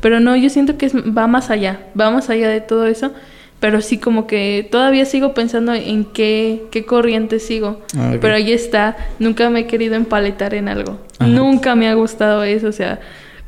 Pero 0.00 0.20
no, 0.20 0.36
yo 0.36 0.48
siento 0.50 0.76
que 0.78 0.86
es- 0.86 0.94
va 0.94 1.26
más 1.26 1.50
allá. 1.50 1.80
Va 1.98 2.10
más 2.10 2.30
allá 2.30 2.48
de 2.48 2.60
todo 2.60 2.86
eso. 2.86 3.12
Pero 3.60 3.80
sí, 3.80 3.98
como 3.98 4.28
que 4.28 4.68
todavía 4.70 5.04
sigo 5.04 5.34
pensando 5.34 5.74
en 5.74 6.04
qué, 6.04 6.62
qué 6.70 6.84
corriente 6.84 7.40
sigo. 7.40 7.80
Ah. 7.96 8.14
Pero 8.20 8.34
ahí 8.34 8.52
está. 8.52 8.96
Nunca 9.18 9.50
me 9.50 9.60
he 9.60 9.66
querido 9.66 9.96
empaletar 9.96 10.54
en 10.54 10.68
algo. 10.68 11.00
Ajá. 11.18 11.28
Nunca 11.28 11.74
me 11.74 11.88
ha 11.88 11.94
gustado 11.94 12.44
eso. 12.44 12.68
O 12.68 12.72
sea, 12.72 13.00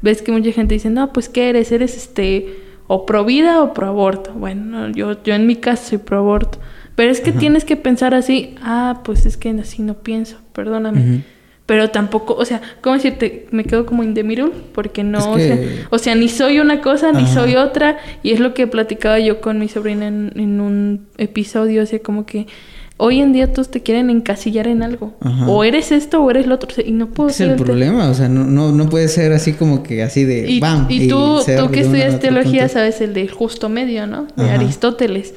ves 0.02 0.20
que 0.22 0.32
mucha 0.32 0.50
gente 0.50 0.74
dice, 0.74 0.90
no, 0.90 1.12
pues, 1.12 1.28
¿qué 1.28 1.50
eres? 1.50 1.70
¿Eres 1.70 1.96
este 1.96 2.56
o 2.88 3.06
pro 3.06 3.24
vida 3.24 3.62
o 3.62 3.72
pro 3.72 3.86
aborto? 3.86 4.32
Bueno, 4.32 4.64
no, 4.64 4.92
yo, 4.92 5.22
yo 5.22 5.34
en 5.34 5.46
mi 5.46 5.54
caso 5.56 5.90
soy 5.90 5.98
pro 5.98 6.18
aborto. 6.18 6.58
Pero 6.96 7.12
es 7.12 7.20
que 7.20 7.30
tienes 7.30 7.64
que 7.64 7.76
pensar 7.76 8.12
así, 8.14 8.56
ah, 8.62 9.00
pues 9.04 9.24
es 9.26 9.36
que 9.36 9.48
así 9.50 9.80
no 9.80 9.94
pienso, 9.94 10.38
perdóname. 10.52 11.22
Pero 11.70 11.90
tampoco, 11.90 12.34
o 12.34 12.44
sea, 12.44 12.60
¿cómo 12.80 12.96
decirte? 12.96 13.46
Me 13.52 13.62
quedo 13.62 13.86
como 13.86 14.02
in 14.02 14.12
the 14.12 14.24
middle, 14.24 14.50
porque 14.74 15.04
no, 15.04 15.18
Es 15.20 15.24
o, 15.26 15.34
que- 15.36 15.46
sea, 15.46 15.86
o 15.90 15.98
sea, 15.98 16.14
ni 16.16 16.28
soy 16.28 16.58
una 16.58 16.80
cosa, 16.80 17.12
ni 17.12 17.22
Ajá. 17.22 17.32
soy 17.34 17.54
otra. 17.54 17.98
Y 18.24 18.32
es 18.32 18.40
lo 18.40 18.54
que 18.54 18.66
platicaba 18.66 19.20
yo 19.20 19.40
con 19.40 19.60
mi 19.60 19.68
sobrina 19.68 20.08
en, 20.08 20.32
en 20.34 20.60
un 20.60 21.06
episodio, 21.16 21.84
o 21.84 21.86
sea, 21.86 22.00
como 22.00 22.26
que 22.26 22.48
hoy 22.96 23.20
en 23.20 23.32
día 23.32 23.52
todos 23.52 23.70
te 23.70 23.82
quieren 23.84 24.10
encasillar 24.10 24.66
en 24.66 24.82
algo. 24.82 25.14
Ajá. 25.20 25.46
O 25.48 25.62
eres 25.62 25.92
esto 25.92 26.20
o 26.20 26.28
eres 26.32 26.48
lo 26.48 26.56
otro. 26.56 26.70
o 26.76 26.80
y 26.84 26.90
no 26.90 27.06
puedo 27.10 27.30
es 27.30 27.40
el 27.40 27.54
problema, 27.54 28.10
o 28.10 28.14
sea, 28.14 28.28
no, 28.28 28.42
no, 28.42 28.72
no 28.72 28.88
puede 28.88 29.06
ser 29.06 29.32
así 29.32 29.52
como 29.52 29.84
que 29.84 30.02
así 30.02 30.24
de 30.24 30.50
Y, 30.50 30.58
bam. 30.58 30.88
y 30.90 31.06
tú, 31.06 31.38
ser 31.44 31.60
tú 31.60 31.70
que 31.70 31.82
estudias 31.82 32.18
teología, 32.18 32.62
punto. 32.62 32.74
sabes 32.74 33.00
el 33.00 33.14
del 33.14 33.30
justo 33.30 33.68
medio, 33.68 34.08
¿no? 34.08 34.26
De 34.34 34.46
Ajá. 34.46 34.54
Aristóteles. 34.54 35.34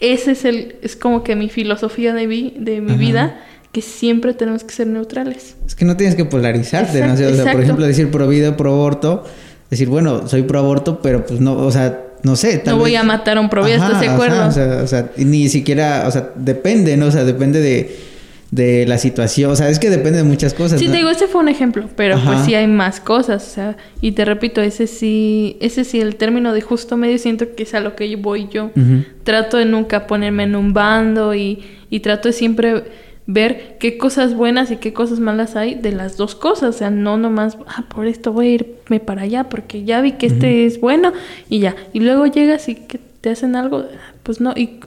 Ese 0.00 0.30
es 0.30 0.46
el, 0.46 0.76
es 0.80 0.96
como 0.96 1.22
que 1.24 1.36
mi 1.36 1.50
filosofía 1.50 2.14
de, 2.14 2.26
vi- 2.26 2.54
de 2.58 2.80
mi 2.80 2.92
Ajá. 2.92 2.98
vida, 3.00 3.40
que 3.72 3.82
siempre 3.82 4.34
tenemos 4.34 4.64
que 4.64 4.72
ser 4.74 4.86
neutrales. 4.86 5.56
Es 5.66 5.74
que 5.74 5.84
no 5.84 5.96
tienes 5.96 6.16
que 6.16 6.24
polarizarte, 6.24 7.06
¿no? 7.06 7.14
O 7.14 7.16
sea, 7.16 7.28
Exacto, 7.28 7.52
por 7.52 7.62
ejemplo, 7.62 7.86
decir 7.86 8.10
pro 8.10 8.26
vida, 8.28 8.56
pro 8.56 8.72
aborto, 8.72 9.24
decir, 9.70 9.88
bueno, 9.88 10.26
soy 10.28 10.42
pro 10.42 10.58
aborto, 10.60 11.00
pero 11.02 11.24
pues 11.26 11.40
no, 11.40 11.52
o 11.58 11.70
sea, 11.70 12.00
no 12.22 12.34
sé. 12.36 12.58
tal 12.58 12.74
No 12.74 12.80
voy 12.80 12.92
vez- 12.92 13.00
a 13.00 13.04
matar 13.04 13.36
a 13.36 13.40
un 13.40 13.50
pro 13.50 13.64
vida, 13.64 13.76
¿estás 13.76 14.00
de 14.00 14.08
acuerdo? 14.08 14.36
ajá, 14.36 14.48
o, 14.48 14.52
sea, 14.52 14.80
o 14.82 14.86
sea, 14.86 15.10
ni 15.18 15.48
siquiera, 15.48 16.04
o 16.06 16.10
sea, 16.10 16.30
depende, 16.36 16.96
¿no? 16.96 17.06
O 17.06 17.10
sea, 17.10 17.24
depende 17.24 17.60
de, 17.60 17.94
de 18.50 18.86
la 18.86 18.96
situación, 18.96 19.50
o 19.50 19.56
sea, 19.56 19.68
es 19.68 19.78
que 19.78 19.90
depende 19.90 20.16
de 20.18 20.24
muchas 20.24 20.54
cosas. 20.54 20.80
Sí, 20.80 20.86
¿no? 20.86 20.92
te 20.92 20.96
digo, 20.96 21.10
ese 21.10 21.26
fue 21.28 21.42
un 21.42 21.48
ejemplo, 21.48 21.90
pero 21.94 22.14
Ajá. 22.14 22.32
pues 22.32 22.46
sí 22.46 22.54
hay 22.54 22.66
más 22.66 22.98
cosas, 23.00 23.46
o 23.46 23.50
sea, 23.54 23.76
y 24.00 24.12
te 24.12 24.24
repito, 24.24 24.62
ese 24.62 24.86
sí, 24.86 25.58
ese 25.60 25.84
sí, 25.84 26.00
el 26.00 26.16
término 26.16 26.54
de 26.54 26.62
justo 26.62 26.96
medio 26.96 27.18
siento 27.18 27.54
que 27.54 27.64
es 27.64 27.74
a 27.74 27.80
lo 27.80 27.94
que 27.94 28.08
yo 28.08 28.16
voy 28.18 28.48
yo. 28.50 28.70
Trato 29.24 29.58
de 29.58 29.66
nunca 29.66 30.06
ponerme 30.06 30.44
en 30.44 30.56
un 30.56 30.72
bando 30.72 31.34
y, 31.34 31.62
y 31.90 32.00
trato 32.00 32.28
de 32.28 32.32
siempre 32.32 32.84
ver 33.28 33.76
qué 33.78 33.98
cosas 33.98 34.34
buenas 34.34 34.70
y 34.70 34.78
qué 34.78 34.94
cosas 34.94 35.20
malas 35.20 35.54
hay 35.54 35.74
de 35.74 35.92
las 35.92 36.16
dos 36.16 36.34
cosas. 36.34 36.74
O 36.74 36.78
sea, 36.78 36.90
no 36.90 37.18
nomás, 37.18 37.58
ah, 37.66 37.84
por 37.88 38.06
esto 38.06 38.32
voy 38.32 38.46
a 38.46 38.54
irme 38.54 39.00
para 39.00 39.22
allá 39.22 39.44
porque 39.44 39.84
ya 39.84 40.00
vi 40.00 40.12
que 40.12 40.26
este 40.26 40.64
es 40.64 40.80
bueno 40.80 41.12
y 41.48 41.60
ya. 41.60 41.76
Y 41.92 42.00
luego 42.00 42.26
llegas 42.26 42.68
y 42.68 42.74
que 42.74 42.98
te 43.20 43.30
hacen 43.30 43.54
algo, 43.54 43.84
pues 44.22 44.40
no. 44.40 44.54
Y, 44.56 44.80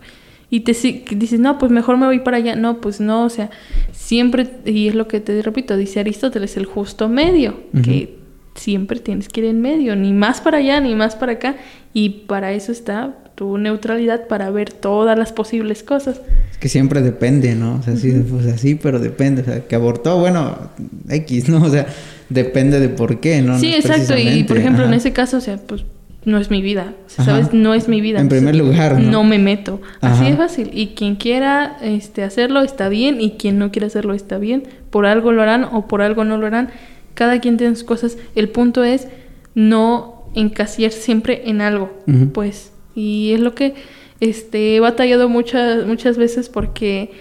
y 0.50 0.62
te 0.62 0.72
dices, 0.72 1.40
no, 1.40 1.60
pues 1.60 1.72
mejor 1.72 1.98
me 1.98 2.08
voy 2.08 2.20
para 2.20 2.38
allá. 2.38 2.56
No, 2.56 2.82
pues 2.82 3.00
no, 3.00 3.26
o 3.26 3.30
sea, 3.30 3.52
siempre, 3.92 4.50
y 4.66 4.88
es 4.88 4.96
lo 4.96 5.08
que 5.08 5.20
te 5.20 5.40
repito, 5.44 5.78
dice 5.78 6.00
Aristóteles, 6.00 6.58
el 6.58 6.66
justo 6.66 7.08
medio, 7.10 7.60
que 7.84 8.18
siempre 8.56 9.00
tienes 9.00 9.30
que 9.30 9.42
ir 9.42 9.46
en 9.46 9.62
medio, 9.62 9.96
ni 9.96 10.14
más 10.14 10.42
para 10.42 10.58
allá, 10.58 10.80
ni 10.80 10.96
más 10.96 11.16
para 11.16 11.34
acá. 11.34 11.58
Y 11.94 12.10
para 12.26 12.54
eso 12.54 12.72
está 12.72 13.21
tu 13.42 13.58
neutralidad, 13.58 14.28
para 14.28 14.52
ver 14.52 14.72
todas 14.72 15.18
las 15.18 15.34
posibles 15.34 15.82
cosas. 15.82 16.22
Es 16.52 16.60
que 16.60 16.70
siempre 16.70 17.02
depende, 17.02 17.56
¿no? 17.56 17.78
O 17.80 17.82
sea, 17.82 17.96
sí, 17.96 18.12
pues 18.30 18.46
así, 18.46 18.76
pero 18.76 19.00
depende. 19.00 19.42
O 19.42 19.46
sea, 19.46 19.62
que 19.62 19.74
abortó, 19.74 20.20
bueno, 20.20 20.70
X, 21.10 21.50
¿no? 21.50 21.64
O 21.64 21.70
sea, 21.72 21.88
depende 22.30 22.80
de 22.80 22.90
por 22.90 23.20
qué, 23.20 23.42
¿no? 23.42 23.58
Sí, 23.58 23.74
exacto. 23.74 24.16
Y 24.16 24.44
por 24.44 24.60
ejemplo, 24.60 24.86
en 24.86 24.94
ese 24.94 25.12
caso, 25.12 25.38
o 25.38 25.42
sea, 25.42 25.58
pues 25.58 25.86
no 26.24 26.38
es 26.38 26.52
mi 26.52 26.62
vida, 26.62 26.94
¿sabes? 27.08 27.52
No 27.52 27.74
es 27.74 27.88
mi 27.88 28.00
vida. 28.00 28.20
En 28.20 28.30
primer 28.30 28.56
lugar, 28.56 29.00
¿no? 29.00 29.10
No 29.10 29.24
me 29.24 29.40
meto. 29.40 29.82
Así 30.02 30.28
es 30.28 30.38
fácil. 30.38 30.70
Y 30.72 30.90
quien 30.90 31.16
quiera 31.16 31.78
este, 31.82 32.22
hacerlo 32.22 32.62
está 32.62 32.90
bien 32.90 33.22
y 33.22 33.32
quien 33.32 33.58
no 33.58 33.72
quiera 33.72 33.88
hacerlo 33.88 34.14
está 34.14 34.38
bien. 34.38 34.66
Por 34.92 35.08
algo 35.08 35.32
lo 35.32 35.42
harán 35.42 35.64
o 35.64 35.88
por 35.88 36.04
algo 36.04 36.26
no 36.26 36.38
lo 36.38 36.46
harán. 36.46 36.70
Cada 37.16 37.42
quien 37.42 37.58
tiene 37.58 37.74
sus 37.76 37.86
cosas. 37.86 38.20
El 38.36 38.50
punto 38.50 38.84
es 38.84 39.08
no 39.56 40.26
encasillar 40.36 40.92
siempre 40.92 41.50
en 41.50 41.62
algo, 41.62 41.90
pues. 42.34 42.71
Y 42.96 43.32
es 43.34 43.40
lo 43.40 43.56
que 43.56 43.76
este, 44.20 44.76
he 44.76 44.80
batallado 44.80 45.30
muchas, 45.30 45.86
muchas 45.86 46.18
veces 46.18 46.50
porque, 46.50 47.12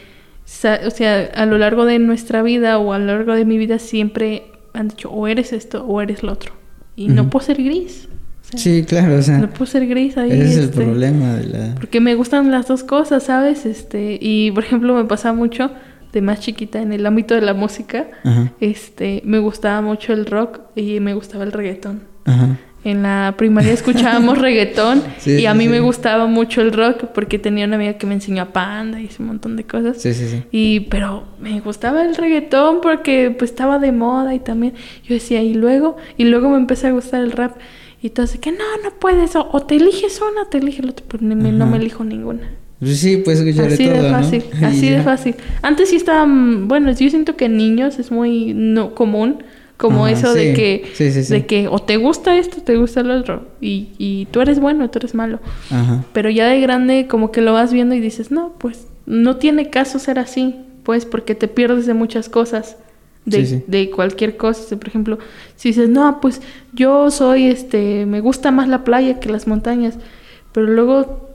o 0.87 0.91
sea, 0.91 1.31
a 1.35 1.47
lo 1.47 1.59
largo 1.59 1.85
de 1.85 1.99
nuestra 1.99 2.43
vida 2.43 2.79
o 2.79 2.93
a 2.93 2.99
lo 2.99 3.07
largo 3.07 3.35
de 3.35 3.45
mi 3.45 3.59
vida 3.59 3.79
siempre 3.79 4.45
han 4.73 4.89
dicho 4.89 5.11
o 5.11 5.27
eres 5.27 5.53
esto 5.53 5.85
o 5.85 6.01
eres 6.01 6.23
lo 6.23 6.33
otro. 6.33 6.53
Y 6.97 7.09
no 7.09 7.31
puedo 7.31 7.47
ser 7.47 7.63
gris. 7.63 8.09
sí, 8.57 8.85
claro, 8.87 9.17
o 9.17 9.23
sea. 9.23 9.39
No 9.39 9.49
puedo 9.49 9.67
ser 9.67 9.87
gris 9.87 10.19
ahí. 10.19 10.31
Ese 10.33 10.45
es 10.45 10.57
el 10.57 10.65
este, 10.65 10.85
problema 10.85 11.35
de 11.35 11.47
la... 11.47 11.75
Porque 11.77 12.01
me 12.01 12.15
gustan 12.15 12.51
las 12.51 12.69
dos 12.69 12.85
cosas, 12.85 13.23
¿sabes? 13.23 13.65
Este, 13.65 14.19
y 14.21 14.51
por 14.51 14.65
ejemplo 14.65 14.95
me 14.95 15.05
pasa 15.05 15.33
mucho 15.33 15.71
de 16.13 16.23
más 16.23 16.41
chiquita 16.41 16.81
en 16.81 16.93
el 16.93 17.07
ámbito 17.07 17.35
de 17.35 17.41
la 17.41 17.55
música, 17.55 18.09
este, 18.61 19.23
me 19.25 19.39
gustaba 19.39 19.81
mucho 19.81 20.13
el 20.13 20.27
rock 20.27 20.61
y 20.75 21.01
me 21.01 21.15
gustaba 21.15 21.45
el 21.45 21.53
reggaetón. 21.53 22.03
En 22.83 23.03
la 23.03 23.35
primaria 23.37 23.73
escuchábamos 23.73 24.39
reggaetón 24.41 25.03
y 25.27 25.45
a 25.47 25.55
mí 25.55 25.69
me 25.69 25.81
gustaba 25.81 26.27
mucho 26.27 26.63
el 26.63 26.73
rock 26.73 27.05
porque 27.15 27.39
tenía 27.39 27.67
una 27.67 27.77
amiga 27.77 27.95
que 27.95 28.07
me 28.07 28.15
enseñó 28.15 28.43
a 28.43 28.47
Panda 28.47 29.01
y 29.01 29.07
ese 29.07 29.23
montón 29.23 29.57
de 29.57 29.65
cosas. 29.65 30.01
Sí, 30.01 30.15
sí, 30.15 30.29
sí. 30.29 30.43
Y 30.51 30.81
pero 30.81 31.25
me 31.41 31.61
gustaba 31.61 32.03
el 32.03 32.17
reggaetón 32.17 32.81
porque 32.81 33.35
pues 33.37 33.51
estaba 33.51 33.79
de 33.79 33.93
moda 33.93 34.35
y 34.35 34.39
también 34.39 34.75
yo 35.05 35.15
decía, 35.15 35.43
y 35.43 35.55
luego 35.55 35.97
y 36.17 36.25
luego 36.25 36.49
me 36.49 36.57
empecé 36.57 36.87
a 36.87 36.93
gustar 36.93 37.23
el 37.23 37.33
rap 37.33 37.57
y 38.03 38.07
entonces 38.07 38.41
que 38.41 38.51
no, 38.51 38.65
no 38.83 38.91
puedes 38.99 39.37
o, 39.37 39.61
te 39.61 39.77
eliges 39.77 40.21
una 40.21 40.43
o 40.43 40.47
te 40.47 40.59
eliges 40.59 40.85
la 40.85 40.93
otra, 40.93 41.05
pues 41.07 41.23
no 41.23 41.37
me 41.67 41.77
elijo 41.77 42.03
ninguna. 42.03 42.49
Pues 42.81 42.99
sí, 42.99 43.19
puedes 43.19 43.41
escuchar 43.41 43.71
así 43.71 43.87
de, 43.87 43.99
todo, 43.99 44.11
fácil, 44.11 44.45
así 44.65 44.89
de 44.89 45.03
fácil. 45.03 45.35
Antes 45.61 45.91
sí 45.91 45.97
estaba, 45.97 46.27
bueno, 46.27 46.91
yo 46.93 47.11
siento 47.11 47.37
que 47.37 47.45
en 47.45 47.59
niños 47.59 47.99
es 47.99 48.11
muy 48.11 48.55
no 48.55 48.95
común 48.95 49.43
como 49.81 50.07
eso 50.07 50.35
de 50.35 50.53
que 50.53 50.93
de 51.31 51.47
que 51.47 51.67
o 51.67 51.79
te 51.79 51.97
gusta 51.97 52.37
esto, 52.37 52.61
te 52.61 52.77
gusta 52.77 53.03
lo 53.03 53.19
otro 53.19 53.47
y, 53.63 53.89
y 53.97 54.27
tú 54.31 54.43
eres 54.43 54.61
bueno, 54.61 54.91
tú 54.91 54.99
eres 54.99 55.15
malo. 55.15 55.41
Ajá. 55.71 56.05
Pero 56.13 56.29
ya 56.29 56.49
de 56.49 56.61
grande 56.61 57.07
como 57.09 57.33
que 57.33 57.41
lo 57.41 57.55
vas 57.55 57.73
viendo 57.73 57.95
y 57.95 58.01
dices, 58.01 58.31
"No, 58.31 58.53
pues 58.59 58.87
no 59.07 59.37
tiene 59.37 59.71
caso 59.71 59.99
ser 59.99 60.19
así, 60.19 60.55
pues 60.83 61.07
porque 61.07 61.35
te 61.35 61.49
pierdes 61.49 61.87
de 61.87 61.95
muchas 61.95 62.29
cosas." 62.29 62.77
De, 63.25 63.63
de 63.67 63.91
cualquier 63.91 64.37
cosa, 64.37 64.77
por 64.77 64.89
ejemplo, 64.89 65.19
si 65.57 65.71
dices, 65.71 65.89
"No, 65.89 66.21
pues 66.21 66.43
yo 66.75 67.11
soy 67.11 67.47
este, 67.47 68.05
me 68.05 68.21
gusta 68.21 68.51
más 68.51 68.69
la 68.69 68.85
playa 68.85 69.19
que 69.19 69.31
las 69.31 69.47
montañas." 69.47 69.95
Pero 70.53 70.67
luego 70.67 71.30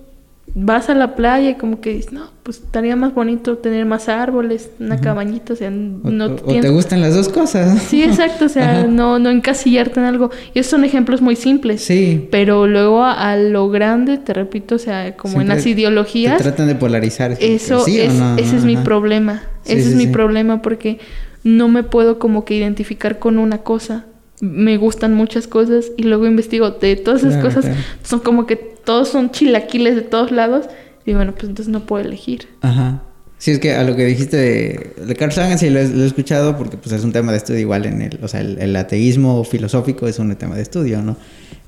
vas 0.58 0.90
a 0.90 0.96
la 0.96 1.16
playa 1.16 1.50
y 1.50 1.56
como 1.56 1.82
que 1.82 1.92
dices, 1.92 2.14
no, 2.14 2.30
pues 2.42 2.60
estaría 2.60 2.96
más 2.96 3.14
bonito 3.14 3.58
tener 3.58 3.86
más 3.86 4.08
árboles, 4.08 4.70
una 4.80 5.02
cabañita, 5.02 5.52
o 5.52 5.56
sea, 5.58 5.70
no 5.70 6.26
o, 6.26 6.36
te 6.36 6.70
gustan 6.70 7.02
las 7.02 7.14
dos 7.14 7.28
cosas. 7.28 7.82
Sí, 7.84 8.04
exacto, 8.04 8.46
o 8.46 8.50
sea, 8.50 8.88
no, 8.88 9.20
no 9.20 9.30
encasillarte 9.30 10.00
en 10.00 10.06
algo. 10.06 10.32
Y 10.54 10.60
esos 10.60 10.72
son 10.72 10.86
ejemplos 10.86 11.22
muy 11.22 11.36
simples. 11.36 11.84
Sí. 11.84 12.30
Pero 12.32 12.68
luego 12.68 13.04
a, 13.04 13.36
lo 13.36 13.70
grande, 13.70 14.18
te 14.18 14.34
repito, 14.34 14.76
o 14.76 14.80
sea, 14.80 15.18
como 15.18 15.42
en 15.42 15.50
las 15.50 15.66
ideologías. 15.66 16.38
Te 16.38 16.44
tratan 16.44 16.68
de 16.68 16.76
polarizar. 16.76 17.36
Eso 17.42 17.86
es, 17.86 18.14
ese 18.38 18.56
es 18.56 18.64
mi 18.64 18.78
problema. 18.78 19.44
ese 19.66 19.90
es 19.90 19.96
mi 19.96 20.08
problema 20.08 20.62
porque 20.62 21.00
no 21.44 21.68
me 21.68 21.84
puedo 21.84 22.18
como 22.18 22.46
que 22.46 22.56
identificar 22.56 23.20
con 23.20 23.40
una 23.40 23.58
cosa 23.60 24.06
me 24.42 24.78
gustan 24.78 25.14
muchas 25.14 25.48
cosas 25.48 25.92
y 25.98 26.04
luego 26.04 26.28
investigo 26.28 26.72
de 26.72 26.96
todas 26.96 27.24
esas 27.24 27.42
cosas. 27.42 27.66
Son 28.04 28.20
como 28.20 28.46
que 28.46 28.56
todos 28.56 29.10
son 29.10 29.32
chilaquiles 29.32 29.96
de 29.96 30.02
todos 30.02 30.32
lados. 30.32 30.68
Y 31.06 31.14
bueno, 31.14 31.34
pues 31.34 31.46
entonces 31.46 31.72
no 31.72 31.86
puedo 31.86 32.04
elegir. 32.04 32.48
Ajá. 32.62 33.02
Sí, 33.38 33.52
es 33.52 33.60
que 33.60 33.74
a 33.74 33.84
lo 33.84 33.96
que 33.96 34.06
dijiste 34.06 34.38
de, 34.38 34.94
de 35.06 35.16
Carl 35.16 35.32
Sagan, 35.32 35.60
sí 35.60 35.70
lo 35.70 35.80
he, 35.80 36.06
escuchado 36.06 36.58
porque 36.58 36.78
pues 36.78 36.94
es 36.94 37.04
un 37.04 37.12
tema 37.12 37.32
de 37.32 37.38
estudio 37.38 37.60
igual 37.60 37.86
en 37.86 38.02
el, 38.02 38.20
o 38.24 38.28
sea, 38.28 38.40
el, 38.40 38.76
ateísmo 38.76 39.44
filosófico 39.44 40.08
es 40.08 40.18
un 40.20 40.34
tema 40.36 40.56
de 40.56 40.62
estudio, 40.62 41.02
¿no? 41.02 41.18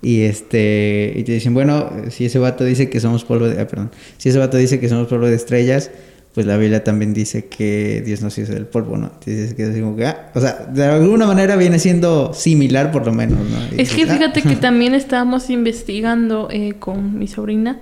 Y 0.01 0.21
este, 0.21 1.13
y 1.15 1.23
te 1.23 1.33
dicen, 1.33 1.53
bueno, 1.53 1.91
si 2.09 2.25
ese 2.25 2.39
vato 2.39 2.63
dice 2.63 2.89
que 2.89 2.99
somos 2.99 3.25
polvo 3.25 3.47
de, 3.49 3.61
ah, 3.61 3.67
perdón, 3.67 3.91
si 4.17 4.29
ese 4.29 4.39
vato 4.39 4.57
dice 4.57 4.79
que 4.79 4.87
somos 4.87 5.07
polvo 5.07 5.27
de 5.27 5.35
estrellas, 5.35 5.91
pues 6.33 6.45
la 6.45 6.55
Biblia 6.55 6.83
también 6.83 7.15
dice 7.15 7.47
que 7.47 8.03
Dios 8.05 8.21
nos 8.21 8.37
hizo 8.37 8.53
del 8.53 8.67
polvo, 8.67 8.95
¿no? 8.95 9.11
Dices 9.25 9.55
que, 9.55 9.63
ah", 10.05 10.31
o 10.35 10.39
sea, 10.39 10.67
de 10.71 10.85
alguna 10.85 11.25
manera 11.25 11.55
viene 11.55 11.79
siendo 11.79 12.31
similar 12.31 12.91
por 12.91 13.07
lo 13.07 13.11
menos, 13.11 13.39
¿no? 13.39 13.57
es 13.75 13.91
que 13.91 14.05
fíjate 14.05 14.43
que 14.43 14.49
ah". 14.49 14.57
también 14.61 14.93
estábamos 14.93 15.49
investigando 15.49 16.49
eh, 16.51 16.75
con 16.77 17.17
mi 17.17 17.27
sobrina 17.27 17.79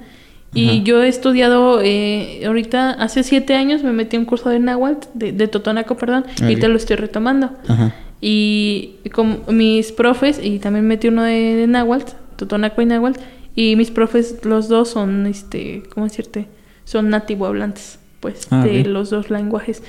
y 0.54 0.84
yo 0.84 1.04
he 1.04 1.10
estudiado, 1.10 1.82
eh, 1.84 2.44
ahorita 2.46 2.92
hace 2.92 3.24
siete 3.24 3.56
años 3.56 3.84
me 3.84 3.92
metí 3.92 4.16
en 4.16 4.22
un 4.22 4.26
curso 4.26 4.50
de 4.50 4.60
Nahuatl, 4.60 5.10
de, 5.14 5.34
de 5.34 5.50
Totonaco, 5.50 5.98
perdón, 5.98 6.26
y 6.48 6.56
te 6.56 6.70
lo 6.70 6.78
estoy 6.78 6.96
retomando. 6.96 7.52
Ajá. 7.68 7.94
Y 8.22 9.00
con 9.12 9.42
mis 9.50 9.92
profes, 9.92 10.40
y 10.42 10.60
también 10.60 10.88
metí 10.88 11.10
uno 11.10 11.24
de, 11.24 11.56
de 11.56 11.68
Nahuatl, 11.68 12.14
Totonaco 12.38 12.82
y 12.82 12.86
Nahuatl, 12.86 13.20
y 13.54 13.76
mis 13.76 13.92
profes, 13.92 14.46
los 14.46 14.70
dos 14.70 14.88
son, 14.88 15.26
este, 15.26 15.84
¿cómo 15.94 16.06
decirte? 16.06 16.48
Son 16.86 17.10
nativo 17.10 17.48
hablantes 17.48 18.00
pues, 18.20 18.48
ah, 18.52 18.64
de 18.64 18.84
los 18.86 19.10
dos 19.10 19.30
lenguajes, 19.30 19.84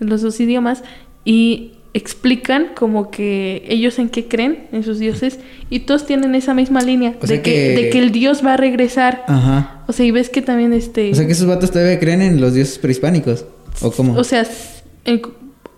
de 0.00 0.06
los 0.06 0.22
dos 0.22 0.38
idiomas, 0.40 0.82
y 1.24 1.72
explican 1.92 2.68
como 2.74 3.10
que 3.10 3.64
ellos 3.68 3.98
en 3.98 4.08
qué 4.08 4.26
creen, 4.26 4.66
en 4.72 4.82
sus 4.82 4.98
dioses, 4.98 5.38
y 5.70 5.80
todos 5.80 6.06
tienen 6.06 6.34
esa 6.34 6.54
misma 6.54 6.80
línea, 6.82 7.14
de, 7.20 7.40
que... 7.40 7.76
de 7.76 7.90
que 7.90 7.98
el 7.98 8.10
dios 8.10 8.44
va 8.44 8.54
a 8.54 8.56
regresar. 8.56 9.24
Ajá. 9.28 9.84
O 9.86 9.92
sea, 9.92 10.04
y 10.04 10.10
ves 10.10 10.28
que 10.28 10.42
también 10.42 10.72
este... 10.72 11.12
O 11.12 11.14
sea, 11.14 11.26
que 11.26 11.32
esos 11.32 11.46
vatos 11.46 11.70
todavía 11.70 11.98
creen 12.00 12.22
en 12.22 12.40
los 12.40 12.54
dioses 12.54 12.78
prehispánicos, 12.78 13.46
¿o 13.80 13.92
cómo? 13.92 14.14
O 14.14 14.24
sea, 14.24 14.44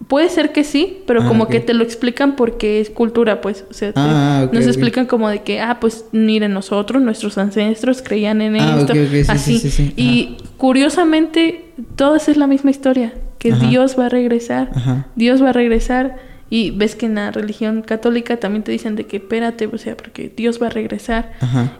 Puede 0.09 0.29
ser 0.29 0.53
que 0.53 0.63
sí, 0.63 0.99
pero 1.07 1.23
ah, 1.23 1.27
como 1.27 1.49
que 1.49 1.59
te 1.59 1.75
lo 1.75 1.83
explican 1.83 2.37
porque 2.37 2.81
es 2.81 2.91
cultura, 2.91 3.41
pues. 3.41 3.65
O 3.71 3.75
sea, 3.75 3.93
ah, 3.97 4.49
nos 4.53 4.67
explican 4.67 5.07
como 5.07 5.29
de 5.29 5.43
que, 5.43 5.61
ah, 5.61 5.79
pues 5.81 6.05
miren, 6.13 6.53
nosotros, 6.53 7.03
nuestros 7.03 7.39
ancestros 7.39 8.03
creían 8.03 8.41
en 8.41 8.57
esto, 8.57 8.93
así. 9.29 9.95
y 9.97 10.37
curiosamente, 10.59 11.65
todas 11.97 12.29
es 12.29 12.37
la 12.37 12.47
misma 12.47 12.71
historia, 12.71 13.12
que 13.39 13.53
Dios 13.53 13.99
va 13.99 14.07
a 14.07 14.09
regresar, 14.09 14.71
Dios 15.15 15.43
va 15.43 15.51
a 15.51 15.53
regresar. 15.53 16.17
Y 16.49 16.71
ves 16.71 16.95
que 16.95 17.07
en 17.07 17.17
la 17.17 17.33
religión 17.33 17.83
católica 17.83 18.37
también 18.37 18.62
te 18.62 18.71
dicen 18.71 18.95
de 18.95 19.05
que 19.05 19.17
espérate, 19.17 19.67
o 19.67 19.79
sea, 19.79 19.97
porque 19.97 20.33
Dios 20.35 20.62
va 20.62 20.69
a 20.69 20.71
regresar. 20.71 21.33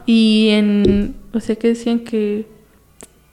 Y 0.05 0.49
en, 0.51 1.15
o 1.33 1.39
sea, 1.39 1.55
que 1.55 1.69
decían 1.69 1.99
que 1.99 2.45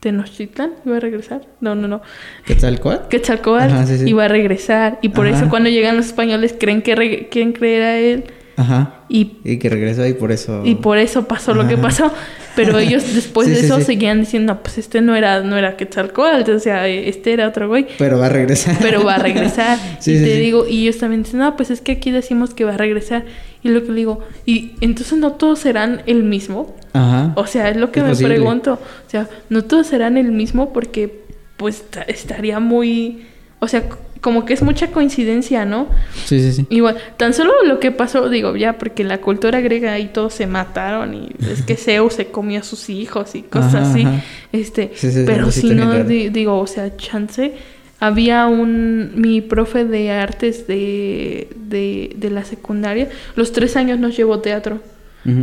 Tenochtitlan 0.05 0.71
iba 0.85 0.99
a 0.99 1.01
regresar. 1.01 1.47
No, 1.61 1.75
no, 1.75 1.89
no. 1.89 2.03
¿Quetzalcóatl? 2.45 3.09
Quetzalcóatl 3.11 3.87
sí, 3.87 4.05
iba 4.07 4.27
a 4.27 4.29
regresar. 4.29 4.99
Y 5.01 5.09
por 5.09 5.27
eso 5.27 5.49
cuando 5.49 5.71
llegan 5.71 5.97
los 5.97 6.07
españoles 6.07 6.55
creen 6.59 6.83
que 6.83 7.29
quieren 7.31 7.53
creer 7.53 7.83
a 7.83 7.99
él. 7.99 8.25
Ajá. 8.57 9.01
Y, 9.09 9.59
que 9.59 9.69
regresó 9.69 10.07
y 10.07 10.15
por 10.15 10.33
eso... 10.33 10.63
Y 10.65 10.77
por 10.77 10.99
eso 10.99 11.27
pasó 11.27 11.55
lo 11.55 11.67
que 11.67 11.77
pasó. 11.77 12.13
Pero 12.57 12.79
ellos 12.81 13.15
después 13.15 13.49
de 13.49 13.61
eso 13.61 13.81
seguían 13.81 14.21
diciendo, 14.21 14.61
pues 14.63 14.79
este 14.79 15.01
no 15.01 15.17
era, 15.17 15.41
no 15.41 15.57
era 15.57 15.77
Quetzalcóatl, 15.77 16.51
o 16.53 16.59
sea, 16.59 16.87
este 16.89 17.33
era 17.33 17.49
otro 17.49 17.69
güey. 17.69 17.87
Pero 17.99 18.19
va 18.19 18.27
a 18.27 18.29
regresar. 18.31 18.77
Pero 18.81 19.05
va 19.05 19.17
a 19.17 19.19
regresar. 19.19 19.79
y 20.01 20.05
te 20.05 20.39
digo, 20.39 20.67
y 20.69 20.83
ellos 20.83 20.99
también 20.99 21.23
dicen, 21.23 21.41
no, 21.41 21.57
pues 21.57 21.71
es 21.71 21.81
que 21.81 21.93
aquí 21.93 22.11
decimos 22.11 22.55
que 22.55 22.65
va 22.65 22.75
a 22.75 22.79
regresar. 22.79 23.25
Y 23.63 23.71
lo 23.71 23.83
que 23.83 23.89
le 23.89 23.97
digo, 23.97 24.21
y 24.45 24.73
entonces 24.81 25.19
no 25.19 25.33
todos 25.33 25.61
serán 25.61 26.03
el 26.07 26.23
mismo. 26.23 26.77
Ajá. 26.93 27.33
O 27.37 27.47
sea, 27.47 27.71
es 27.71 27.77
lo 27.77 27.91
que 27.91 28.03
me 28.03 28.15
pregunto. 28.15 28.75
O 28.75 29.11
sea, 29.11 29.29
no 29.49 29.65
todos 29.65 29.87
serán 29.87 30.17
el 30.17 30.33
mismo 30.33 30.73
porque 30.73 31.25
pues 31.57 31.85
estaría 32.07 32.61
muy... 32.61 33.27
O 33.65 33.69
sea, 33.69 33.83
como 34.21 34.45
que 34.45 34.55
es 34.55 34.63
mucha 34.63 34.91
coincidencia, 34.91 35.65
¿no? 35.65 35.87
Sí, 36.27 36.41
sí, 36.41 36.53
sí. 36.53 36.67
Igual, 36.71 36.97
tan 37.17 37.35
solo 37.35 37.53
lo 37.65 37.81
que 37.81 37.91
pasó, 37.91 38.29
digo, 38.29 38.57
ya, 38.57 38.79
porque 38.79 39.05
la 39.05 39.19
cultura 39.19 39.61
griega 39.61 39.93
ahí 39.93 40.11
todos 40.13 40.35
se 40.35 40.47
mataron 40.47 41.15
y 41.15 41.31
es 41.51 41.63
que 41.63 41.77
Zeus 41.79 42.15
se 42.15 42.27
comió 42.27 42.61
a 42.61 42.63
sus 42.63 42.89
hijos 42.91 43.35
y 43.35 43.43
cosas 43.43 43.89
así. 43.89 44.07
Este, 44.53 44.93
pero 45.27 45.51
si 45.51 45.71
no, 45.71 46.05
digo, 46.05 46.59
o 46.59 46.67
sea, 46.67 46.97
chance, 46.97 47.53
había 48.01 48.47
un, 48.47 49.13
mi 49.15 49.41
profe 49.41 49.85
de 49.85 50.11
artes 50.11 50.67
de, 50.67 51.49
de, 51.57 52.15
de 52.17 52.31
la 52.31 52.45
secundaria, 52.45 53.09
los 53.37 53.53
tres 53.53 53.77
años 53.77 53.99
nos 53.99 54.17
llevó 54.17 54.41
teatro, 54.41 54.81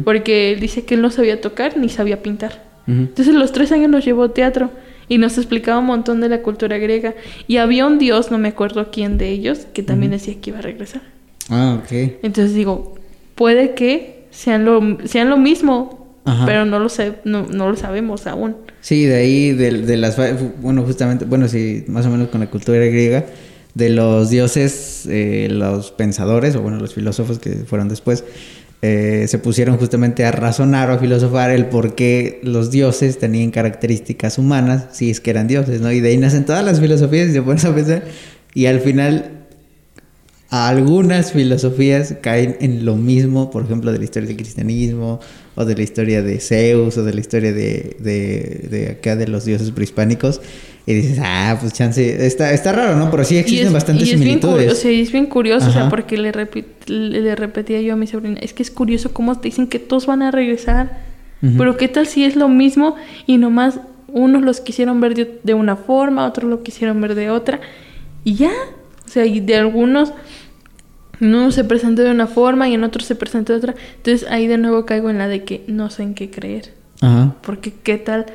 porque 0.04 0.54
él 0.54 0.60
dice 0.60 0.86
que 0.86 0.94
él 0.94 1.02
no 1.02 1.10
sabía 1.10 1.42
tocar 1.42 1.76
ni 1.78 1.90
sabía 1.90 2.22
pintar. 2.22 2.64
Entonces 2.88 3.34
los 3.34 3.52
tres 3.52 3.72
años 3.72 3.90
nos 3.90 4.04
llevó 4.04 4.32
teatro 4.32 4.70
y 5.12 5.18
nos 5.18 5.38
explicaba 5.38 5.80
un 5.80 5.88
montón 5.88 6.22
de 6.22 6.30
la 6.30 6.42
cultura 6.42 6.78
griega. 6.78 7.16
Y 7.46 7.58
había 7.58 7.86
un 7.86 8.00
dios, 8.00 8.32
no 8.32 8.38
me 8.38 8.48
acuerdo 8.48 8.92
quién 8.92 9.18
de 9.18 9.28
ellos, 9.28 9.68
que 9.74 9.84
también 9.84 10.14
decía 10.14 10.36
que 10.40 10.52
iba 10.52 10.60
a 10.60 10.62
regresar. 10.62 11.02
Ah, 11.50 11.82
ok. 11.84 11.92
Entonces 12.24 12.54
digo, 12.54 12.96
puede 13.36 13.74
que 13.76 14.24
sean 14.32 14.64
lo, 14.64 15.00
sean 15.04 15.30
lo 15.30 15.36
mismo, 15.36 16.16
Ajá. 16.24 16.46
pero 16.46 16.64
no 16.66 16.80
lo, 16.80 16.88
sé, 16.88 17.16
no, 17.26 17.46
no 17.46 17.70
lo 17.70 17.76
sabemos 17.76 18.26
aún. 18.26 18.56
Sí, 18.80 19.04
de 19.04 19.16
ahí, 19.16 19.52
de, 19.52 19.82
de 19.82 19.98
las... 19.98 20.16
Bueno, 20.62 20.84
justamente, 20.84 21.26
bueno, 21.26 21.50
sí, 21.50 21.84
más 21.90 22.06
o 22.06 22.10
menos 22.10 22.30
con 22.30 22.40
la 22.40 22.50
cultura 22.50 22.78
griega, 22.78 23.26
de 23.74 23.90
los 23.90 24.30
dioses, 24.30 25.06
eh, 25.10 25.50
los 25.52 25.92
pensadores, 25.92 26.56
o 26.56 26.62
bueno, 26.62 26.78
los 26.78 26.94
filósofos 26.94 27.38
que 27.38 27.52
fueron 27.66 27.90
después, 27.90 28.24
eh, 28.84 29.26
se 29.28 29.38
pusieron 29.38 29.78
justamente 29.78 30.26
a 30.26 30.32
razonar 30.32 30.90
o 30.90 30.94
a 30.94 30.98
filosofar 30.98 31.52
el 31.52 31.68
por 31.68 31.94
qué 31.94 32.40
los 32.44 32.72
dioses 32.72 33.20
tenían 33.20 33.52
características 33.52 34.40
humanas, 34.40 34.86
si 34.92 35.12
es 35.12 35.20
que 35.20 35.30
eran 35.30 35.48
dioses, 35.48 35.82
¿no? 35.82 35.92
Y 35.92 36.00
de 36.00 36.10
ahí 36.10 36.18
nacen 36.18 36.46
todas 36.46 36.66
las 36.66 36.80
filosofías 36.80 37.30
y 37.30 37.34
se 37.34 37.42
ponen 37.44 37.66
a 37.66 37.76
pensar, 37.76 38.04
y 38.56 38.66
al 38.66 38.80
final 38.80 39.42
algunas 40.50 41.32
filosofías 41.32 42.16
caen 42.22 42.58
en 42.60 42.84
lo 42.84 42.98
mismo, 42.98 43.52
por 43.52 43.64
ejemplo, 43.64 43.92
de 43.92 44.00
la 44.00 44.04
historia 44.04 44.28
del 44.28 44.38
cristianismo, 44.38 45.20
o 45.56 45.64
de 45.64 45.76
la 45.76 45.84
historia 45.84 46.22
de 46.22 46.40
Zeus, 46.40 46.98
o 46.98 47.04
de 47.04 47.14
la 47.14 47.22
historia 47.22 47.54
de, 47.54 47.96
de, 48.00 48.68
de 48.70 48.90
acá 48.90 49.16
de 49.16 49.28
los 49.28 49.46
dioses 49.46 49.72
prehispánicos, 49.72 50.42
y 50.86 50.94
dices, 50.94 51.20
ah, 51.22 51.58
pues 51.60 51.74
chance, 51.74 52.26
está, 52.26 52.52
está 52.54 52.72
raro, 52.72 52.96
¿no? 52.96 53.12
Pero 53.12 53.24
sí 53.24 53.38
existen 53.38 53.68
es, 53.68 53.74
bastantes 53.74 54.08
y 54.08 54.12
es 54.14 54.20
bien 54.20 54.40
similitudes. 54.40 54.56
curioso, 54.56 54.78
o 54.78 54.82
sea, 54.82 54.92
es 54.92 55.12
bien 55.12 55.26
curioso, 55.28 55.70
o 55.70 55.72
sea, 55.72 55.90
porque 55.90 56.18
le, 56.18 56.32
repi- 56.32 56.66
le, 56.88 57.36
repetía 57.36 57.82
yo 57.82 57.94
a 57.94 57.96
mi 57.96 58.08
sobrina, 58.08 58.40
es 58.42 58.54
que 58.54 58.64
es 58.64 58.72
curioso 58.72 59.14
cómo 59.14 59.40
te 59.40 59.50
dicen 59.50 59.68
que 59.68 59.80
todos 59.80 60.06
van 60.08 60.22
a 60.24 60.32
regresar, 60.32 60.98
pero 61.58 61.78
qué 61.78 61.88
tal 61.88 62.06
si 62.08 62.24
es 62.24 62.36
lo 62.36 62.50
mismo 62.50 62.96
y 63.28 63.38
nomás 63.38 63.80
unos 64.08 64.42
los 64.42 64.60
quisieron 64.62 65.00
ver 65.02 65.16
de, 65.16 65.40
de 65.44 65.54
una 65.54 65.76
forma, 65.76 66.26
otros 66.28 66.50
lo 66.50 66.62
quisieron 66.64 67.00
ver 67.02 67.16
de 67.16 67.30
otra, 67.30 67.60
y 68.24 68.36
ya, 68.36 68.52
o 69.06 69.10
sea, 69.10 69.26
y 69.26 69.40
de 69.40 69.56
algunos 69.56 70.14
uno 71.20 71.52
se 71.52 71.64
presentó 71.64 72.02
de 72.04 72.12
una 72.12 72.26
forma 72.28 72.68
y 72.68 72.74
en 72.74 72.84
otro 72.84 73.04
se 73.04 73.16
presentó 73.16 73.54
de 73.54 73.60
otra, 73.60 73.76
entonces 73.98 74.28
ahí 74.30 74.48
de 74.48 74.58
nuevo 74.58 74.86
caigo 74.86 75.10
en 75.10 75.20
la 75.20 75.28
de 75.28 75.44
que 75.44 75.64
no 75.68 75.90
sé 75.92 76.04
en 76.04 76.16
qué 76.16 76.30
creer, 76.32 76.74
Ajá. 77.02 77.36
porque 77.44 77.72
qué 77.84 77.98
tal, 77.98 78.26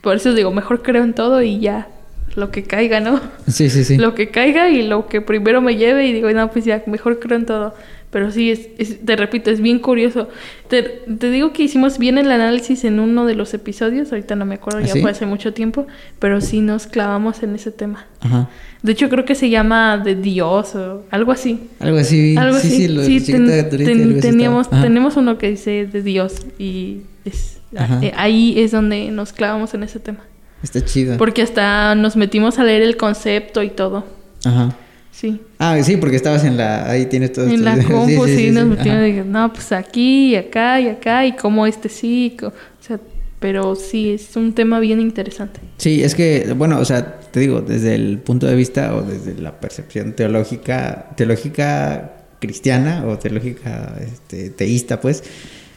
por 0.00 0.16
eso 0.16 0.34
digo, 0.34 0.50
mejor 0.52 0.82
creo 0.82 1.04
en 1.04 1.14
todo 1.14 1.42
y 1.42 1.60
ya, 1.60 1.88
lo 2.36 2.50
que 2.50 2.62
caiga, 2.62 3.00
¿no? 3.00 3.20
Sí, 3.48 3.68
sí, 3.70 3.84
sí. 3.84 3.96
lo 3.98 4.14
que 4.14 4.30
caiga 4.30 4.70
y 4.70 4.82
lo 4.86 5.06
que 5.08 5.20
primero 5.20 5.60
me 5.60 5.76
lleve 5.76 6.06
y 6.06 6.12
digo, 6.12 6.30
no, 6.30 6.50
pues 6.50 6.64
ya, 6.64 6.82
mejor 6.86 7.18
creo 7.20 7.36
en 7.38 7.46
todo. 7.46 7.74
Pero 8.12 8.32
sí, 8.32 8.50
es, 8.50 8.66
es- 8.78 9.04
te 9.04 9.14
repito, 9.14 9.50
es 9.52 9.60
bien 9.60 9.78
curioso. 9.78 10.28
Te, 10.68 10.82
te 10.82 11.30
digo 11.30 11.52
que 11.52 11.62
hicimos 11.62 11.96
bien 11.98 12.18
el 12.18 12.28
análisis 12.32 12.82
en 12.82 12.98
uno 12.98 13.24
de 13.24 13.36
los 13.36 13.54
episodios, 13.54 14.10
ahorita 14.10 14.34
no 14.34 14.44
me 14.46 14.56
acuerdo, 14.56 14.80
¿Ah, 14.80 14.86
ya 14.86 14.94
sí? 14.94 15.00
fue 15.00 15.12
hace 15.12 15.26
mucho 15.26 15.52
tiempo, 15.54 15.86
pero 16.18 16.40
sí 16.40 16.60
nos 16.60 16.88
clavamos 16.88 17.44
en 17.44 17.54
ese 17.54 17.70
tema. 17.70 18.06
Ajá. 18.20 18.48
De 18.82 18.92
hecho, 18.92 19.08
creo 19.10 19.24
que 19.24 19.36
se 19.36 19.48
llama 19.48 19.96
de 19.98 20.16
Dios 20.16 20.74
o 20.74 21.04
algo 21.12 21.30
así. 21.30 21.68
Algo 21.78 21.98
así. 21.98 22.36
Algo 22.36 22.58
sí, 22.58 22.66
así. 22.66 22.76
sí, 22.78 22.88
lo 22.88 23.02
Sí, 23.04 23.20
ten- 23.20 23.46
ten- 23.46 24.08
algo 24.08 24.20
teníamos, 24.20 24.70
tenemos 24.70 25.16
uno 25.16 25.38
que 25.38 25.50
dice 25.50 25.86
de 25.86 26.02
Dios 26.02 26.46
y 26.58 27.02
es, 27.32 27.58
eh, 28.02 28.12
ahí 28.16 28.58
es 28.58 28.72
donde 28.72 29.10
nos 29.10 29.32
clavamos 29.32 29.74
en 29.74 29.82
ese 29.82 29.98
tema. 29.98 30.20
Está 30.62 30.84
chido. 30.84 31.16
Porque 31.16 31.42
hasta 31.42 31.94
nos 31.94 32.16
metimos 32.16 32.58
a 32.58 32.64
leer 32.64 32.82
el 32.82 32.96
concepto 32.96 33.62
y 33.62 33.70
todo. 33.70 34.04
Ajá. 34.44 34.76
Sí. 35.10 35.40
Ah, 35.58 35.76
sí, 35.82 35.96
porque 35.96 36.16
estabas 36.16 36.44
en 36.44 36.56
la... 36.56 36.88
Ahí 36.88 37.06
tienes 37.06 37.32
todo 37.32 37.46
En 37.46 37.64
la 37.64 37.76
compu 37.84 38.26
sí, 38.26 38.50
nos 38.50 38.66
metimos 38.66 38.96
Ajá. 38.96 39.06
y 39.06 39.12
dije, 39.12 39.24
no, 39.24 39.52
pues 39.52 39.72
aquí 39.72 40.30
y 40.30 40.36
acá 40.36 40.80
y 40.80 40.88
acá 40.88 41.26
y 41.26 41.32
como 41.32 41.66
este 41.66 41.88
sí. 41.88 42.36
O 42.42 42.52
sea, 42.80 42.98
pero 43.38 43.74
sí, 43.74 44.12
es 44.12 44.36
un 44.36 44.52
tema 44.52 44.80
bien 44.80 45.00
interesante. 45.00 45.60
Sí, 45.78 46.02
es 46.02 46.14
que, 46.14 46.52
bueno, 46.56 46.78
o 46.78 46.84
sea, 46.84 47.20
te 47.20 47.40
digo, 47.40 47.62
desde 47.62 47.94
el 47.94 48.18
punto 48.18 48.46
de 48.46 48.54
vista 48.54 48.94
o 48.94 49.02
desde 49.02 49.40
la 49.40 49.58
percepción 49.58 50.12
teológica, 50.12 51.10
teológica 51.16 52.12
cristiana 52.38 53.04
o 53.06 53.18
teológica 53.18 53.94
este, 54.00 54.50
teísta, 54.50 55.00
pues, 55.00 55.24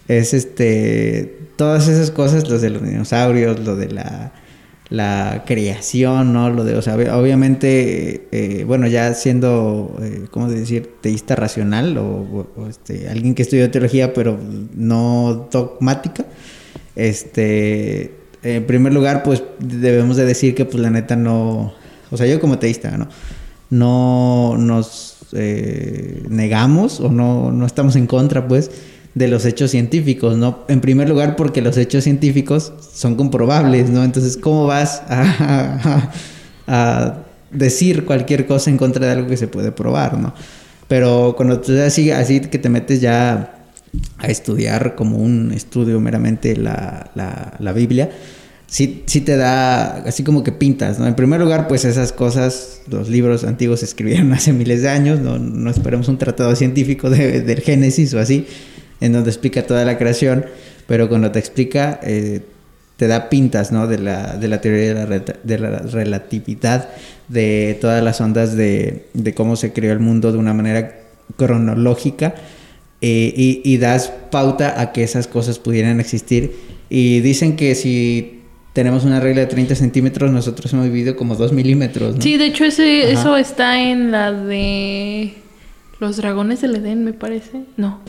es 0.07 0.33
este, 0.33 1.37
todas 1.55 1.87
esas 1.87 2.11
cosas, 2.11 2.49
los 2.49 2.61
de 2.61 2.69
los 2.69 2.83
dinosaurios, 2.83 3.59
lo 3.59 3.75
de 3.75 3.89
la, 3.89 4.33
la 4.89 5.43
creación, 5.45 6.33
¿no? 6.33 6.49
Lo 6.49 6.63
de, 6.63 6.77
obviamente, 6.77 8.27
eh, 8.31 8.63
bueno, 8.65 8.87
ya 8.87 9.13
siendo, 9.13 9.97
eh, 10.01 10.25
¿cómo 10.29 10.49
decir?, 10.49 10.91
teísta 11.01 11.35
racional 11.35 11.97
o, 11.97 12.47
este, 12.69 13.09
alguien 13.09 13.33
que 13.33 13.43
estudió 13.43 13.71
teología, 13.71 14.13
pero 14.13 14.37
no 14.75 15.47
dogmática, 15.51 16.25
este, 16.95 18.13
en 18.43 18.65
primer 18.65 18.93
lugar, 18.93 19.23
pues 19.23 19.43
debemos 19.59 20.17
de 20.17 20.25
decir 20.25 20.53
que, 20.53 20.65
pues 20.65 20.81
la 20.81 20.89
neta 20.89 21.15
no, 21.15 21.73
o 22.11 22.17
sea, 22.17 22.27
yo 22.27 22.39
como 22.39 22.59
teísta, 22.59 22.95
¿no? 22.97 23.07
No 23.69 24.55
nos 24.59 25.17
eh, 25.31 26.23
negamos 26.29 26.99
o 26.99 27.09
no, 27.09 27.51
no 27.51 27.65
estamos 27.65 27.95
en 27.95 28.05
contra, 28.05 28.47
pues, 28.47 28.69
de 29.16 29.28
los 29.28 29.45
hechos 29.45 29.72
científicos, 29.72 30.38
¿no? 30.38 30.59
En 30.68 30.82
primer 30.82 31.07
lugar, 31.07 31.36
porque 31.36 31.61
los 31.61 31.78
hechos 31.78 32.03
científicos 32.03 32.74
son 32.93 33.16
comprobables, 33.16 33.89
¿no? 33.89 34.03
Entonces, 34.03 34.38
¿cómo 34.38 34.66
vas 34.66 35.03
a, 35.07 36.11
decir 37.51 38.05
cualquier 38.05 38.47
cosa 38.47 38.72
en 38.72 38.78
contra 38.78 39.05
de 39.05 39.11
algo 39.11 39.28
que 39.28 39.38
se 39.38 39.47
puede 39.47 39.72
probar, 39.72 40.18
¿no? 40.18 40.34
Pero 40.88 41.36
cuando 41.38 41.59
tú 41.59 41.74
así, 41.80 42.09
así 42.09 42.39
que 42.39 42.57
te 42.57 42.70
metes 42.70 42.99
ya 42.99 43.59
a 44.18 44.28
estudiar 44.28 44.95
como 44.95 45.18
un 45.18 45.51
estudio 45.51 45.99
meramente 45.99 46.55
la, 46.55 47.11
la, 47.14 47.53
la 47.59 47.74
Biblia, 47.74 48.09
sí, 48.66 49.03
sí 49.05 49.22
te 49.22 49.38
da, 49.38 49.97
así 49.97 50.24
como 50.24 50.43
que 50.43 50.51
pintas, 50.51 50.97
¿no? 50.97 51.05
En 51.05 51.14
primer 51.14 51.39
lugar, 51.39 51.68
pues 51.68 51.86
esas 51.86 52.11
cosas, 52.11 52.82
los 52.88 53.07
libros 53.07 53.43
antiguos 53.43 53.82
se 53.82 53.86
escribieron 53.86 54.34
hace 54.34 54.51
miles 54.51 54.82
de 54.82 54.89
años, 54.89 55.20
no, 55.20 55.38
no 55.38 55.70
esperemos 55.70 56.07
un 56.07 56.18
tratado 56.18 56.55
científico 56.55 57.11
de- 57.11 57.41
del 57.41 57.61
Génesis 57.61 58.16
o 58.16 58.20
así, 58.20 58.47
en 59.03 59.11
donde 59.11 59.29
explica 59.29 59.67
toda 59.67 59.83
la 59.83 59.97
creación, 59.97 60.45
pero 60.87 61.09
cuando 61.09 61.29
te 61.29 61.37
explica, 61.37 61.99
eh, 62.03 62.39
te 62.95 63.07
da 63.07 63.29
pintas, 63.29 63.73
¿no? 63.73 63.85
De 63.85 63.99
la, 63.99 64.37
de 64.37 64.47
la 64.47 64.61
teoría 64.61 64.93
de 64.93 65.07
la, 65.07 65.19
de 65.43 65.59
la 65.59 65.79
relatividad, 65.79 66.87
de 67.27 67.77
todas 67.81 68.01
las 68.01 68.21
ondas 68.21 68.55
de, 68.55 69.07
de 69.13 69.33
cómo 69.33 69.57
se 69.57 69.73
creó 69.73 69.91
el 69.91 69.99
mundo 69.99 70.31
de 70.31 70.37
una 70.37 70.53
manera 70.53 71.01
cronológica 71.35 72.35
eh, 73.01 73.33
y, 73.35 73.61
y 73.65 73.77
das 73.77 74.13
pauta 74.31 74.79
a 74.79 74.93
que 74.93 75.03
esas 75.03 75.27
cosas 75.27 75.59
pudieran 75.59 75.99
existir. 75.99 76.55
Y 76.89 77.19
dicen 77.19 77.57
que 77.57 77.75
si 77.75 78.43
tenemos 78.71 79.03
una 79.03 79.19
regla 79.19 79.41
de 79.41 79.47
30 79.47 79.75
centímetros, 79.75 80.31
nosotros 80.31 80.71
hemos 80.71 80.85
vivido 80.85 81.17
como 81.17 81.35
2 81.35 81.51
milímetros, 81.51 82.15
¿no? 82.15 82.21
Sí, 82.21 82.37
de 82.37 82.45
hecho 82.45 82.63
ese, 82.63 83.11
eso 83.11 83.35
está 83.35 83.81
en 83.81 84.11
la 84.11 84.31
de 84.31 85.33
los 85.99 86.15
dragones 86.15 86.61
del 86.61 86.77
Edén, 86.77 87.03
me 87.03 87.11
parece. 87.11 87.63
No, 87.75 87.99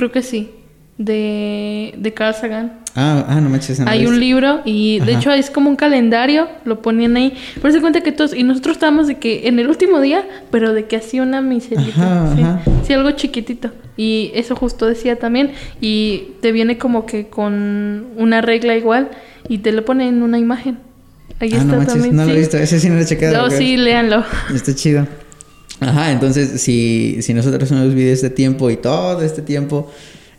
creo 0.00 0.10
que 0.12 0.22
sí. 0.22 0.50
De, 0.98 1.94
de 1.96 2.12
Carl 2.12 2.34
Sagan. 2.34 2.80
Ah, 2.94 3.24
ah, 3.28 3.40
no 3.40 3.48
manches. 3.48 3.80
no 3.80 3.88
Hay 3.88 4.06
un 4.06 4.20
libro 4.20 4.60
y 4.66 4.98
de 5.00 5.12
Ajá. 5.12 5.20
hecho 5.20 5.32
es 5.32 5.48
como 5.50 5.70
un 5.70 5.76
calendario, 5.76 6.48
lo 6.64 6.82
ponían 6.82 7.16
ahí. 7.16 7.34
Pero 7.62 7.72
se 7.72 7.80
cuenta 7.80 8.00
que 8.02 8.12
todos, 8.12 8.34
y 8.34 8.42
nosotros 8.42 8.76
estábamos 8.76 9.06
de 9.06 9.14
que 9.16 9.48
en 9.48 9.58
el 9.58 9.68
último 9.68 10.00
día, 10.00 10.24
pero 10.50 10.74
de 10.74 10.84
que 10.86 10.96
hacía 10.96 11.22
una 11.22 11.40
miserita. 11.40 12.34
Sí, 12.36 12.42
ajá. 12.42 12.60
sí, 12.86 12.92
algo 12.92 13.12
chiquitito. 13.12 13.70
Y 13.96 14.30
eso 14.34 14.54
justo 14.56 14.86
decía 14.86 15.16
también. 15.16 15.52
Y 15.80 16.32
te 16.42 16.52
viene 16.52 16.76
como 16.76 17.06
que 17.06 17.28
con 17.28 18.06
una 18.16 18.40
regla 18.42 18.76
igual 18.76 19.08
y 19.48 19.58
te 19.58 19.72
lo 19.72 19.84
pone 19.86 20.06
en 20.08 20.22
una 20.22 20.38
imagen. 20.38 20.78
Ahí 21.40 21.50
Ah, 21.54 21.58
está 21.58 21.64
no 21.64 21.76
manches, 21.78 21.94
también. 21.94 22.16
no 22.16 22.24
lo 22.26 22.32
he 22.32 22.36
visto. 22.38 22.58
Ese 22.58 22.78
sí 22.78 22.88
no 22.90 22.96
lo 22.96 23.00
he 23.00 23.06
checado. 23.06 23.36
No, 23.48 23.50
sí, 23.50 23.78
léanlo. 23.78 24.22
Está 24.54 24.74
chido. 24.74 25.06
Ajá, 25.80 26.12
entonces 26.12 26.60
si, 26.60 27.18
si 27.22 27.32
nosotros 27.34 27.70
hemos 27.72 27.88
vivido 27.88 28.12
este 28.12 28.30
tiempo 28.30 28.70
y 28.70 28.76
todo 28.76 29.22
este 29.22 29.40
tiempo 29.42 29.90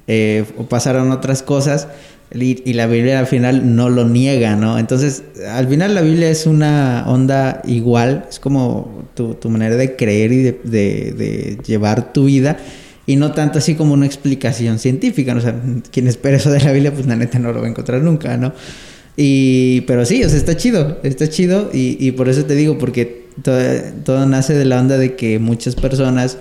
eh, 0.08 0.46
pasaron 0.70 1.12
otras 1.12 1.42
cosas 1.42 1.88
y, 2.34 2.74
la 2.74 2.88
Biblia 2.88 3.20
al 3.20 3.28
final 3.28 3.76
no 3.76 3.89
lo 3.89 4.08
niega, 4.08 4.56
¿no? 4.56 4.78
Entonces 4.80 5.24
al 5.50 5.68
final 5.68 5.96
la 5.96 6.02
Biblia 6.02 6.30
es 6.30 6.46
una 6.46 7.04
onda 7.08 7.62
igual, 7.66 8.26
es 8.30 8.39
como 8.39 9.06
tu, 9.16 9.34
tu 9.34 9.50
manera 9.50 9.76
de 9.76 9.96
creer 9.96 10.32
y 10.32 10.38
de, 10.44 10.60
de- 10.64 11.12
de 11.18 11.58
llevar 11.66 12.14
tu 12.14 12.26
vida 12.26 12.58
y 13.06 13.16
no 13.18 13.32
tanto 13.34 13.58
así 13.60 13.76
como 13.76 13.94
una 13.94 14.06
explicación 14.06 14.80
científica, 14.80 15.34
¿no? 15.34 15.39
o 15.39 15.44
sea, 15.44 15.56
quien 15.92 16.08
espera 16.08 16.38
eso 16.38 16.52
de 16.52 16.60
la 16.62 16.72
Biblia 16.72 16.94
pues 16.94 17.06
la 17.08 17.16
neta 17.16 17.39
no 17.39 17.52
lo 17.52 17.60
va 17.60 17.66
a 17.68 17.70
encontrar 17.70 18.02
nunca, 18.02 18.38
¿no? 18.38 18.54
Y, 19.24 19.82
pero 19.82 20.03
sí, 20.03 20.24
o 20.24 20.30
sea, 20.30 20.39
está 20.39 20.57
chido, 20.57 20.97
está 21.03 21.30
chido 21.30 21.69
y, 21.72 21.95
y 21.99 22.11
por 22.13 22.28
eso 22.28 22.43
te 22.45 22.55
digo, 22.55 22.80
porque 22.80 23.28
todo, 23.43 23.59
todo 24.03 24.26
nace 24.26 24.55
de 24.55 24.65
la 24.65 24.80
onda 24.80 24.97
de 24.97 25.15
que 25.15 25.38
muchas 25.38 25.76
personas 25.76 26.39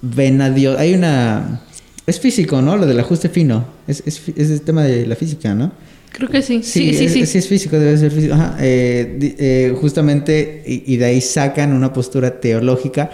ven 0.00 0.40
a 0.40 0.48
Dios. 0.48 0.78
Hay 0.78 0.94
una... 0.94 1.60
Es 2.06 2.20
físico, 2.20 2.62
¿no? 2.62 2.78
Lo 2.78 2.86
del 2.86 2.98
ajuste 2.98 3.28
fino. 3.28 3.66
Es, 3.86 4.02
es, 4.06 4.22
es 4.34 4.50
el 4.50 4.62
tema 4.62 4.82
de 4.82 5.06
la 5.06 5.14
física, 5.14 5.54
¿no? 5.54 5.72
Creo 6.10 6.30
que 6.30 6.40
sí. 6.40 6.62
Sí, 6.62 6.94
Sí, 6.94 6.94
sí, 6.94 7.04
es, 7.04 7.12
sí. 7.12 7.26
sí 7.26 7.38
es 7.38 7.48
físico, 7.48 7.78
debe 7.78 7.98
ser 7.98 8.10
físico. 8.10 8.32
Ajá, 8.32 8.56
eh, 8.60 9.34
eh, 9.38 9.74
justamente, 9.78 10.62
y, 10.66 10.94
y 10.94 10.96
de 10.96 11.04
ahí 11.04 11.20
sacan 11.20 11.74
una 11.74 11.92
postura 11.92 12.40
teológica 12.40 13.10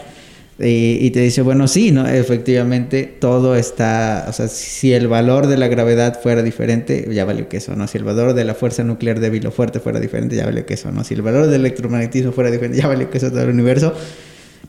eh, 0.61 0.99
y 1.01 1.11
te 1.13 1.21
dice, 1.21 1.43
bueno, 1.43 1.69
sí, 1.69 1.93
¿no? 1.93 2.09
Efectivamente, 2.09 3.05
todo 3.05 3.55
está, 3.55 4.27
o 4.29 4.33
sea, 4.33 4.49
si 4.49 4.93
el 4.93 5.07
valor 5.07 5.47
de 5.47 5.57
la 5.57 5.69
gravedad 5.69 6.21
fuera 6.21 6.43
diferente, 6.43 7.09
ya 7.13 7.25
valió 7.25 7.49
queso, 7.49 7.77
¿no? 7.77 7.87
Si 7.87 7.97
el 7.97 8.03
valor 8.03 8.35
de 8.35 8.45
la 8.45 8.55
fuerza 8.55 8.83
nuclear 8.83 9.21
débil 9.21 9.47
o 9.47 9.53
fuerte 9.53 9.79
fuera 9.79 10.01
diferente, 10.01 10.35
ya 10.35 10.47
valió 10.47 10.67
queso, 10.67 10.91
¿no? 10.91 11.05
Si 11.05 11.15
el 11.15 11.23
valor 11.23 11.47
del 11.47 11.61
electromagnetismo 11.61 12.33
fuera 12.33 12.51
diferente, 12.51 12.79
ya 12.79 12.89
valió 12.89 13.09
queso 13.09 13.31
todo 13.31 13.43
el 13.43 13.51
universo. 13.51 13.95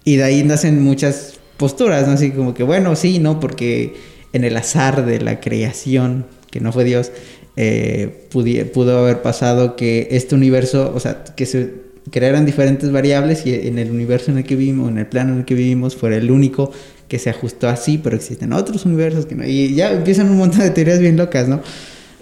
Y 0.03 0.17
de 0.17 0.23
ahí 0.25 0.43
nacen 0.43 0.79
muchas 0.83 1.39
posturas, 1.57 2.05
¿no? 2.05 2.13
Así 2.13 2.29
como 2.31 2.53
que, 2.53 2.61
bueno, 2.61 2.95
sí, 2.95 3.17
¿no? 3.17 3.39
Porque 3.39 3.95
en 4.31 4.43
el 4.43 4.55
azar 4.57 5.07
de 5.07 5.19
la 5.19 5.39
creación, 5.39 6.27
que 6.51 6.59
no 6.59 6.71
fue 6.71 6.83
Dios, 6.83 7.11
eh, 7.57 8.27
pudo 8.29 8.99
haber 8.99 9.23
pasado 9.23 9.75
que 9.75 10.07
este 10.11 10.35
universo, 10.35 10.93
o 10.95 10.99
sea, 10.99 11.23
que 11.23 11.47
se 11.47 11.88
crearan 12.11 12.45
diferentes 12.45 12.91
variables 12.91 13.45
y 13.45 13.53
en 13.53 13.77
el 13.77 13.91
universo 13.91 14.31
en 14.31 14.37
el 14.37 14.43
que 14.43 14.55
vivimos, 14.55 14.89
en 14.89 14.97
el 14.97 15.07
plano 15.07 15.33
en 15.33 15.39
el 15.39 15.45
que 15.45 15.55
vivimos, 15.55 15.95
fuera 15.95 16.17
el 16.17 16.31
único 16.31 16.71
que 17.07 17.19
se 17.19 17.29
ajustó 17.29 17.67
así, 17.67 17.97
pero 17.97 18.15
existen 18.15 18.53
otros 18.53 18.85
universos 18.85 19.25
que 19.25 19.35
no. 19.35 19.45
Y 19.45 19.73
ya 19.73 19.91
empiezan 19.91 20.29
un 20.29 20.37
montón 20.37 20.59
de 20.61 20.69
teorías 20.69 20.99
bien 20.99 21.17
locas, 21.17 21.47
¿no? 21.47 21.61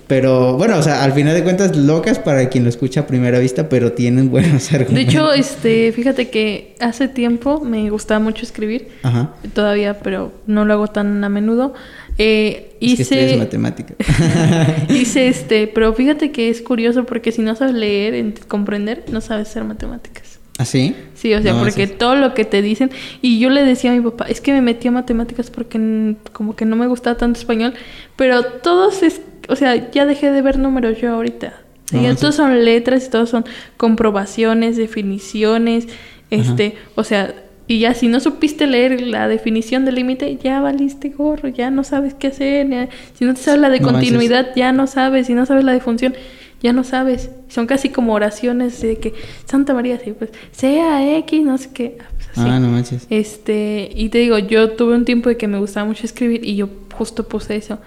Pero 0.08 0.53
bueno, 0.58 0.78
o 0.78 0.82
sea, 0.82 1.03
al 1.03 1.12
final 1.12 1.34
de 1.34 1.43
cuentas, 1.43 1.76
locas 1.76 2.18
para 2.18 2.47
quien 2.49 2.64
lo 2.64 2.70
escucha 2.70 3.01
a 3.01 3.08
primera 3.08 3.39
vista, 3.39 3.68
pero 3.68 3.91
tienen 3.91 4.30
buenos 4.32 4.70
De 4.70 4.78
argumentos. 4.78 5.14
hecho, 5.14 5.34
este, 5.34 5.91
fíjate 5.91 6.30
que 6.30 6.76
hace 6.80 7.08
tiempo 7.10 7.60
me 7.62 7.89
gustaba 7.89 8.20
mucho 8.22 8.43
escribir, 8.45 8.88
Ajá. 9.03 9.34
todavía, 9.53 9.99
pero 9.99 10.32
no 10.47 10.64
lo 10.66 10.74
hago 10.74 10.88
tan 10.88 11.24
a 11.24 11.30
menudo. 11.30 11.74
Eh, 12.20 12.72
Es 12.80 12.95
que 12.95 13.01
hice, 13.03 13.38
matemática. 13.38 13.93
hice 14.89 15.28
este, 15.30 15.68
pero 15.68 15.93
fíjate 15.93 16.32
que 16.32 16.49
es 16.49 16.62
curioso 16.62 17.05
porque 17.05 17.32
si 17.32 17.41
no 17.41 17.55
sabes 17.55 17.74
leer, 17.76 18.34
comprender, 18.47 19.03
no 19.12 19.22
sabes 19.22 19.49
hacer 19.49 19.64
matemáticas. 19.66 20.39
¿Ah, 20.60 20.66
sí? 20.66 20.95
Sí, 21.14 21.34
o 21.36 21.41
sea, 21.43 21.53
No, 21.53 21.60
porque 21.60 21.84
es- 21.84 21.97
todo 21.99 22.16
lo 22.16 22.34
que 22.34 22.43
te 22.43 22.64
dicen, 22.64 22.89
y 23.22 23.38
yo 23.39 23.49
le 23.51 23.64
decía 23.64 23.91
a 23.91 23.93
mi 23.95 24.01
papá, 24.01 24.26
es 24.28 24.41
que 24.41 24.53
me 24.53 24.62
metí 24.62 24.88
a 24.88 24.91
matemáticas 24.91 25.51
porque 25.51 26.16
como 26.32 26.55
que 26.55 26.66
no 26.66 26.76
me 26.76 26.88
gustaba 26.88 27.16
tanto 27.18 27.39
español, 27.39 27.76
pero 28.16 28.43
todos 28.43 29.03
es, 29.03 29.22
o 29.48 29.56
sea, 29.56 29.89
ya 29.91 30.06
dejé 30.06 30.32
de 30.32 30.41
ver 30.41 30.58
números 30.60 31.00
yo 31.00 31.12
ahorita. 31.14 31.54
Ya 31.91 32.14
sí. 32.14 32.20
todos 32.22 32.36
son 32.36 32.66
letras 32.66 33.06
y 33.08 33.10
todos 33.10 33.30
son 33.30 33.45
comprobaciones, 33.78 34.76
definiciones, 34.76 35.88
este, 36.30 36.76
o 36.95 37.04
sea, 37.06 37.34
y 37.68 37.80
ya 37.80 37.93
si 37.93 38.08
no 38.10 38.20
supiste 38.20 38.68
leer 38.68 39.02
la 39.02 39.28
definición 39.28 39.86
del 39.86 39.95
límite, 39.95 40.38
ya 40.41 40.60
valiste 40.62 41.10
gorro, 41.10 41.48
ya 41.50 41.70
no 41.72 41.84
sabes 41.84 42.14
qué 42.14 42.28
hacer, 42.28 42.70
ya- 42.70 42.89
si 43.14 43.24
no 43.26 43.34
te 43.34 43.41
sabes 43.41 43.62
la 43.62 43.70
de 43.70 43.80
No 43.80 43.91
manches. 43.91 44.10
continuidad, 44.12 44.48
ya 44.56 44.72
no 44.74 44.86
sabes, 44.88 45.28
si 45.28 45.34
no 45.34 45.45
sabes 45.45 45.64
la 45.64 45.72
de 45.74 45.80
función, 45.80 46.14
ya 46.62 46.74
no 46.74 46.84
sabes. 46.84 47.30
Son 47.50 47.68
casi 47.68 47.89
como 47.89 48.14
oraciones 48.14 48.82
de 48.82 48.98
que 48.98 49.14
Santa 49.45 49.74
María, 49.74 49.98
sí, 50.00 50.12
pues 50.18 50.32
sea 50.52 51.18
X, 51.20 51.43
no 51.43 51.58
sé 51.58 51.70
qué. 51.74 51.98
ah, 52.02 52.06
pues, 52.16 52.30
así. 52.38 52.50
Ah, 52.50 52.60
no 52.60 52.68
manches. 52.70 53.08
Este, 53.10 53.89
y 53.95 54.10
te 54.10 54.18
digo, 54.20 54.38
yo 54.39 54.72
tuve 54.72 54.95
un 54.95 55.06
tiempo 55.06 55.30
de 55.30 55.38
que 55.38 55.48
me 55.48 55.60
gustaba 55.60 55.86
mucho 55.86 56.06
escribir 56.06 56.45
y 56.45 56.56
yo 56.56 56.68
justo 56.98 57.28
puse 57.28 57.56
eso. 57.58 57.80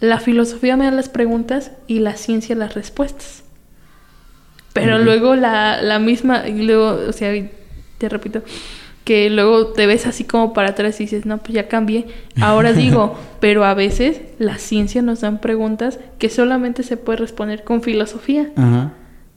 La 0.00 0.18
filosofía 0.18 0.76
me 0.76 0.84
da 0.84 0.90
las 0.90 1.08
preguntas 1.08 1.72
y 1.86 2.00
la 2.00 2.16
ciencia 2.16 2.54
las 2.54 2.74
respuestas. 2.74 3.44
Pero 4.72 4.98
luego 4.98 5.36
la, 5.36 5.80
la 5.82 5.98
misma, 5.98 6.48
y 6.48 6.62
luego, 6.62 6.98
o 7.08 7.12
sea, 7.12 7.32
te 7.98 8.08
repito, 8.08 8.42
que 9.04 9.30
luego 9.30 9.68
te 9.68 9.86
ves 9.86 10.06
así 10.06 10.24
como 10.24 10.52
para 10.52 10.70
atrás 10.70 11.00
y 11.00 11.04
dices, 11.04 11.26
no, 11.26 11.38
pues 11.38 11.52
ya 11.52 11.68
cambié. 11.68 12.06
Ahora 12.40 12.72
digo, 12.74 13.16
pero 13.38 13.64
a 13.64 13.74
veces 13.74 14.20
la 14.38 14.58
ciencia 14.58 15.02
nos 15.02 15.20
dan 15.20 15.40
preguntas 15.40 16.00
que 16.18 16.28
solamente 16.28 16.82
se 16.82 16.96
puede 16.96 17.18
responder 17.18 17.64
con 17.64 17.82
filosofía. 17.82 18.50
Ajá. 18.56 18.92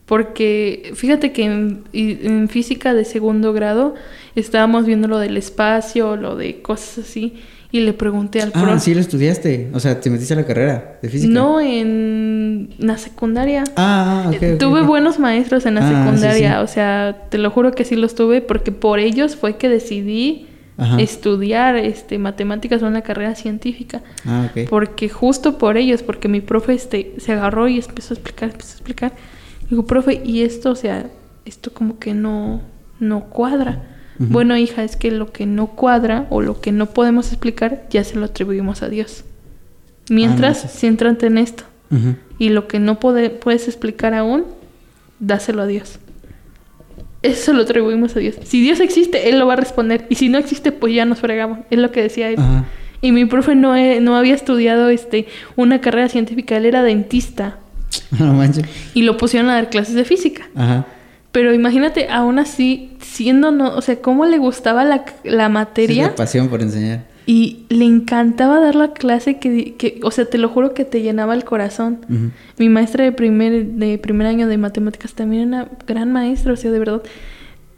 Porque 0.07 0.93
fíjate 0.95 1.33
que 1.33 1.43
en, 1.43 1.83
en 1.91 2.47
física 2.47 2.93
de 2.93 3.03
segundo 3.03 3.51
grado 3.51 3.93
estábamos 4.35 4.85
viendo 4.85 5.09
lo 5.09 5.19
del 5.19 5.35
espacio, 5.35 6.15
lo 6.15 6.37
de 6.37 6.61
cosas 6.61 7.05
así, 7.09 7.41
y 7.77 7.85
le 7.85 7.93
pregunté 7.93 8.41
al 8.41 8.51
Ah, 8.53 8.61
profe. 8.63 8.79
sí 8.79 8.93
lo 8.93 8.99
estudiaste. 9.01 9.69
O 9.73 9.79
sea, 9.79 9.99
te 9.99 10.09
metiste 10.09 10.33
a 10.33 10.37
la 10.37 10.45
carrera 10.45 10.99
de 11.01 11.09
física. 11.09 11.33
No, 11.33 11.59
en 11.61 12.69
la 12.77 12.97
secundaria. 12.97 13.63
Ah, 13.75 14.23
ah, 14.25 14.29
ok. 14.29 14.35
ok, 14.53 14.59
tuve 14.59 14.81
buenos 14.81 15.19
maestros 15.19 15.65
en 15.65 15.75
la 15.75 15.87
Ah, 15.87 16.05
secundaria, 16.05 16.57
sí. 16.57 16.63
o 16.63 16.67
sea, 16.67 17.17
te 17.29 17.37
lo 17.37 17.49
juro 17.51 17.71
que 17.71 17.85
sí 17.85 17.95
los 17.95 18.15
tuve 18.15 18.41
porque 18.41 18.71
por 18.71 18.99
ellos 18.99 19.35
fue 19.35 19.57
que 19.57 19.69
decidí 19.69 20.47
Ajá. 20.77 20.99
estudiar 21.01 21.75
este 21.75 22.17
matemáticas 22.19 22.83
o 22.83 22.87
una 22.87 23.01
carrera 23.01 23.35
científica. 23.35 24.01
Ah, 24.25 24.49
ok. 24.51 24.69
Porque 24.69 25.09
justo 25.09 25.57
por 25.57 25.77
ellos, 25.77 26.03
porque 26.03 26.27
mi 26.27 26.41
profe 26.41 26.73
este, 26.73 27.15
se 27.17 27.31
agarró 27.33 27.67
y 27.67 27.77
empezó 27.79 28.13
a 28.13 28.15
explicar, 28.15 28.49
empezó 28.51 28.71
a 28.71 28.75
explicar. 28.75 29.11
Digo, 29.69 29.85
profe, 29.85 30.21
y 30.23 30.43
esto, 30.43 30.71
o 30.71 30.75
sea, 30.75 31.07
esto 31.45 31.73
como 31.73 31.99
que 31.99 32.13
no, 32.13 32.61
no 32.99 33.25
cuadra. 33.25 33.83
Bueno, 34.19 34.57
hija, 34.57 34.83
es 34.83 34.95
que 34.95 35.11
lo 35.11 35.31
que 35.31 35.45
no 35.45 35.67
cuadra 35.67 36.25
o 36.29 36.41
lo 36.41 36.59
que 36.59 36.71
no 36.71 36.87
podemos 36.87 37.27
explicar 37.27 37.83
ya 37.89 38.03
se 38.03 38.15
lo 38.15 38.25
atribuimos 38.25 38.81
a 38.81 38.89
Dios. 38.89 39.23
Mientras, 40.09 40.63
manches. 40.63 40.79
céntrate 40.79 41.27
en 41.27 41.37
esto. 41.37 41.63
Y 42.39 42.49
lo 42.49 42.67
que 42.67 42.79
no 42.79 42.99
puede- 42.99 43.29
puedes 43.29 43.67
explicar 43.67 44.13
aún, 44.13 44.45
dáselo 45.19 45.61
a 45.61 45.67
Dios. 45.67 45.99
Eso 47.23 47.53
lo 47.53 47.63
atribuimos 47.63 48.15
a 48.15 48.19
Dios. 48.19 48.35
Si 48.43 48.61
Dios 48.61 48.79
existe, 48.79 49.29
Él 49.29 49.39
lo 49.39 49.47
va 49.47 49.53
a 49.53 49.57
responder. 49.57 50.05
Y 50.09 50.15
si 50.15 50.29
no 50.29 50.37
existe, 50.37 50.71
pues 50.71 50.93
ya 50.93 51.05
nos 51.05 51.19
fregamos. 51.19 51.59
Es 51.69 51.79
lo 51.79 51.91
que 51.91 52.01
decía 52.01 52.29
él. 52.29 52.37
Y 53.01 53.11
mi 53.11 53.25
profe 53.25 53.55
no, 53.55 53.75
e- 53.75 53.99
no 54.01 54.15
había 54.15 54.33
estudiado 54.35 54.89
este, 54.89 55.27
una 55.55 55.81
carrera 55.81 56.09
científica, 56.09 56.57
él 56.57 56.65
era 56.65 56.83
dentista. 56.83 57.59
No 58.19 58.33
manches. 58.33 58.65
Y 58.93 59.01
lo 59.03 59.17
pusieron 59.17 59.49
a 59.49 59.53
dar 59.55 59.69
clases 59.69 59.95
de 59.95 60.05
física. 60.05 60.47
Ajá. 60.55 60.85
Pero 61.37 61.53
imagínate, 61.53 62.07
aún 62.09 62.39
así, 62.39 62.89
siendo 62.99 63.51
no, 63.51 63.75
o 63.75 63.81
sea, 63.83 64.01
cómo 64.01 64.25
le 64.25 64.39
gustaba 64.39 64.83
la, 64.83 65.05
la 65.23 65.45
Sí, 65.45 65.51
materia 65.53 66.07
la 66.07 66.15
pasión 66.15 66.47
por 66.47 66.63
enseñar. 66.63 67.05
y 67.27 67.65
le 67.69 67.85
encantaba 67.85 68.59
dar 68.59 68.73
la 68.73 68.91
clase 68.93 69.37
que, 69.37 69.75
que, 69.75 69.99
o 70.01 70.09
sea, 70.09 70.25
te 70.25 70.39
lo 70.39 70.49
juro 70.49 70.73
que 70.73 70.83
te 70.83 71.03
llenaba 71.03 71.35
el 71.35 71.43
corazón. 71.43 71.99
Mi 72.57 72.69
maestra 72.69 73.03
de 73.03 73.11
primer, 73.11 73.65
de 73.67 73.99
primer 73.99 74.25
año 74.25 74.47
de 74.47 74.57
matemáticas 74.57 75.13
también 75.13 75.53
era 75.53 75.63
una 75.63 75.71
gran 75.85 76.11
maestra, 76.11 76.53
o 76.53 76.55
sea, 76.55 76.71
de 76.71 76.79
verdad, 76.79 77.03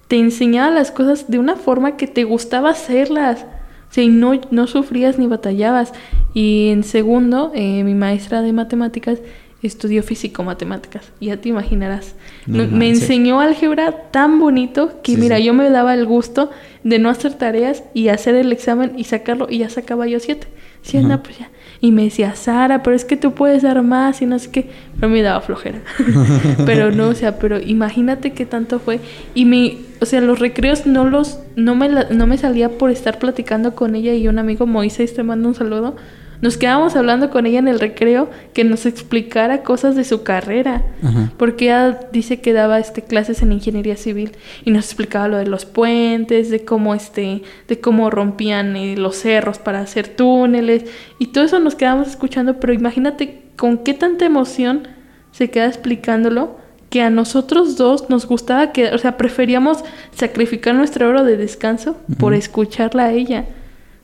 te 0.08 0.18
enseñaba 0.18 0.72
las 0.72 0.92
cosas 0.92 1.30
de 1.30 1.38
una 1.38 1.58
forma 1.58 1.98
que 1.98 2.08
te 2.08 2.24
gustaba 2.24 2.70
hacerlas. 2.70 3.42
O 3.90 3.94
sea, 3.94 4.06
y 4.06 4.08
no, 4.08 4.40
no 4.52 4.68
sufrías 4.68 5.20
ni 5.20 5.28
batallabas. 5.28 5.92
Y 6.34 6.70
en 6.70 6.86
segundo, 6.86 7.52
eh, 7.56 7.84
mi 7.84 7.94
maestra 7.94 8.42
de 8.42 8.54
matemáticas 8.54 9.20
estudió 9.68 10.04
físico-matemáticas. 10.04 11.12
Ya 11.20 11.38
te 11.38 11.50
imaginarás. 11.50 12.16
No 12.48 12.66
No- 12.66 12.78
me 12.78 12.90
enseñó 12.90 13.40
álgebra 13.42 14.10
tan 14.12 14.40
bonito 14.40 15.02
que, 15.04 15.16
Sí, 15.16 15.22
mira, 15.22 15.38
sí. 15.38 15.44
yo 15.46 15.54
me 15.54 15.70
daba 15.70 15.94
el 15.94 16.06
gusto 16.06 16.50
de 16.84 16.98
no 17.00 17.10
hacer 17.10 17.34
tareas 17.34 17.84
y 17.94 18.08
hacer 18.08 18.36
el 18.36 18.52
examen 18.54 18.94
y 18.98 19.04
sacarlo 19.04 19.48
y 19.50 19.58
ya 19.60 19.70
sacaba 19.70 20.08
yo 20.08 20.20
siete. 20.20 20.48
Sí, 20.82 20.98
pues 21.22 21.38
ya. 21.38 21.50
Y 21.82 21.92
me 21.92 22.04
decía, 22.06 22.36
Sara, 22.36 22.84
pero 22.84 22.96
es 22.96 23.04
que 23.04 23.18
tú 23.18 23.34
puedes 23.34 23.64
dar 23.64 23.82
más 23.84 24.22
y 24.22 24.26
no 24.26 24.40
sé 24.40 24.50
qué. 24.50 24.70
Pero 24.98 25.10
me 25.12 25.22
daba 25.22 25.42
flojera. 25.42 25.80
pero 26.66 26.92
no, 26.92 27.10
o 27.10 27.16
sea, 27.16 27.38
pero 27.38 27.60
imagínate 27.60 28.32
qué 28.32 28.46
tanto 28.46 28.80
fue. 28.80 29.00
Y 29.36 29.44
mi, 29.44 29.86
o 30.00 30.06
sea, 30.06 30.22
los 30.22 30.40
recreos 30.40 30.86
no 30.86 31.04
los, 31.04 31.40
no 31.58 31.76
me, 31.76 31.90
la- 31.90 32.08
no 32.12 32.28
me 32.28 32.38
salía 32.38 32.70
por 32.78 32.92
estar 32.92 33.20
platicando 33.20 33.76
con 33.76 33.94
ella 33.96 34.14
y 34.14 34.28
un 34.30 34.40
amigo 34.40 34.66
Moisés, 34.68 35.14
te 35.14 35.22
mando 35.24 35.50
un 35.50 35.56
saludo. 35.56 35.98
Nos 36.42 36.58
quedábamos 36.58 36.96
hablando 36.96 37.30
con 37.30 37.46
ella 37.46 37.60
en 37.60 37.68
el 37.68 37.80
recreo 37.80 38.30
que 38.54 38.64
nos 38.64 38.86
explicara 38.86 39.62
cosas 39.64 39.96
de 39.96 40.04
su 40.04 40.24
carrera. 40.24 40.84
Ajá. 41.04 41.34
Porque 41.38 41.66
ella 41.66 42.00
dice 42.12 42.40
que 42.40 42.54
daba 42.54 42.80
este, 42.80 43.02
clases 43.02 43.42
en 43.42 43.52
ingeniería 43.52 43.98
civil 43.98 44.32
y 44.64 44.72
nos 44.72 44.86
explicaba 44.86 45.28
lo 45.28 45.38
de 45.38 45.48
los 45.48 45.66
puentes, 45.66 46.50
de 46.50 46.64
cómo 46.64 46.96
este, 46.96 47.44
de 47.68 47.80
cómo 47.80 48.10
rompían 48.10 48.76
eh, 48.76 48.96
los 48.96 49.18
cerros 49.18 49.60
para 49.60 49.82
hacer 49.82 50.08
túneles 50.08 50.86
y 51.18 51.28
todo 51.28 51.44
eso 51.44 51.60
nos 51.60 51.76
quedamos 51.76 52.08
escuchando, 52.08 52.60
pero 52.60 52.74
imagínate 52.74 53.44
con 53.56 53.80
qué 53.80 53.94
tanta 53.94 54.26
emoción 54.26 54.88
se 55.32 55.50
queda 55.50 55.68
explicándolo 55.68 56.58
que 56.90 57.02
a 57.02 57.10
nosotros 57.10 57.78
dos 57.78 58.10
nos 58.10 58.26
gustaba 58.26 58.72
que, 58.72 58.92
o 58.94 58.98
sea, 58.98 59.18
preferíamos 59.18 59.84
sacrificar 60.16 60.74
nuestra 60.74 61.08
hora 61.08 61.24
de 61.24 61.38
descanso 61.38 61.98
por 62.18 62.34
escucharla 62.34 63.06
a 63.06 63.12
ella. 63.12 63.46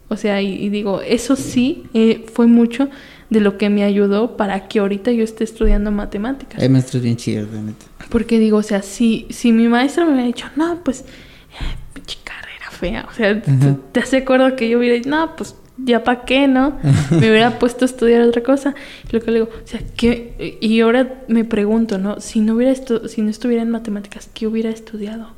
O 0.08 0.18
sea, 0.18 0.41
y, 0.41 0.53
y 0.53 0.70
digo, 0.70 1.01
eso 1.01 1.36
sí 1.36 1.84
eh, 1.93 2.26
fue 2.34 2.45
mucho 2.47 2.89
de 3.30 3.39
lo 3.39 3.58
que 3.58 3.70
me 3.70 3.84
ayudó 3.84 4.38
para 4.38 4.68
que 4.68 4.80
ahorita 4.80 5.12
yo 5.12 5.24
esté 5.24 5.43
estudiando 5.43 5.91
matemáticas. 5.91 6.62
Hay 6.62 6.70
maestros 6.70 7.01
bien 7.03 7.16
chidos, 7.18 7.49
neta. 7.51 7.86
Porque 8.10 8.38
digo, 8.39 8.58
o 8.58 8.64
sea, 8.64 8.82
si, 8.84 9.26
si 9.32 9.51
mi 9.51 9.68
maestra 9.68 10.06
me 10.06 10.12
hubiera 10.12 10.28
dicho, 10.28 10.45
no, 10.56 10.80
pues, 10.84 11.01
eh, 11.01 11.76
pinche 11.93 12.20
carrera 12.24 12.70
fea. 12.70 13.08
O 13.10 13.14
sea, 13.16 13.41
Ajá. 13.45 13.78
te 13.91 13.99
hace 13.99 14.18
acuerdo 14.18 14.56
que 14.56 14.70
yo 14.70 14.78
hubiera 14.78 14.93
dicho, 14.95 15.10
no, 15.10 15.36
pues, 15.36 15.56
ya 15.78 16.03
para 16.03 16.24
qué, 16.24 16.47
¿no? 16.47 16.78
Me 17.12 17.18
hubiera 17.32 17.58
puesto 17.60 17.84
a 17.84 17.88
estudiar 17.88 18.22
otra 18.22 18.43
cosa. 18.43 18.76
Y 19.10 19.14
lo 19.14 19.22
que 19.22 19.32
le 19.32 19.39
digo, 19.39 19.49
o 19.51 19.68
sea, 19.68 19.82
¿qué? 19.97 20.58
Y 20.62 20.80
ahora 20.82 21.24
me 21.28 21.43
pregunto, 21.45 21.97
¿no? 21.97 22.22
Si 22.22 22.39
no 22.41 22.53
hubiera 22.53 22.72
estu- 22.72 23.08
si 23.08 23.22
no 23.24 23.30
estuviera 23.32 23.64
en 23.64 23.72
matemáticas, 23.72 24.30
¿qué 24.34 24.45
hubiera 24.47 24.70
estudiado? 24.70 25.32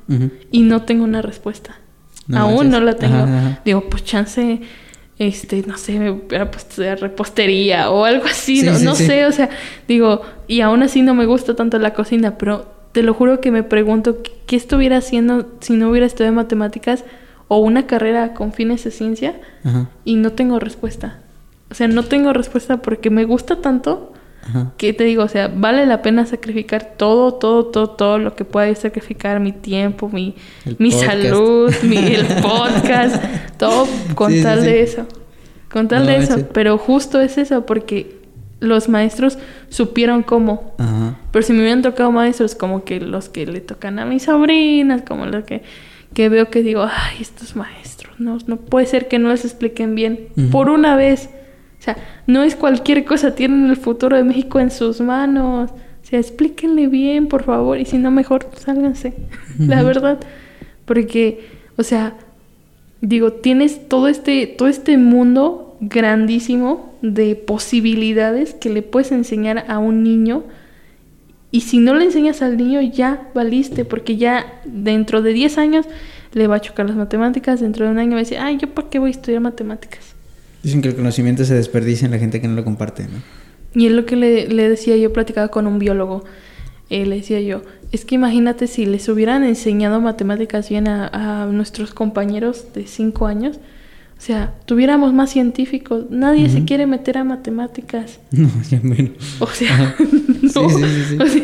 Y 0.52 0.62
no 0.64 0.84
tengo 0.84 1.06
una 1.06 1.22
respuesta. 1.22 1.80
No 2.28 2.40
Aún 2.40 2.56
manches. 2.56 2.72
no 2.72 2.80
la 2.82 2.94
tengo. 2.96 3.16
Ajá, 3.16 3.38
ajá. 3.40 3.62
Digo, 3.66 3.82
pues 3.90 4.04
chance 4.04 4.62
este, 5.20 5.64
no 5.66 5.78
sé, 5.78 5.98
me 6.00 6.12
hubiera 6.12 6.52
puesto 6.52 6.84
repostería 6.96 7.90
o 7.90 8.06
algo 8.06 8.26
así, 8.26 8.60
Sí, 8.62 8.66
no, 8.68 8.76
sí, 8.78 8.86
no 8.86 8.96
sí. 8.96 9.06
sé, 9.08 9.26
o 9.26 9.32
sea, 9.32 9.50
digo, 9.88 10.22
y 10.48 10.62
aún 10.62 10.84
así 10.84 11.02
no 11.02 11.16
me 11.16 11.26
gusta 11.26 11.56
tanto 11.56 11.80
la 11.80 11.94
cocina, 11.96 12.38
pero 12.38 12.68
te 12.92 13.02
lo 13.02 13.14
juro 13.16 13.42
que 13.42 13.50
me 13.52 13.64
pregunto 13.64 14.22
qué- 14.22 14.32
qué 14.46 14.56
estuviera 14.56 14.98
haciendo 14.98 15.48
si 15.60 15.74
no 15.74 15.90
hubiera 15.90 16.06
estudiado 16.06 16.36
matemáticas 16.36 17.04
o 17.48 17.58
una 17.58 17.88
carrera 17.88 18.34
con 18.36 18.54
fines 18.54 18.84
de 18.84 18.92
ciencia 18.92 19.36
Ajá. 19.64 19.90
y 20.06 20.16
no 20.18 20.34
tengo 20.34 20.60
respuesta. 20.60 21.20
O 21.72 21.74
sea, 21.74 21.88
no 21.88 22.04
tengo 22.04 22.32
respuesta 22.34 22.78
porque 22.84 23.10
me 23.10 23.26
gusta 23.26 23.56
tanto 23.62 24.14
Ajá. 24.48 24.74
que 24.78 24.94
te 24.94 25.04
digo, 25.04 25.24
o 25.24 25.28
sea, 25.28 25.52
vale 25.54 25.86
la 25.86 26.02
pena 26.02 26.26
sacrificar 26.26 26.94
todo, 26.98 27.34
todo, 27.34 27.66
todo, 27.66 27.90
todo 27.92 28.18
lo 28.20 28.36
que 28.36 28.46
pueda 28.46 28.68
yo 28.70 28.76
sacrificar, 28.76 29.40
mi 29.40 29.52
tiempo, 29.52 30.10
mi, 30.10 30.36
El 30.66 30.76
mi 30.80 30.92
podcast. 30.92 31.12
salud, 31.22 31.74
mi, 31.84 31.98
el 32.16 32.26
podcast, 32.42 33.24
todo 33.58 33.88
con 34.16 34.32
Sí, 34.32 34.42
tal 34.44 34.60
sí. 34.62 34.66
de 34.68 34.82
eso. 34.82 35.06
Con 35.72 35.88
tal 35.88 36.06
No 36.06 36.12
de 36.12 36.18
eso. 36.18 36.48
Pero 36.54 36.78
justo 36.78 37.20
es 37.20 37.38
eso, 37.38 37.66
porque 37.66 38.16
los 38.60 38.90
maestros 38.90 39.38
supieron 39.70 40.24
cómo. 40.24 40.74
Ajá. 40.78 41.18
Pero 41.32 41.46
si 41.46 41.54
me 41.54 41.60
hubieran 41.60 41.82
tocado 41.82 42.12
maestros 42.12 42.56
como 42.56 42.84
que 42.84 43.00
los 43.00 43.30
que 43.30 43.46
le 43.46 43.60
tocan 43.62 44.00
a 44.00 44.06
mis 44.06 44.24
sobrinas, 44.24 45.02
como 45.02 45.26
los 45.26 45.44
que, 45.44 45.62
que 46.14 46.30
veo 46.30 46.50
que 46.50 46.64
digo, 46.64 46.84
ay, 46.84 47.18
estos 47.22 47.56
maestros, 47.56 48.14
no, 48.20 48.38
no 48.48 48.58
puede 48.58 48.86
ser 48.88 49.08
que 49.08 49.20
no 49.20 49.30
les 49.30 49.44
expliquen 49.46 49.94
bien. 49.94 50.30
Por 50.52 50.70
una 50.70 50.96
vez. 50.96 51.30
O 51.80 51.84
sea, 51.84 51.98
no 52.26 52.44
es 52.44 52.56
cualquier 52.56 53.06
cosa, 53.06 53.36
tienen 53.36 53.70
el 53.70 53.78
futuro 53.78 54.18
de 54.18 54.24
México 54.24 54.60
en 54.60 54.72
sus 54.72 55.00
manos. 55.02 55.72
O 55.72 56.10
sea, 56.10 56.20
explíquenle 56.20 56.88
bien, 56.88 57.28
por 57.28 57.44
favor, 57.44 57.78
y 57.80 57.86
si 57.86 57.98
no, 57.98 58.12
mejor 58.12 58.48
sálganse. 58.58 59.14
La 59.60 59.84
verdad. 59.84 60.20
Porque, 60.86 61.48
o 61.78 61.84
sea, 61.84 62.16
digo, 63.02 63.34
tienes 63.34 63.88
todo 63.88 64.08
este, 64.08 64.48
todo 64.48 64.68
este 64.68 64.98
mundo 64.98 65.78
grandísimo 65.80 66.96
de 67.02 67.36
posibilidades 67.36 68.54
que 68.54 68.70
le 68.70 68.82
puedes 68.82 69.12
enseñar 69.12 69.66
a 69.68 69.80
un 69.80 70.04
niño. 70.04 70.44
Y 71.52 71.62
si 71.62 71.78
no 71.78 71.94
le 71.94 72.06
enseñas 72.06 72.42
al 72.42 72.58
niño, 72.58 72.82
ya 72.82 73.30
valiste, 73.34 73.86
porque 73.86 74.18
ya 74.18 74.62
dentro 74.66 75.22
de 75.22 75.34
10 75.34 75.58
años 75.58 75.86
le 76.34 76.48
va 76.48 76.56
a 76.56 76.62
chocar 76.62 76.88
las 76.88 76.98
matemáticas, 76.98 77.62
dentro 77.62 77.86
de 77.86 77.92
un 77.92 78.00
año 78.00 78.12
va 78.12 78.18
a 78.18 78.20
decir, 78.20 78.38
ay, 78.40 78.58
¿yo 78.58 78.70
para 78.70 78.90
qué 78.90 79.00
voy 79.00 79.10
a 79.10 79.12
estudiar 79.12 79.42
matemáticas? 79.42 80.17
Dicen 80.68 80.82
que 80.82 80.90
el 80.90 80.96
conocimiento 80.96 81.46
se 81.46 81.54
desperdicia 81.56 82.06
en 82.06 82.12
la 82.12 82.20
gente 82.20 82.42
que 82.42 82.48
no 82.48 82.56
lo 82.56 82.64
comparte, 82.66 83.04
¿no? 83.04 83.22
Y 83.74 83.86
es 83.88 83.94
lo 83.94 84.06
que 84.06 84.16
le, 84.18 84.48
le 84.50 84.68
decía 84.70 84.98
yo, 84.98 85.14
platicaba 85.14 85.48
con 85.48 85.66
un 85.68 85.80
biólogo. 85.80 86.24
Eh, 86.90 87.06
le 87.06 87.18
decía 87.18 87.40
yo, 87.42 87.62
es 87.92 88.04
que 88.06 88.16
imagínate 88.16 88.68
si 88.68 88.86
les 88.86 89.08
hubieran 89.08 89.44
enseñado 89.44 90.02
matemáticas 90.02 90.70
bien 90.70 90.88
a, 90.88 91.08
a 91.08 91.46
nuestros 91.48 91.94
compañeros 91.94 92.68
de 92.74 92.86
5 92.88 93.28
años. 93.28 93.58
O 94.18 94.22
sea, 94.22 94.54
tuviéramos 94.66 95.14
más 95.14 95.30
científicos. 95.32 96.06
Nadie 96.10 96.50
se 96.50 96.58
Ujú. 96.58 96.66
quiere 96.66 96.86
meter 96.88 97.18
a 97.18 97.24
matemáticas. 97.24 98.20
No, 98.32 98.50
ya 98.70 98.80
menos. 98.84 99.14
O 99.40 99.48
sea, 99.48 99.96
no. 100.42 100.70
Sí, 100.70 100.76
sí, 100.84 101.04
sí. 101.10 101.18
O 101.22 101.26
sea, 101.28 101.44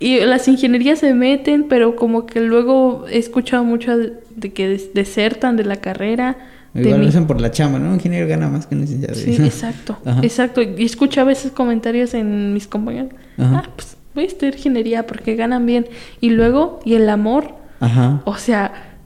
y 0.00 0.20
las 0.20 0.48
ingenierías 0.48 0.98
se 0.98 1.12
meten, 1.14 1.64
pero 1.68 1.94
como 1.94 2.24
que 2.26 2.40
luego 2.40 3.04
he 3.10 3.18
escuchado 3.18 3.64
mucho 3.64 3.96
de, 3.96 4.14
de 4.34 4.52
que 4.52 4.66
des- 4.68 4.92
desertan 4.94 5.56
de 5.56 5.64
la 5.64 5.76
carrera. 5.76 6.36
Igual 6.74 7.02
lo 7.02 7.08
hacen 7.08 7.26
por 7.26 7.40
la 7.40 7.50
chamba, 7.50 7.78
¿no? 7.78 7.88
Un 7.88 7.94
ingeniero 7.94 8.28
gana 8.28 8.48
más 8.48 8.66
que 8.66 8.74
un 8.74 8.82
licenciado. 8.82 9.14
Sí, 9.14 9.36
exacto, 9.44 9.98
Ajá. 10.04 10.20
exacto. 10.22 10.62
Y 10.62 10.84
escucho 10.84 11.20
a 11.20 11.24
veces 11.24 11.50
comentarios 11.52 12.14
en 12.14 12.54
mis 12.54 12.66
compañeros. 12.68 13.10
Ajá. 13.38 13.62
Ah, 13.64 13.70
pues 13.74 13.96
voy 14.14 14.24
a 14.24 14.26
estudiar 14.26 14.54
ingeniería 14.54 15.06
porque 15.06 15.34
ganan 15.34 15.66
bien. 15.66 15.86
Y 16.20 16.30
luego, 16.30 16.80
y 16.84 16.94
el 16.94 17.08
amor, 17.08 17.54
Ajá. 17.80 18.22
o 18.24 18.36
sea, 18.36 18.96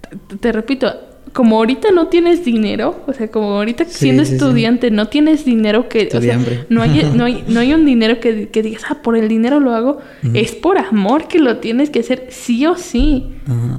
te 0.41 0.53
repito, 0.53 0.93
como 1.35 1.57
ahorita 1.57 1.91
no 1.91 2.07
tienes 2.07 2.45
dinero, 2.45 3.03
o 3.09 3.13
sea, 3.13 3.29
como 3.29 3.57
ahorita 3.57 3.87
siendo 3.87 4.23
sí, 4.23 4.31
sí. 4.31 4.35
estudiante 4.37 4.93
no 4.93 5.09
tienes 5.09 5.45
dinero 5.45 5.89
que, 5.89 6.09
o 6.15 6.21
sea, 6.21 6.39
no 6.69 6.81
hay, 6.81 7.11
no 7.15 7.25
hay, 7.25 7.45
no 7.49 7.59
hay 7.59 7.75
un 7.75 7.85
dinero 7.85 8.21
que, 8.21 8.51
que 8.51 8.63
digas, 8.63 8.85
ah, 8.89 9.03
por 9.03 9.17
el 9.17 9.27
dinero 9.27 9.59
lo 9.59 9.73
hago, 9.73 9.99
es 10.33 10.55
por 10.55 10.79
amor 10.79 11.27
que 11.27 11.41
lo 11.41 11.57
tienes 11.57 11.91
que 11.91 12.01
hacer 12.01 12.29
sí 12.31 12.65
o 12.67 12.77
sí. 12.77 13.33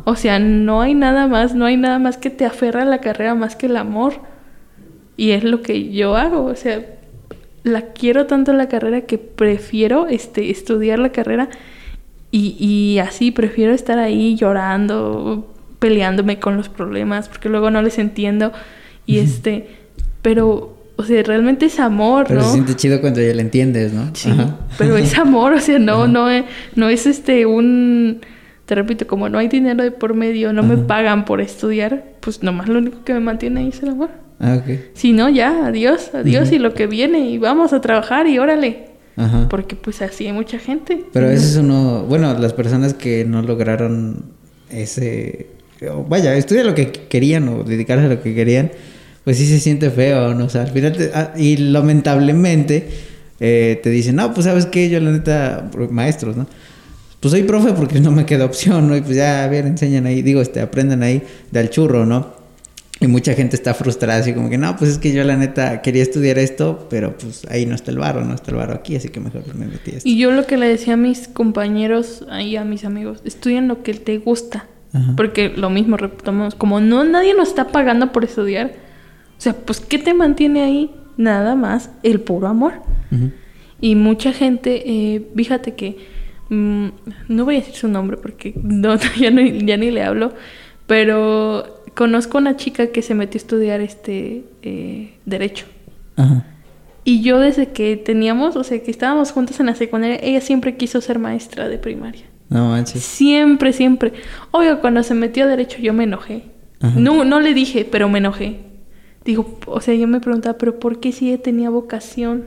O 0.03 0.17
sea, 0.17 0.37
no 0.37 0.81
hay 0.81 0.95
nada 0.95 1.27
más, 1.27 1.55
no 1.55 1.65
hay 1.65 1.77
nada 1.77 1.97
más 1.97 2.17
que 2.17 2.29
te 2.29 2.43
aferra 2.43 2.81
a 2.81 2.85
la 2.85 2.99
carrera 2.99 3.35
más 3.35 3.55
que 3.55 3.67
el 3.67 3.77
amor. 3.77 4.15
Y 5.15 5.31
es 5.31 5.45
lo 5.45 5.61
que 5.61 5.93
yo 5.93 6.17
hago, 6.17 6.43
o 6.43 6.55
sea, 6.55 6.85
la 7.63 7.93
quiero 7.93 8.25
tanto 8.25 8.51
la 8.51 8.67
carrera 8.67 9.01
que 9.01 9.17
prefiero 9.17 10.07
este, 10.07 10.51
estudiar 10.51 10.99
la 10.99 11.13
carrera 11.13 11.47
y, 12.31 12.57
y 12.59 12.99
así 12.99 13.31
prefiero 13.31 13.71
estar 13.71 13.97
ahí 13.97 14.35
llorando, 14.35 15.54
peleándome 15.85 16.39
con 16.39 16.57
los 16.57 16.67
problemas, 16.67 17.29
porque 17.29 17.47
luego 17.47 17.69
no 17.69 17.79
les 17.83 17.99
entiendo. 17.99 18.51
Y 19.05 19.19
este, 19.19 19.67
pero, 20.23 20.79
o 20.95 21.03
sea, 21.03 21.21
realmente 21.21 21.67
es 21.67 21.79
amor, 21.79 22.25
Pero 22.27 22.39
¿no? 22.39 22.45
se 22.47 22.53
siente 22.53 22.75
chido 22.75 23.01
cuando 23.01 23.21
ya 23.21 23.35
le 23.35 23.41
entiendes, 23.43 23.93
¿no? 23.93 24.09
Sí, 24.15 24.31
Ajá. 24.31 24.57
pero 24.79 24.97
es 24.97 25.15
amor, 25.15 25.53
o 25.53 25.59
sea, 25.59 25.77
no, 25.77 25.93
Ajá. 26.01 26.07
no, 26.07 26.27
es, 26.31 26.45
no 26.73 26.89
es 26.89 27.05
este 27.05 27.45
un, 27.45 28.21
te 28.65 28.73
repito, 28.73 29.05
como 29.05 29.29
no 29.29 29.37
hay 29.37 29.47
dinero 29.47 29.83
de 29.83 29.91
por 29.91 30.15
medio, 30.15 30.53
no 30.53 30.63
me 30.63 30.75
pagan 30.75 31.23
por 31.23 31.39
estudiar, 31.39 32.03
pues 32.19 32.41
nomás 32.41 32.67
lo 32.67 32.79
único 32.79 33.03
que 33.03 33.13
me 33.13 33.19
mantiene 33.19 33.59
ahí 33.59 33.67
es 33.67 33.83
el 33.83 33.89
amor. 33.89 34.09
Ah, 34.39 34.57
ok. 34.59 34.79
Si 34.95 35.13
no, 35.13 35.29
ya, 35.29 35.67
adiós, 35.67 36.09
adiós 36.15 36.51
y 36.51 36.57
lo 36.57 36.73
que 36.73 36.87
viene 36.87 37.29
y 37.29 37.37
vamos 37.37 37.73
a 37.73 37.79
trabajar 37.81 38.25
y 38.25 38.39
órale. 38.39 38.87
Ajá. 39.17 39.49
Porque 39.49 39.75
pues 39.75 40.01
así 40.01 40.25
hay 40.25 40.33
mucha 40.33 40.57
gente. 40.57 41.05
Pero 41.13 41.27
¿no? 41.27 41.31
ese 41.31 41.45
es 41.45 41.57
uno, 41.57 42.05
bueno, 42.09 42.33
las 42.39 42.53
personas 42.53 42.95
que 42.95 43.23
no 43.23 43.43
lograron 43.43 44.33
ese, 44.71 45.54
vaya, 46.07 46.35
estudiar 46.35 46.65
lo 46.65 46.75
que 46.75 46.91
querían 46.91 47.47
o 47.49 47.63
dedicarse 47.63 48.05
a 48.05 48.09
lo 48.09 48.21
que 48.21 48.33
querían, 48.33 48.71
pues 49.23 49.37
sí 49.37 49.45
se 49.47 49.59
siente 49.59 49.89
feo, 49.89 50.33
¿no? 50.33 50.45
O 50.45 50.49
sea, 50.49 50.61
al 50.61 50.69
final, 50.71 50.93
te- 50.93 51.11
ah, 51.13 51.33
y 51.37 51.57
lamentablemente 51.57 52.87
eh, 53.39 53.79
te 53.83 53.89
dicen, 53.89 54.15
no, 54.15 54.33
pues 54.33 54.45
sabes 54.45 54.65
qué, 54.67 54.89
yo 54.89 54.99
la 54.99 55.11
neta, 55.11 55.69
maestros, 55.89 56.37
¿no? 56.37 56.47
Pues 57.19 57.31
soy 57.31 57.43
profe 57.43 57.73
porque 57.73 57.99
no 57.99 58.11
me 58.11 58.25
queda 58.25 58.45
opción, 58.45 58.87
¿no? 58.87 58.95
Y 58.95 59.01
pues 59.01 59.15
ya, 59.15 59.43
a 59.43 59.47
ver, 59.47 59.65
enseñan 59.65 60.05
ahí, 60.05 60.21
digo, 60.21 60.41
este, 60.41 60.61
aprendan 60.61 61.01
ahí 61.03 61.21
del 61.51 61.69
churro, 61.69 62.05
¿no? 62.05 62.33
Y 63.01 63.07
mucha 63.07 63.33
gente 63.33 63.57
está 63.57 63.73
frustrada, 63.73 64.19
así 64.21 64.31
como 64.33 64.49
que, 64.49 64.57
no, 64.57 64.77
pues 64.77 64.91
es 64.91 64.97
que 64.99 65.11
yo 65.11 65.23
la 65.25 65.35
neta 65.35 65.81
quería 65.81 66.01
estudiar 66.03 66.37
esto, 66.39 66.87
pero 66.89 67.17
pues 67.17 67.45
ahí 67.49 67.65
no 67.65 67.75
está 67.75 67.91
el 67.91 67.97
varo, 67.97 68.23
no 68.23 68.33
está 68.35 68.51
el 68.51 68.57
varo 68.57 68.73
aquí, 68.73 68.95
así 68.95 69.09
que 69.09 69.19
mejor 69.19 69.43
me 69.53 69.65
metí 69.65 69.91
a 69.91 69.97
esto. 69.97 70.07
Y 70.07 70.17
yo 70.17 70.31
lo 70.31 70.45
que 70.45 70.55
le 70.55 70.67
decía 70.67 70.93
a 70.93 70.97
mis 70.97 71.27
compañeros 71.27 72.23
y 72.41 72.55
a 72.55 72.63
mis 72.63 72.85
amigos, 72.85 73.19
estudian 73.25 73.67
lo 73.67 73.83
que 73.83 73.95
te 73.95 74.17
gusta. 74.19 74.67
Ajá. 74.95 75.13
Porque 75.17 75.49
lo 75.49 75.69
mismo 75.69 75.97
retomamos, 75.97 76.55
como 76.55 76.79
no 76.79 77.03
nadie 77.03 77.33
nos 77.35 77.49
está 77.49 77.67
pagando 77.67 78.11
por 78.11 78.23
estudiar, 78.23 78.71
o 79.37 79.41
sea, 79.41 79.53
pues 79.53 79.79
¿qué 79.81 79.99
te 79.99 80.13
mantiene 80.13 80.63
ahí? 80.63 80.91
Nada 81.17 81.55
más 81.55 81.89
el 82.03 82.21
puro 82.21 82.47
amor. 82.47 82.73
Y 83.81 83.95
mucha 83.95 84.31
gente, 84.33 84.83
eh, 84.89 85.27
fíjate 85.35 85.75
que, 85.75 85.97
mm, 86.49 86.87
no 87.27 87.45
voy 87.45 87.55
a 87.55 87.59
decir 87.59 87.75
su 87.75 87.87
nombre 87.87 88.17
porque 88.17 88.53
no, 88.63 88.95
ya, 89.19 89.31
no- 89.31 89.41
ya 89.41 89.77
ni 89.77 89.91
le 89.91 90.01
hablo, 90.03 90.33
pero 90.87 91.81
conozco 91.95 92.37
una 92.37 92.55
chica 92.57 92.87
que 92.87 93.01
se 93.01 93.15
metió 93.15 93.37
a 93.37 93.41
estudiar 93.41 93.81
este 93.81 94.43
eh, 94.61 95.13
derecho. 95.25 95.65
Ajá. 96.15 96.45
Y 97.03 97.21
yo 97.21 97.39
desde 97.39 97.67
que 97.67 97.97
teníamos, 97.97 98.55
o 98.55 98.63
sea, 98.63 98.81
que 98.81 98.89
estábamos 98.91 99.31
juntas 99.31 99.59
en 99.59 99.67
la 99.67 99.75
secundaria, 99.75 100.17
ella 100.23 100.41
siempre 100.41 100.75
quiso 100.75 101.01
ser 101.01 101.19
maestra 101.19 101.67
de 101.69 101.77
primaria. 101.77 102.25
No 102.49 102.69
manches. 102.69 103.03
Siempre, 103.03 103.73
siempre. 103.73 104.13
Oiga, 104.51 104.79
cuando 104.81 105.01
se 105.03 105.13
metió 105.15 105.43
a 105.45 105.47
derecho 105.47 105.79
yo 105.79 105.93
me 105.93 106.03
enojé. 106.03 106.43
Ajá. 106.81 106.99
No, 106.99 107.23
no 107.25 107.39
le 107.39 107.53
dije, 107.53 107.85
pero 107.89 108.07
me 108.09 108.19
enojé. 108.19 108.59
Digo, 109.23 109.57
o 109.65 109.81
sea, 109.81 109.95
yo 109.95 110.07
me 110.07 110.19
preguntaba, 110.19 110.57
pero 110.57 110.79
¿por 110.79 110.99
qué 110.99 111.11
si 111.11 111.31
ella 111.31 111.41
tenía 111.41 111.69
vocación? 111.71 112.45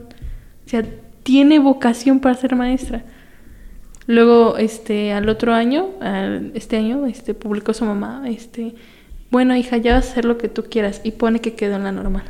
O 0.65 0.69
sea, 0.69 0.85
tiene 1.23 1.59
vocación 1.59 2.19
para 2.21 2.35
ser 2.35 2.55
maestra. 2.55 3.03
Luego, 4.07 4.57
este, 4.57 5.11
al 5.13 5.29
otro 5.29 5.53
año, 5.53 5.89
al- 6.01 6.51
este 6.55 6.77
año, 6.77 7.05
este, 7.05 7.33
publicó 7.33 7.73
su 7.73 7.85
mamá, 7.85 8.23
este, 8.27 8.73
bueno, 9.29 9.55
hija, 9.55 9.77
ya 9.77 9.93
vas 9.95 10.07
a 10.07 10.11
hacer 10.11 10.25
lo 10.25 10.37
que 10.37 10.47
tú 10.47 10.63
quieras 10.69 11.01
y 11.03 11.11
pone 11.11 11.39
que 11.41 11.53
quedó 11.53 11.75
en 11.75 11.83
la 11.83 11.91
normal. 11.91 12.23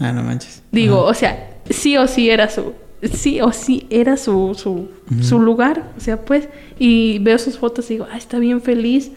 Ah, 0.00 0.12
no 0.12 0.22
manches. 0.22 0.62
Digo, 0.72 1.02
Ajá. 1.02 1.10
o 1.10 1.14
sea, 1.14 1.50
sí 1.70 1.96
o 1.96 2.06
sí 2.06 2.28
era 2.28 2.50
su, 2.50 2.74
sí 3.02 3.40
o 3.40 3.52
sí 3.52 3.86
era 3.90 4.16
su, 4.16 4.54
su, 4.54 4.88
su 5.22 5.38
lugar, 5.38 5.92
o 5.96 6.00
sea, 6.00 6.24
pues, 6.24 6.48
y 6.78 7.18
veo 7.20 7.38
sus 7.38 7.58
fotos 7.58 7.90
y 7.90 7.94
digo, 7.94 8.06
ah, 8.10 8.16
está 8.16 8.38
bien 8.38 8.60
feliz, 8.60 9.12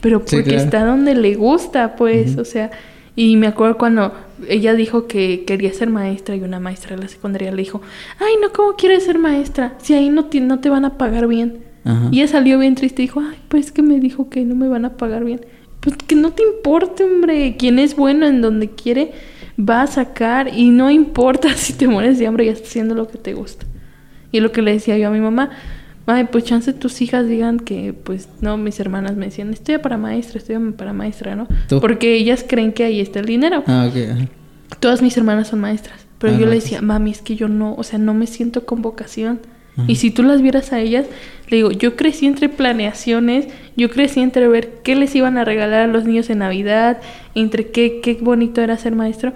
pero 0.00 0.22
Sí, 0.24 0.36
porque 0.36 0.50
claro. 0.50 0.64
está 0.64 0.84
donde 0.84 1.14
le 1.14 1.34
gusta, 1.34 1.96
pues, 1.96 2.38
o 2.38 2.44
sea, 2.44 2.70
y 3.14 3.36
me 3.36 3.46
acuerdo 3.46 3.78
cuando 3.78 4.12
ella 4.48 4.74
dijo 4.74 5.06
que 5.06 5.44
quería 5.46 5.72
ser 5.72 5.88
maestra 5.90 6.36
y 6.36 6.40
una 6.42 6.60
maestra 6.60 6.96
de 6.96 7.02
la 7.02 7.08
secundaria 7.08 7.50
le 7.50 7.62
dijo, 7.62 7.80
ay, 8.18 8.34
no, 8.42 8.52
¿cómo 8.52 8.74
quieres 8.76 9.04
ser 9.04 9.18
maestra? 9.18 9.74
Si 9.78 9.94
ahí 9.94 10.08
no 10.10 10.26
te, 10.26 10.40
no 10.40 10.58
te 10.60 10.68
van 10.68 10.84
a 10.84 10.98
pagar 10.98 11.26
bien. 11.26 11.58
Ajá. 11.84 12.08
Y 12.10 12.20
ella 12.20 12.28
salió 12.28 12.58
bien 12.58 12.74
triste 12.74 13.02
y 13.02 13.06
dijo, 13.06 13.20
ay, 13.20 13.36
pues 13.48 13.66
es 13.66 13.72
que 13.72 13.82
me 13.82 14.00
dijo 14.00 14.28
que 14.28 14.44
no 14.44 14.54
me 14.54 14.68
van 14.68 14.84
a 14.84 14.96
pagar 14.96 15.24
bien. 15.24 15.40
Pues 15.80 15.96
que 15.96 16.14
no 16.16 16.32
te 16.32 16.42
importe, 16.42 17.04
hombre. 17.04 17.56
Quien 17.58 17.78
es 17.78 17.94
bueno 17.96 18.26
en 18.26 18.40
donde 18.42 18.70
quiere 18.70 19.12
va 19.58 19.82
a 19.82 19.86
sacar 19.86 20.48
y 20.54 20.70
no 20.70 20.90
importa 20.90 21.52
si 21.56 21.72
te 21.72 21.88
mueres 21.88 22.18
de 22.18 22.26
hambre 22.26 22.44
y 22.44 22.48
estás 22.48 22.68
haciendo 22.68 22.94
lo 22.94 23.08
que 23.08 23.18
te 23.18 23.34
gusta. 23.34 23.66
Y 24.32 24.40
lo 24.40 24.52
que 24.52 24.62
le 24.62 24.72
decía 24.72 24.98
yo 24.98 25.08
a 25.08 25.10
mi 25.10 25.20
mamá, 25.20 25.50
ay, 26.06 26.24
pues 26.30 26.44
chance 26.44 26.72
tus 26.72 27.00
hijas 27.00 27.26
digan 27.26 27.58
que, 27.58 27.92
pues 27.94 28.28
no, 28.40 28.56
mis 28.56 28.78
hermanas 28.80 29.16
me 29.16 29.26
decían, 29.26 29.52
estudia 29.52 29.80
para 29.80 29.96
maestra, 29.96 30.38
estudia 30.38 30.60
para 30.76 30.92
maestra, 30.92 31.36
¿no? 31.36 31.48
¿Tú? 31.68 31.80
Porque 31.80 32.14
ellas 32.16 32.44
creen 32.46 32.72
que 32.72 32.84
ahí 32.84 33.00
está 33.00 33.20
el 33.20 33.26
dinero. 33.26 33.62
Ah, 33.66 33.88
ok. 33.88 33.96
Ajá. 34.12 34.28
todas 34.80 35.00
mis 35.02 35.16
hermanas 35.16 35.48
son 35.48 35.60
maestras. 35.60 36.06
Pero 36.18 36.34
Ah, 36.34 36.36
yo 36.38 36.46
le 36.46 36.52
pues. 36.52 36.64
decía, 36.64 36.82
mami, 36.82 37.10
es 37.10 37.22
que 37.22 37.36
yo 37.36 37.48
no, 37.48 37.74
o 37.74 37.82
sea, 37.82 37.98
no 37.98 38.14
me 38.14 38.26
siento 38.26 38.64
con 38.66 38.82
vocación. 38.82 39.40
Y 39.86 39.96
si 39.96 40.10
tú 40.10 40.22
las 40.22 40.40
vieras 40.40 40.72
a 40.72 40.80
ellas, 40.80 41.06
le 41.48 41.58
digo, 41.58 41.70
yo 41.70 41.96
crecí 41.96 42.26
entre 42.26 42.48
planeaciones, 42.48 43.46
yo 43.76 43.90
crecí 43.90 44.20
entre 44.20 44.48
ver 44.48 44.80
qué 44.82 44.96
les 44.96 45.14
iban 45.14 45.36
a 45.36 45.44
regalar 45.44 45.82
a 45.82 45.86
los 45.86 46.04
niños 46.04 46.30
en 46.30 46.38
Navidad, 46.38 46.98
entre 47.34 47.68
qué, 47.68 48.00
qué 48.02 48.14
bonito 48.14 48.62
era 48.62 48.78
ser 48.78 48.94
maestro. 48.94 49.34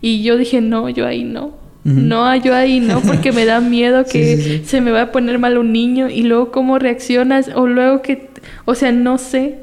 Y 0.00 0.22
yo 0.22 0.36
dije, 0.36 0.60
no, 0.60 0.88
yo 0.88 1.06
ahí 1.06 1.24
no. 1.24 1.58
No, 1.82 2.36
yo 2.36 2.54
ahí 2.54 2.78
no, 2.78 3.00
porque 3.00 3.32
me 3.32 3.46
da 3.46 3.60
miedo 3.60 4.04
que 4.10 4.36
sí, 4.36 4.42
sí. 4.42 4.62
se 4.64 4.80
me 4.80 4.90
va 4.90 5.02
a 5.02 5.12
poner 5.12 5.38
mal 5.38 5.56
un 5.58 5.72
niño 5.72 6.08
y 6.10 6.22
luego 6.22 6.52
cómo 6.52 6.78
reaccionas 6.78 7.50
o 7.54 7.66
luego 7.66 8.02
que, 8.02 8.28
o 8.66 8.74
sea, 8.74 8.92
no 8.92 9.18
sé. 9.18 9.58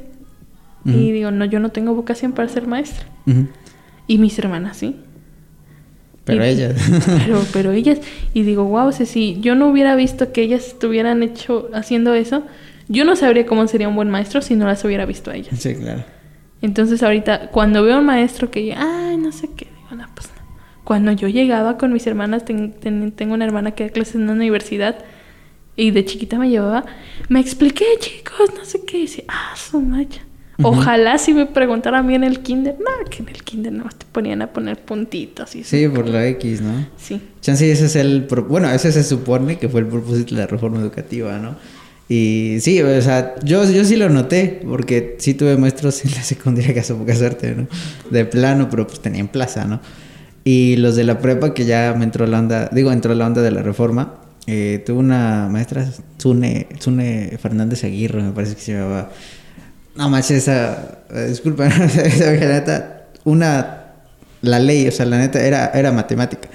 Y 0.84 0.89
Ujú. 0.89 0.99
digo, 0.99 1.32
no, 1.32 1.45
yo 1.45 1.59
no 1.59 1.69
tengo 1.69 1.93
vocación 1.93 2.32
para 2.32 2.49
ser 2.49 2.67
maestra. 2.67 3.05
Y 4.07 4.17
mis 4.17 4.38
hermanas 4.39 4.78
sí. 4.78 4.95
Pero 6.28 6.45
Y- 6.45 6.49
ellas. 6.49 6.75
Pero, 7.25 7.43
pero 7.51 7.71
ellas, 7.71 7.99
y 8.36 8.43
digo, 8.43 8.65
wow, 8.65 8.88
o 8.88 8.91
sea, 8.91 9.05
si 9.07 9.39
yo 9.41 9.55
no 9.55 9.67
hubiera 9.69 9.95
visto 9.95 10.32
que 10.32 10.43
ellas 10.43 10.67
estuvieran 10.67 11.23
hecho, 11.23 11.69
haciendo 11.73 12.13
eso, 12.13 12.43
yo 12.89 13.03
no 13.05 13.15
sabría 13.15 13.45
cómo 13.47 13.67
sería 13.67 13.88
un 13.89 13.95
buen 13.95 14.09
maestro 14.11 14.41
si 14.41 14.55
no 14.55 14.65
las 14.67 14.84
hubiera 14.86 15.05
visto 15.05 15.32
a 15.32 15.36
ellas. 15.36 15.59
sí, 15.59 15.73
claro. 15.75 16.03
Entonces 16.61 17.01
ahorita, 17.03 17.49
cuando 17.51 17.84
veo 17.84 17.95
a 17.95 17.99
un 17.99 18.05
maestro 18.05 18.49
que, 18.51 18.73
ay, 18.73 19.17
no 19.17 19.32
sé 19.32 19.49
qué, 19.55 19.65
digo, 19.65 19.95
no, 20.01 20.07
pues 20.15 20.28
no. 20.30 20.47
Cuando 20.84 21.11
yo 21.11 21.28
llegaba 21.28 21.78
con 21.78 21.91
mis 21.93 22.05
hermanas, 22.07 22.45
ten- 22.45 22.73
ten- 22.73 23.11
tengo 23.11 23.34
una 23.34 23.45
hermana 23.45 23.71
que 23.71 23.84
da 23.86 23.89
clases 23.91 24.15
en 24.15 24.23
una 24.23 24.34
universidad 24.34 24.97
y 25.75 25.91
de 25.91 26.03
chiquita 26.05 26.39
me 26.39 26.49
llevaba, 26.49 26.86
me 27.30 27.39
expliqué, 27.39 27.86
chicos, 27.99 28.49
no 28.57 28.65
sé 28.65 28.84
qué, 28.86 28.97
y 28.97 29.01
decía, 29.01 29.23
ah, 29.28 29.53
su 29.55 29.80
macha. 29.82 30.21
Ojalá 30.64 31.18
si 31.20 31.34
me 31.34 31.45
preguntara 31.45 31.99
a 31.99 32.03
mí 32.03 32.16
en 32.16 32.24
el 32.24 32.39
kinder, 32.39 32.76
no, 32.80 33.10
que 33.10 33.22
en 33.22 33.30
el 33.30 33.43
kinder 33.43 33.72
no, 33.74 33.84
te 33.95 34.05
ponían 34.12 34.41
a 34.41 34.47
poner 34.47 34.80
puntitos 34.80 35.55
y 35.55 35.64
Sí, 35.64 35.88
por 35.88 36.08
la 36.08 36.26
X, 36.28 36.62
¿no? 36.62 36.88
Sí. 36.97 37.22
Chance 37.41 37.72
ese 37.72 37.86
es 37.86 37.95
el... 37.95 38.26
pro- 38.26 38.45
Bueno, 38.45 38.70
ese 38.72 38.91
se 38.91 39.03
supone 39.03 39.58
que 39.60 39.70
fue 39.70 39.82
el 39.82 39.88
propósito 39.88 40.34
de 40.36 40.41
la 40.41 40.47
reforma 40.47 40.80
educativa, 40.80 41.38
¿no? 41.38 41.55
Y 42.10 42.58
sí, 42.62 42.82
o 42.82 43.01
sea, 43.01 43.36
yo, 43.43 43.70
yo 43.70 43.84
sí 43.84 43.97
lo 43.97 44.10
noté, 44.10 44.62
porque 44.66 45.16
sí 45.20 45.34
tuve 45.34 45.58
maestros 45.58 46.03
en 46.05 46.12
la 46.12 46.24
secundaria 46.24 46.74
que 46.74 46.82
poca 46.93 47.16
suerte, 47.16 47.53
¿no? 47.53 47.68
De 48.10 48.26
plano, 48.26 48.68
pero 48.70 48.88
pues 48.88 48.99
tenían 49.01 49.28
plaza, 49.28 49.66
¿no? 49.66 49.80
Y 50.43 50.78
los 50.78 50.95
de 50.95 51.03
la 51.03 51.20
prepa 51.20 51.53
que 51.53 51.66
ya 51.66 51.93
me 51.97 52.05
entró 52.05 52.26
la 52.26 52.39
onda, 52.39 52.70
digo, 52.72 52.91
entró 52.91 53.14
la 53.14 53.28
onda 53.28 53.41
de 53.41 53.51
la 53.51 53.62
reforma, 53.62 54.16
eh, 54.47 54.82
tuve 54.86 54.99
una 54.99 55.49
maestra, 55.51 55.86
Zune, 56.22 56.68
Zune 56.82 57.38
Fernández 57.38 57.84
Aguirre, 57.84 58.24
me 58.24 58.32
parece 58.32 58.55
que 58.55 58.62
se 58.62 58.74
llamaba. 58.74 59.12
No 59.97 60.09
manches, 60.09 60.43
esa, 60.43 60.99
eh, 61.11 61.25
disculpa, 61.29 61.67
esa 61.67 62.31
neta, 62.31 63.07
una, 63.23 63.93
la 64.41 64.59
ley, 64.59 64.87
o 64.87 64.91
sea, 64.91 65.07
la 65.07 65.17
neta, 65.17 65.41
era, 65.43 65.71
era 65.73 65.91
matemática. 65.91 66.49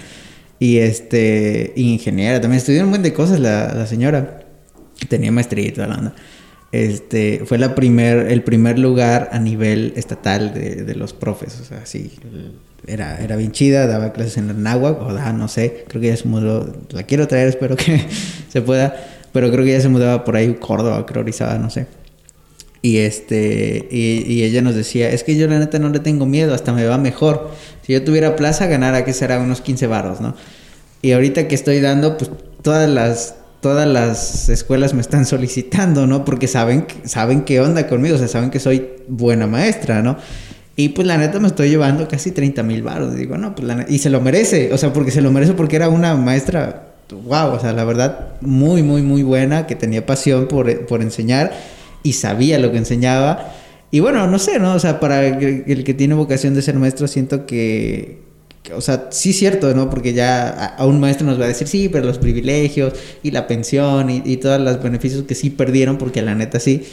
Y 0.61 0.79
este, 0.79 1.73
ingeniera, 1.75 2.41
también 2.41 2.59
estudió 2.59 2.85
un 2.85 2.91
buen 2.91 3.03
de 3.03 3.13
cosas 3.13 3.41
la, 3.41 3.75
la 3.75 3.87
señora. 3.87 4.45
Tenía 5.09 5.33
maestría 5.33 5.67
y 5.67 5.73
toda 5.73 5.89
la 5.89 5.97
onda. 5.97 6.15
Este, 6.71 7.43
fue 7.45 7.59
la 7.59 7.75
primer, 7.75 8.31
el 8.31 8.45
primer 8.45 8.79
lugar 8.79 9.31
a 9.33 9.41
nivel 9.41 9.93
estatal 9.97 10.55
de, 10.55 10.85
de 10.85 10.95
los 10.95 11.13
profes, 11.13 11.61
o 11.61 11.65
sea, 11.65 11.85
sí, 11.85 12.13
era, 12.87 13.19
era 13.19 13.37
bien 13.37 13.53
chida, 13.53 13.87
daba 13.87 14.15
clases 14.15 14.39
en 14.39 14.47
la 14.47 14.55
náhuatl, 14.55 15.03
o 15.03 15.33
no 15.35 15.49
sé, 15.49 15.85
creo 15.89 16.01
que 16.01 16.09
ya 16.09 16.17
se 16.17 16.27
mudó, 16.27 16.75
la 16.91 17.03
quiero 17.03 17.29
traer, 17.29 17.49
espero 17.49 17.77
que 17.77 18.07
se 18.49 18.63
pueda, 18.63 18.97
pero 19.33 19.51
creo 19.51 19.67
que 19.67 19.73
ya 19.73 19.83
se 19.83 19.91
mudaba 19.91 20.25
por 20.25 20.35
ahí, 20.35 20.55
Córdoba, 20.55 21.05
creo, 21.05 21.23
Orizaba, 21.23 21.59
no 21.59 21.69
sé. 21.69 21.87
Y 22.85 22.99
este, 22.99 23.87
y, 23.93 24.25
y 24.27 24.43
ella 24.43 24.61
nos 24.61 24.75
decía, 24.75 25.11
es 25.11 25.23
que 25.23 25.37
yo 25.37 25.47
la 25.47 25.61
neta 25.61 25.79
no 25.79 25.89
le 25.89 26.01
tengo 26.01 26.27
miedo, 26.27 26.53
hasta 26.53 26.73
me 26.73 26.85
va 26.85 26.99
mejor. 26.99 27.53
Si 27.87 27.93
yo 27.93 28.03
tuviera 28.03 28.35
plaza, 28.35 28.67
ganara, 28.67 29.05
que 29.05 29.13
será 29.13 29.39
unos 29.39 29.61
15 29.61 29.87
varos, 29.87 30.21
¿no? 30.21 30.35
Y 31.01 31.13
ahorita 31.13 31.47
que 31.47 31.55
estoy 31.55 31.81
dando, 31.81 32.17
pues 32.17 32.31
todas 32.63 32.91
las, 32.91 33.37
todas 33.61 33.87
las 33.87 34.49
escuelas 34.49 34.95
me 34.95 35.01
están 35.01 35.27
solicitando, 35.27 36.09
¿no? 36.09 36.25
Porque 36.25 36.49
saben, 36.49 36.87
saben 37.05 37.43
qué 37.43 37.61
onda 37.61 37.87
conmigo, 37.87 38.17
o 38.17 38.19
sea, 38.19 38.29
saben 38.29 38.51
que 38.51 38.59
soy 38.59 38.89
buena 39.07 39.47
maestra, 39.47 40.03
¿no? 40.03 40.17
Y 40.75 40.89
pues 40.89 41.07
la 41.07 41.19
neta 41.19 41.39
me 41.39 41.49
estoy 41.49 41.69
llevando 41.69 42.09
casi 42.09 42.33
30 42.33 42.65
mil 42.65 42.83
baros. 42.83 43.15
Digo, 43.15 43.37
no, 43.39 43.55
pues 43.55 43.69
la 43.69 43.87
y 43.89 43.99
se 43.99 44.11
lo 44.11 44.21
merece, 44.21 44.73
o 44.73 44.79
sea, 44.79 44.93
porque 44.93 45.13
se 45.13 45.21
lo 45.21 45.31
merece 45.31 45.53
porque 45.53 45.77
era 45.77 45.89
una 45.89 46.17
maestra, 46.17 46.95
wow, 47.11 47.53
o 47.53 47.61
sea, 47.61 47.73
la 47.73 47.85
verdad, 47.85 48.31
muy, 48.41 48.83
muy, 48.83 49.03
muy 49.03 49.23
buena, 49.23 49.67
que 49.69 49.77
tenía 49.77 50.05
pasión 50.05 50.49
por, 50.49 50.87
por 50.87 51.03
enseñar 51.03 51.53
y 52.03 52.15
sabía 52.15 52.59
lo 52.59 52.73
que 52.73 52.79
enseñaba. 52.79 53.55
Y 53.91 54.01
bueno, 54.01 54.27
no 54.27 54.39
sé, 54.39 54.59
¿no? 54.59 54.75
O 54.75 54.79
sea, 54.79 55.01
para 55.01 55.27
el, 55.27 55.65
el 55.67 55.85
que 55.85 55.95
tiene 55.95 56.15
vocación 56.15 56.55
de 56.55 56.63
ser 56.63 56.77
maestro, 56.77 57.07
siento 57.09 57.47
que, 57.47 58.23
o 58.75 58.81
sea, 58.81 59.09
sí 59.11 59.33
cierto, 59.33 59.75
¿no? 59.75 59.91
Porque 59.91 60.13
ya 60.15 60.49
a, 60.49 60.67
a 60.77 60.87
un 60.87 61.01
maestro 61.01 61.27
nos 61.27 61.39
va 61.39 61.45
a 61.45 61.49
decir, 61.49 61.69
sí, 61.69 61.89
pero 61.89 62.07
los 62.07 62.19
privilegios 62.19 62.95
y 63.23 63.31
la 63.31 63.47
pensión 63.47 64.09
y, 64.09 64.23
y 64.25 64.39
todos 64.39 64.61
los 64.61 64.83
beneficios 64.83 65.25
que 65.25 65.35
sí 65.35 65.51
perdieron, 65.51 65.99
porque 65.99 66.23
la 66.23 66.35
neta 66.35 66.59
sí. 66.59 66.85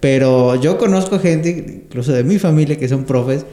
Pero 0.00 0.60
yo 0.60 0.78
conozco 0.78 1.18
gente, 1.18 1.82
incluso 1.86 2.12
de 2.12 2.22
mi 2.22 2.38
familia, 2.38 2.76
que 2.76 2.88
son 2.88 3.04
profes, 3.04 3.44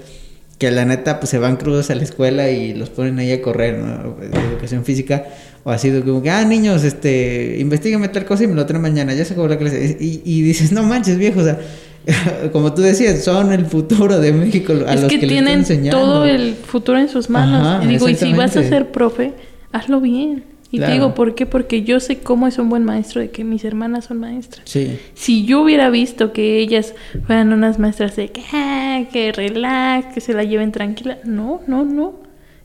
que 0.60 0.72
la 0.72 0.86
neta 0.86 1.20
pues 1.20 1.30
se 1.30 1.40
van 1.40 1.58
crudos 1.58 1.90
a 1.90 1.96
la 1.96 2.04
escuela 2.04 2.50
y 2.52 2.74
los 2.74 2.90
ponen 2.90 3.18
ahí 3.20 3.32
a 3.32 3.42
correr, 3.42 3.80
¿no? 3.80 4.16
De 4.16 4.28
educación 4.28 4.86
física. 4.86 5.26
O 5.66 5.72
así 5.72 5.90
de 5.90 6.02
como 6.02 6.22
que, 6.22 6.30
ah, 6.30 6.44
niños, 6.44 6.84
este, 6.84 7.58
investigame 7.60 8.10
tal 8.10 8.26
cosa 8.26 8.44
y 8.44 8.48
me 8.48 8.54
lo 8.56 8.66
traen 8.66 8.82
mañana, 8.82 9.14
ya 9.14 9.24
se 9.24 9.34
acabó 9.34 9.48
la 9.48 9.58
clase. 9.58 9.98
Y, 10.00 10.22
y 10.26 10.42
dices, 10.42 10.72
no 10.74 10.84
manches, 10.84 11.18
viejo, 11.18 11.40
o 11.40 11.44
sea, 11.44 11.58
como 12.52 12.74
tú 12.74 12.82
decías, 12.82 13.24
son 13.24 13.54
el 13.54 13.66
futuro 13.66 14.20
de 14.20 14.34
México 14.34 14.74
a 14.86 14.94
es 14.94 15.02
los 15.02 15.10
que, 15.10 15.20
que, 15.20 15.28
tienen 15.28 15.60
enseñando. 15.60 15.98
todo 15.98 16.26
el 16.26 16.56
futuro 16.56 17.00
en 17.00 17.08
sus 17.10 17.30
manos. 17.30 17.66
Ajá, 17.66 17.86
y 17.86 17.88
digo, 17.88 18.10
y 18.10 18.16
si 18.16 18.34
vas 18.34 18.58
a 18.58 18.64
ser 18.64 18.92
profe, 18.92 19.34
hazlo 19.72 20.02
bien. 20.02 20.44
Y 20.70 20.78
Claro. 20.78 20.90
te 20.92 20.94
digo, 20.98 21.14
¿por 21.14 21.36
qué? 21.36 21.46
Porque 21.46 21.84
yo 21.84 22.00
sé 22.00 22.18
cómo 22.18 22.48
es 22.48 22.58
un 22.58 22.68
buen 22.68 22.84
maestro 22.84 23.22
de 23.22 23.30
que 23.30 23.44
mis 23.44 23.64
hermanas 23.64 24.06
son 24.06 24.18
maestras. 24.20 24.64
Sí. 24.68 24.98
Si 25.14 25.46
yo 25.46 25.62
hubiera 25.62 25.92
visto 25.92 26.34
que 26.34 26.58
ellas 26.58 26.96
fueran 27.28 27.54
unas 27.54 27.78
maestras 27.78 28.16
de 28.16 28.30
que, 28.30 28.42
ah, 28.54 29.04
que 29.14 29.32
relax, 29.32 30.16
que 30.16 30.20
se 30.20 30.34
la 30.34 30.44
lleven 30.44 30.72
tranquila, 30.72 31.20
no, 31.26 31.62
no, 31.68 31.86
no. 31.86 32.16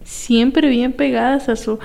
Siempre 0.05 0.69
bien 0.71 0.93
pegadas 0.95 1.51
a 1.51 1.57
su 1.57 1.79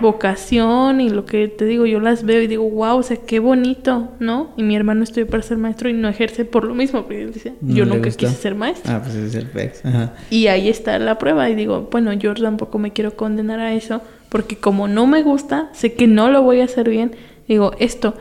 vocación 0.00 1.00
y 1.00 1.10
lo 1.10 1.24
que 1.26 1.48
te 1.48 1.64
digo, 1.64 1.86
yo 1.86 2.00
las 2.00 2.24
veo 2.24 2.40
y 2.42 2.46
digo, 2.46 2.68
wow, 2.68 2.96
o 2.98 3.02
sea, 3.02 3.16
qué 3.18 3.38
bonito, 3.38 4.08
¿no? 4.18 4.50
Y 4.56 4.62
mi 4.62 4.74
hermano 4.76 5.02
estudió 5.04 5.26
para 5.26 5.42
ser 5.42 5.58
maestro 5.58 5.88
y 5.88 5.92
no 5.92 6.08
ejerce 6.08 6.44
por 6.44 6.64
lo 6.64 6.74
mismo, 6.74 7.02
porque 7.02 7.22
él 7.22 7.32
dice, 7.32 7.54
No 7.60 7.74
yo 7.74 7.84
nunca 7.84 8.06
gustó. 8.06 8.26
quise 8.26 8.34
ser 8.34 8.54
maestro. 8.54 8.92
Ah, 8.94 9.00
pues 9.02 9.14
es 9.14 9.34
el 9.34 9.46
PEX. 9.46 9.84
Ajá. 9.84 10.14
Y 10.30 10.46
ahí 10.48 10.68
está 10.68 10.98
la 10.98 11.18
prueba. 11.18 11.48
Y 11.50 11.54
digo, 11.54 11.88
bueno, 11.90 12.12
yo 12.12 12.34
tampoco 12.34 12.78
me 12.78 12.92
quiero 12.92 13.14
condenar 13.16 13.60
a 13.60 13.72
eso, 13.74 14.02
porque 14.28 14.56
como 14.56 14.88
no 14.88 15.06
me 15.06 15.22
gusta, 15.22 15.68
sé 15.72 15.92
que 15.94 16.06
no 16.06 16.30
lo 16.30 16.42
voy 16.42 16.60
a 16.60 16.64
hacer 16.64 16.88
bien. 16.88 17.12
Digo, 17.48 17.72
esto, 17.78 18.14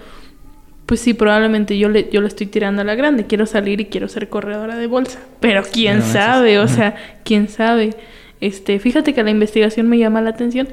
pues 0.85 0.99
sí, 1.01 1.13
probablemente 1.13 1.77
yo 1.77 1.87
le, 1.89 2.09
yo 2.11 2.21
le 2.21 2.27
estoy 2.27 2.47
tirando 2.47 2.81
a 2.81 2.85
la 2.85 2.95
grande. 2.95 3.25
Quiero 3.27 3.45
salir 3.45 3.79
y 3.79 3.85
quiero 3.85 4.07
ser 4.07 4.27
corredora 4.29 4.75
de 4.75 4.87
bolsa. 4.87 5.19
Pero 5.39 5.63
quién 5.71 5.99
No 5.99 6.05
sabe, 6.05 6.59
o 6.59 6.67
sea, 6.67 6.95
quién 7.23 7.47
sabe. 7.47 7.95
Este, 8.41 8.79
fíjate 8.79 9.13
que 9.13 9.21
la 9.21 9.29
investigación 9.31 9.87
me 9.89 9.97
llama 9.97 10.21
la 10.21 10.29
atención, 10.29 10.67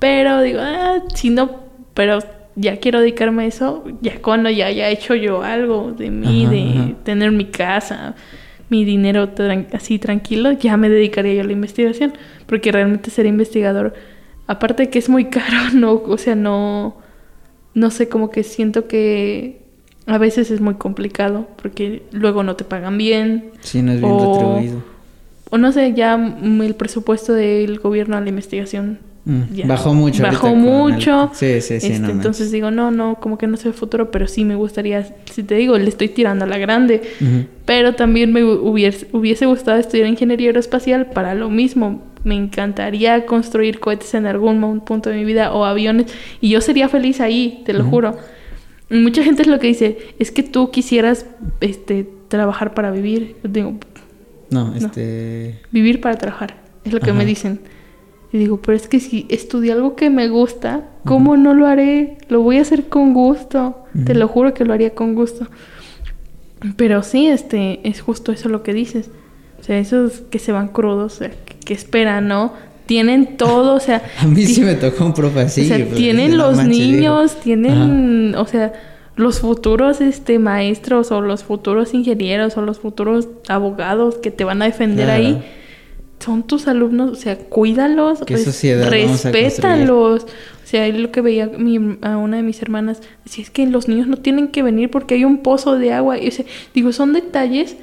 pero 0.00 0.40
digo, 0.42 0.58
ah, 0.60 1.04
si 1.14 1.30
no, 1.30 1.60
pero 1.94 2.18
ya 2.56 2.78
quiero 2.78 2.98
dedicarme 3.00 3.44
a 3.44 3.46
eso, 3.46 3.84
ya 4.02 4.20
cuando 4.20 4.50
ya 4.50 4.66
haya 4.66 4.88
hecho 4.88 5.14
yo 5.14 5.42
algo 5.42 5.92
de 5.92 6.10
mí, 6.10 6.44
Ajá, 6.46 6.50
de 6.52 6.62
ajá. 6.70 7.04
tener 7.04 7.30
mi 7.30 7.44
casa, 7.44 8.16
mi 8.68 8.84
dinero 8.84 9.32
tran- 9.34 9.68
así 9.72 9.98
tranquilo, 10.00 10.50
ya 10.52 10.76
me 10.76 10.88
dedicaría 10.88 11.34
yo 11.34 11.40
a 11.42 11.44
la 11.44 11.52
investigación, 11.52 12.12
porque 12.46 12.72
realmente 12.72 13.10
ser 13.10 13.26
investigador, 13.26 13.94
aparte 14.48 14.84
de 14.84 14.90
que 14.90 14.98
es 14.98 15.08
muy 15.08 15.24
caro, 15.30 15.70
no, 15.74 15.92
o 15.94 16.18
sea, 16.18 16.34
no, 16.34 16.96
no 17.74 17.90
sé, 17.90 18.08
como 18.08 18.30
que 18.30 18.42
siento 18.42 18.88
que 18.88 19.60
a 20.06 20.18
veces 20.18 20.50
es 20.50 20.60
muy 20.60 20.74
complicado, 20.74 21.46
porque 21.62 22.02
luego 22.10 22.42
no 22.42 22.56
te 22.56 22.64
pagan 22.64 22.98
bien, 22.98 23.50
Sí, 23.60 23.80
no 23.82 23.92
es 23.92 24.00
bien 24.00 24.12
O- 24.12 24.18
retribuido. 24.26 24.82
o 25.50 25.58
no 25.58 25.70
sé, 25.72 25.92
ya 25.94 26.14
el 26.42 26.74
presupuesto 26.74 27.32
del 27.32 27.78
gobierno 27.78 28.16
a 28.16 28.20
la 28.20 28.28
investigación 28.28 28.98
Mm, 29.24 29.40
ya 29.54 29.66
Bajó 29.66 29.92
mucho. 29.92 30.22
Bajó 30.22 30.48
el- 30.48 30.56
mucho. 30.56 31.30
Sí, 31.34 31.60
sí, 31.60 31.78
sí. 31.80 31.86
Este, 31.88 31.98
no 31.98 32.08
entonces 32.10 32.50
digo, 32.50 32.70
no, 32.70 32.90
no, 32.90 33.16
como 33.20 33.36
que 33.36 33.46
no 33.46 33.56
sé 33.58 33.68
el 33.68 33.74
futuro, 33.74 34.10
pero 34.10 34.26
sí 34.26 34.44
me 34.44 34.54
gustaría, 34.54 35.14
si 35.30 35.42
te 35.42 35.56
digo, 35.56 35.76
le 35.76 35.88
estoy 35.88 36.08
tirando 36.08 36.46
a 36.46 36.48
la 36.48 36.56
grande. 36.58 37.02
Pero 37.66 37.94
también 37.94 38.32
me 38.32 38.42
hubiese, 38.42 39.08
hubiese 39.12 39.44
gustado 39.46 39.78
estudiar 39.78 40.06
ingeniería 40.06 40.48
aeroespacial 40.48 41.06
para 41.10 41.34
lo 41.34 41.50
mismo. 41.50 42.02
Me 42.24 42.34
encantaría 42.34 43.26
construir 43.26 43.78
cohetes 43.78 44.14
en 44.14 44.26
algún 44.26 44.80
punto 44.80 45.10
de 45.10 45.16
mi 45.16 45.24
vida 45.24 45.52
o 45.52 45.64
aviones 45.64 46.06
y 46.40 46.48
yo 46.50 46.60
sería 46.60 46.88
feliz 46.88 47.20
ahí, 47.20 47.62
te 47.66 47.72
lo 47.74 47.84
juro. 47.84 48.16
Mucha 48.90 49.22
gente 49.22 49.42
es 49.42 49.48
lo 49.48 49.58
que 49.60 49.68
dice, 49.68 49.98
es 50.18 50.30
que 50.32 50.42
tú 50.42 50.70
quisieras 50.70 51.24
este, 51.60 52.08
trabajar 52.28 52.74
para 52.74 52.90
vivir. 52.90 53.36
Yo 53.44 53.50
digo, 53.50 53.74
No, 54.50 54.74
este. 54.74 55.60
vivir 55.70 56.00
para 56.00 56.16
trabajar, 56.16 56.56
es 56.84 56.92
lo 56.92 57.00
que 57.00 57.12
me 57.12 57.24
dicen. 57.24 57.60
Y 58.32 58.38
digo, 58.38 58.60
pero 58.62 58.76
es 58.76 58.86
que 58.88 59.00
si 59.00 59.26
estudié 59.28 59.72
algo 59.72 59.96
que 59.96 60.08
me 60.10 60.28
gusta, 60.28 60.84
¿cómo 61.04 61.36
no 61.36 61.52
lo 61.54 61.66
haré? 61.66 62.18
Lo 62.28 62.42
voy 62.42 62.58
a 62.58 62.62
hacer 62.62 62.88
con 62.88 63.12
gusto. 63.12 63.84
Te 64.04 64.14
lo 64.14 64.28
juro 64.28 64.54
que 64.54 64.64
lo 64.64 64.72
haría 64.72 64.94
con 64.94 65.14
gusto. 65.14 65.46
Pero 66.76 67.02
sí, 67.02 67.26
este, 67.26 67.80
es 67.88 68.00
justo 68.02 68.32
eso 68.32 68.48
lo 68.48 68.62
que 68.62 68.72
dices. 68.72 69.10
O 69.58 69.62
sea, 69.64 69.78
esos 69.78 70.20
que 70.30 70.38
se 70.38 70.52
van 70.52 70.68
crudos, 70.68 71.14
o 71.14 71.16
sea, 71.18 71.30
que, 71.30 71.54
que 71.64 71.74
esperan, 71.74 72.28
¿no? 72.28 72.52
tienen 72.86 73.36
todo, 73.36 73.76
o 73.76 73.80
sea... 73.80 74.02
A 74.18 74.26
mí 74.26 74.44
sí 74.46 74.62
me 74.62 74.74
tocó 74.74 75.04
un 75.04 75.14
profe 75.14 75.42
así. 75.42 75.60
o 75.60 75.64
sea, 75.64 75.78
pues, 75.78 75.94
tienen 75.94 76.36
los 76.36 76.58
digo. 76.58 76.68
niños, 76.70 77.36
tienen, 77.38 78.34
o 78.34 78.46
sea, 78.46 78.72
los 79.14 79.38
futuros 79.38 80.00
este 80.00 80.40
maestros 80.40 81.12
o 81.12 81.20
los 81.20 81.44
futuros 81.44 81.94
ingenieros 81.94 82.56
o 82.56 82.62
los 82.62 82.80
futuros 82.80 83.28
abogados 83.46 84.16
que 84.16 84.32
te 84.32 84.42
van 84.42 84.60
a 84.62 84.64
defender 84.64 85.04
Claro. 85.06 85.22
ahí. 85.22 85.44
Son 86.24 86.42
tus 86.46 86.68
alumnos, 86.68 87.10
o 87.10 87.14
sea, 87.14 87.36
cuídalos, 87.38 88.20
¿Qué 88.26 88.34
res- 88.36 88.44
respétalos. 89.24 90.24
O 90.24 90.66
sea, 90.70 90.86
es 90.86 90.96
lo 90.98 91.10
que 91.10 91.20
veía 91.22 91.46
mi- 91.48 91.98
a 92.02 92.16
una 92.18 92.36
de 92.36 92.42
mis 92.42 92.60
hermanas. 92.62 93.00
Decía, 93.24 93.42
es 93.44 93.50
que 93.50 93.66
los 93.66 93.88
niños 93.88 94.06
no 94.06 94.16
tienen 94.18 94.48
que 94.48 94.62
venir 94.62 94.90
porque 94.90 95.14
hay 95.14 95.24
un 95.24 95.38
pozo 95.38 95.78
de 95.78 95.92
agua. 95.92 96.18
Y, 96.18 96.28
o 96.28 96.30
sea, 96.30 96.44
digo, 96.74 96.92
son 96.92 97.12
detalles 97.14 97.76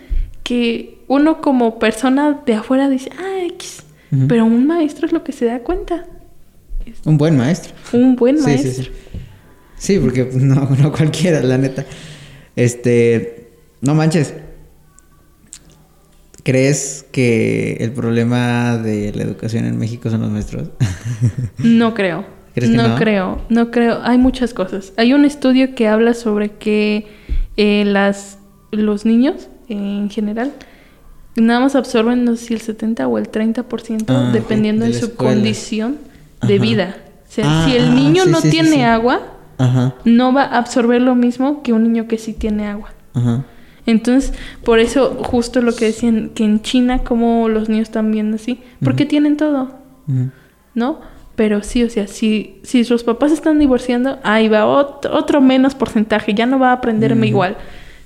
que 0.43 0.99
uno 1.07 1.41
como 1.41 1.79
persona 1.79 2.41
de 2.45 2.53
afuera 2.53 2.89
dice, 2.89 3.09
ah, 3.19 3.43
X. 3.53 3.83
Pero 4.29 4.45
un 4.45 4.65
maestro 4.67 5.05
es 5.05 5.11
lo 5.11 5.23
que 5.25 5.33
se 5.33 5.45
da 5.45 5.59
cuenta. 5.59 6.05
Un 7.03 7.17
buen 7.17 7.35
maestro. 7.35 7.73
Un 7.91 8.15
buen 8.15 8.37
Sí, 8.37 8.43
maestro. 8.43 8.71
sí, 8.71 8.83
sí. 8.83 8.89
Sí, 9.77 9.99
porque 9.99 10.23
pues, 10.25 10.41
no, 10.43 10.69
no 10.81 10.91
cualquiera, 10.93 11.41
la 11.41 11.57
neta. 11.57 11.85
Este, 12.55 13.49
no 13.81 13.95
manches. 13.95 14.33
¿Crees 16.47 17.05
que 17.11 17.75
el 17.81 17.91
problema 17.91 18.77
de 18.77 19.11
la 19.13 19.23
educación 19.23 19.65
en 19.65 19.77
México 19.77 20.09
son 20.09 20.21
los 20.21 20.31
maestros? 20.31 20.69
No 21.59 21.93
creo. 21.93 22.23
¿Crees 22.55 22.71
que 22.71 22.77
no, 22.77 22.87
no? 22.87 22.95
creo, 22.95 23.41
no 23.49 23.69
creo. 23.69 23.99
Hay 24.03 24.17
muchas 24.17 24.53
cosas. 24.53 24.93
Hay 24.95 25.11
un 25.13 25.25
estudio 25.25 25.75
que 25.75 25.89
habla 25.89 26.13
sobre 26.13 26.51
que 26.53 27.05
eh, 27.57 27.83
las, 27.85 28.39
los 28.71 29.05
niños 29.05 29.49
eh, 29.67 29.73
en 29.75 30.09
general 30.09 30.53
nada 31.35 31.59
más 31.59 31.75
absorben 31.75 32.23
no 32.23 32.35
sé 32.37 32.45
si 32.45 32.53
el 32.53 32.61
70 32.61 33.05
o 33.09 33.17
el 33.17 33.29
30% 33.29 34.05
Ah, 34.07 34.29
dependiendo 34.31 34.85
de 34.85 34.93
su 34.93 35.07
escuela. 35.07 35.33
condición 35.33 35.97
de 36.47 36.53
Ajá. 36.55 36.63
vida. 36.63 36.95
O 37.27 37.31
sea, 37.31 37.45
Ah, 37.45 37.65
si 37.67 37.75
el 37.75 37.89
ah, 37.89 37.93
niño 37.93 38.23
sí, 38.23 38.29
no 38.31 38.39
sí, 38.41 38.49
tiene 38.51 38.69
sí. 38.77 38.81
agua, 38.81 39.21
Ajá, 39.57 39.95
no 40.05 40.31
va 40.33 40.43
a 40.43 40.57
absorber 40.59 41.01
lo 41.01 41.13
mismo 41.13 41.61
que 41.61 41.73
un 41.73 41.83
niño 41.83 42.07
que 42.07 42.17
sí 42.17 42.31
tiene 42.33 42.67
agua. 42.67 42.93
ajá. 43.13 43.43
Entonces, 43.87 44.33
por 44.63 44.77
eso 44.79 45.15
justo 45.23 45.61
lo 45.61 45.73
que 45.75 45.85
decían, 45.85 46.29
que 46.35 46.43
en 46.43 46.61
China 46.61 46.99
como 46.99 47.49
los 47.49 47.69
niños 47.69 47.87
están 47.87 48.11
viendo 48.11 48.35
así, 48.35 48.59
porque 48.83 49.05
tienen 49.05 49.35
todo. 49.37 49.71
¿no? 50.75 50.99
Pero 51.35 51.63
sí, 51.63 51.83
o 51.83 51.89
sea, 51.89 52.07
si, 52.07 52.59
si 52.63 52.83
sus 52.83 53.03
papás 53.03 53.31
están 53.31 53.59
divorciando, 53.59 54.19
ahí 54.23 54.47
va 54.49 54.65
otro, 54.65 55.15
otro 55.15 55.41
menos 55.41 55.73
porcentaje, 55.75 56.33
ya 56.33 56.45
no 56.45 56.59
va 56.59 56.69
a 56.69 56.73
aprenderme 56.73 57.27
igual. 57.27 57.57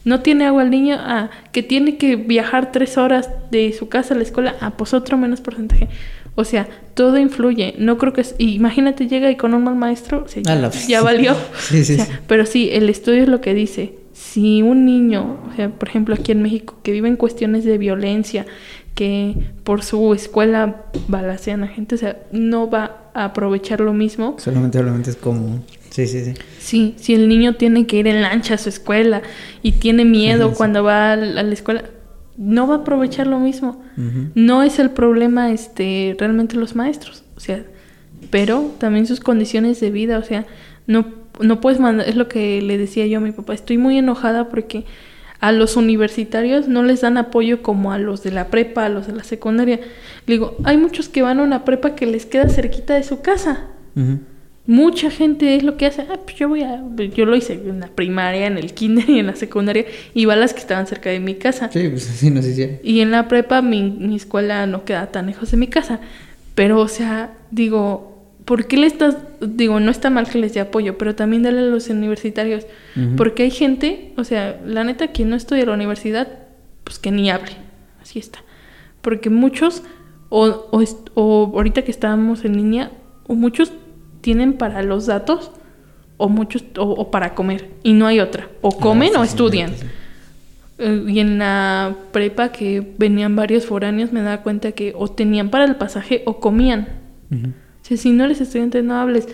No 0.03 0.21
tiene 0.21 0.45
agua 0.45 0.63
el 0.63 0.69
niño, 0.71 0.97
ah, 0.99 1.29
que 1.51 1.61
tiene 1.63 1.97
que 1.97 2.15
viajar 2.15 2.71
tres 2.71 2.97
horas 2.97 3.29
de 3.51 3.71
su 3.73 3.87
casa 3.87 4.13
a 4.13 4.17
la 4.17 4.23
escuela, 4.23 4.55
ah, 4.59 4.71
pues 4.77 4.93
otro 4.93 5.17
menos 5.17 5.41
porcentaje. 5.41 5.87
O 6.35 6.43
sea, 6.43 6.67
todo 6.93 7.17
influye. 7.17 7.75
No 7.77 7.97
creo 7.97 8.11
que... 8.13 8.21
es- 8.21 8.35
imagínate, 8.37 9.07
llega 9.07 9.29
y 9.29 9.35
con 9.35 9.53
un 9.53 9.63
mal 9.63 9.75
maestro, 9.75 10.23
o 10.25 10.27
sea, 10.27 10.41
ya, 10.43 10.53
ya 10.87 11.01
valió. 11.01 11.35
Sí, 11.59 11.83
sí, 11.85 11.93
O 11.93 11.95
sea, 11.97 12.05
sí. 12.05 12.11
Pero 12.27 12.45
sí, 12.45 12.69
el 12.71 12.89
estudio 12.89 13.23
es 13.23 13.29
lo 13.29 13.41
que 13.41 13.53
dice. 13.53 13.95
Si 14.23 14.61
un 14.61 14.85
niño, 14.85 15.39
o 15.51 15.55
sea, 15.55 15.69
por 15.69 15.89
ejemplo, 15.89 16.13
aquí 16.13 16.31
en 16.31 16.41
México, 16.43 16.77
que 16.83 16.91
vive 16.91 17.07
en 17.07 17.15
cuestiones 17.15 17.65
de 17.65 17.77
violencia, 17.77 18.45
que 18.93 19.35
por 19.63 19.83
su 19.83 20.13
escuela 20.13 20.83
balacean 21.07 21.63
a 21.63 21.67
gente, 21.67 21.95
o 21.95 21.97
sea, 21.97 22.17
no 22.31 22.69
va 22.69 23.09
a 23.13 23.25
aprovechar 23.25 23.81
lo 23.81 23.93
mismo. 23.93 24.35
Solamente, 24.37 24.77
solamente 24.77 25.09
es 25.09 25.15
como... 25.15 25.63
Sí, 25.89 26.07
sí, 26.07 26.23
sí. 26.23 26.33
Sí, 26.59 26.93
si 26.97 27.15
el 27.15 27.27
niño 27.27 27.55
tiene 27.55 27.87
que 27.87 27.97
ir 27.97 28.07
en 28.07 28.21
lancha 28.21 28.53
a 28.53 28.57
su 28.57 28.69
escuela 28.69 29.21
y 29.63 29.73
tiene 29.73 30.05
miedo 30.05 30.49
Sí. 30.49 30.55
cuando 30.55 30.83
va 30.83 31.13
a 31.13 31.15
la 31.17 31.41
escuela, 31.51 31.83
no 32.37 32.67
va 32.67 32.75
a 32.75 32.77
aprovechar 32.79 33.27
lo 33.27 33.39
mismo. 33.39 33.81
No 34.35 34.63
es 34.63 34.79
el 34.79 34.91
problema 34.91 35.51
este 35.51 36.15
realmente 36.17 36.55
los 36.55 36.75
maestros, 36.75 37.23
o 37.35 37.39
sea, 37.39 37.63
pero 38.29 38.71
también 38.77 39.05
sus 39.07 39.19
condiciones 39.19 39.79
de 39.81 39.91
vida, 39.91 40.17
o 40.17 40.23
sea, 40.23 40.45
no 40.87 41.20
no 41.39 41.61
puedes 41.61 41.79
mandar, 41.79 42.07
es 42.07 42.15
lo 42.15 42.27
que 42.27 42.61
le 42.61 42.77
decía 42.77 43.07
yo 43.07 43.19
a 43.19 43.21
mi 43.21 43.31
papá, 43.31 43.53
estoy 43.53 43.77
muy 43.77 43.97
enojada 43.97 44.49
porque 44.49 44.85
a 45.39 45.51
los 45.51 45.75
universitarios 45.75 46.67
no 46.67 46.83
les 46.83 47.01
dan 47.01 47.17
apoyo 47.17 47.63
como 47.63 47.91
a 47.91 47.97
los 47.97 48.21
de 48.23 48.31
la 48.31 48.47
prepa, 48.47 48.85
a 48.85 48.89
los 48.89 49.07
de 49.07 49.13
la 49.13 49.23
secundaria. 49.23 49.79
Le 50.27 50.33
digo, 50.35 50.55
hay 50.63 50.77
muchos 50.77 51.09
que 51.09 51.23
van 51.23 51.39
a 51.39 51.43
una 51.43 51.65
prepa 51.65 51.95
que 51.95 52.05
les 52.05 52.27
queda 52.27 52.47
cerquita 52.47 52.93
de 52.93 53.03
su 53.03 53.21
casa. 53.21 53.65
Mucha 54.67 55.09
gente 55.09 55.55
es 55.55 55.63
lo 55.63 55.77
que 55.77 55.87
hace, 55.87 56.03
ah, 56.03 56.19
pues 56.23 56.37
yo 56.37 56.47
voy 56.47 56.61
a, 56.61 56.83
yo 57.15 57.25
lo 57.25 57.35
hice 57.35 57.53
en 57.53 57.79
la 57.79 57.87
primaria, 57.87 58.45
en 58.45 58.59
el 58.59 58.73
kinder 58.75 59.09
y 59.09 59.17
en 59.17 59.27
la 59.27 59.35
secundaria, 59.35 59.85
iba 60.13 60.33
a 60.33 60.37
las 60.37 60.53
que 60.53 60.59
estaban 60.59 60.85
cerca 60.85 61.09
de 61.09 61.19
mi 61.19 61.33
casa. 61.33 61.71
Sí, 61.73 61.89
pues 61.89 62.07
así 62.07 62.29
nos 62.29 62.45
hicieron. 62.45 62.77
Y 62.83 62.99
en 62.99 63.09
la 63.09 63.27
prepa 63.27 63.63
mi, 63.63 63.81
mi 63.81 64.15
escuela 64.15 64.67
no 64.67 64.85
queda 64.85 65.07
tan 65.07 65.25
lejos 65.25 65.49
de 65.49 65.57
mi 65.57 65.67
casa. 65.67 65.99
Pero, 66.53 66.79
o 66.79 66.87
sea, 66.87 67.31
digo, 67.49 68.10
¿por 68.45 68.67
qué 68.67 68.77
le 68.77 68.87
estás...? 68.87 69.17
Digo, 69.39 69.79
no 69.79 69.91
está 69.91 70.09
mal 70.09 70.27
que 70.29 70.37
les 70.37 70.53
dé 70.53 70.59
apoyo, 70.59 70.97
pero 70.97 71.15
también 71.15 71.43
dale 71.43 71.59
a 71.59 71.63
los 71.63 71.89
universitarios. 71.89 72.65
Porque 73.17 73.43
hay 73.43 73.51
gente, 73.51 74.13
o 74.17 74.23
sea, 74.23 74.59
la 74.65 74.83
neta, 74.83 75.07
quien 75.09 75.29
no 75.29 75.35
estudia 75.35 75.63
en 75.63 75.69
la 75.69 75.75
universidad, 75.75 76.27
pues 76.83 76.99
que 76.99 77.11
ni 77.11 77.29
hable. 77.31 77.51
Así 78.01 78.19
está. 78.19 78.39
Porque 79.01 79.29
muchos, 79.29 79.83
o, 80.29 80.45
o, 80.71 80.83
o 81.15 81.51
ahorita 81.55 81.81
que 81.83 81.91
estábamos 81.91 82.45
en 82.45 82.55
línea, 82.57 82.91
o 83.27 83.35
muchos 83.35 83.71
tienen 84.21 84.53
para 84.53 84.83
los 84.83 85.05
datos, 85.07 85.51
o 86.17 86.29
muchos, 86.29 86.63
o, 86.77 86.83
o 86.83 87.09
para 87.09 87.33
comer. 87.33 87.69
Y 87.83 87.93
no 87.93 88.05
hay 88.05 88.19
otra. 88.19 88.47
O 88.61 88.71
comen 88.77 89.13
Ah, 89.15 89.21
o 89.21 89.23
sí, 89.23 89.29
sí, 89.29 89.33
estudian. 89.33 89.71
sí. 89.75 89.85
Eh, 90.77 91.03
Y 91.07 91.19
en 91.19 91.39
la 91.39 91.95
prepa 92.11 92.51
que 92.51 92.93
venían 92.97 93.35
varios 93.35 93.65
foráneos 93.65 94.11
me 94.11 94.21
daba 94.21 94.43
cuenta 94.43 94.71
que 94.73 94.93
o 94.95 95.07
tenían 95.07 95.49
para 95.49 95.65
el 95.65 95.75
pasaje 95.77 96.21
o 96.25 96.39
comían. 96.39 96.87
O 97.81 97.85
sea, 97.85 97.97
si 97.97 98.11
no 98.11 98.25
eres 98.25 98.41
estudiante 98.41 98.81
no 98.83 98.95
hables, 98.95 99.27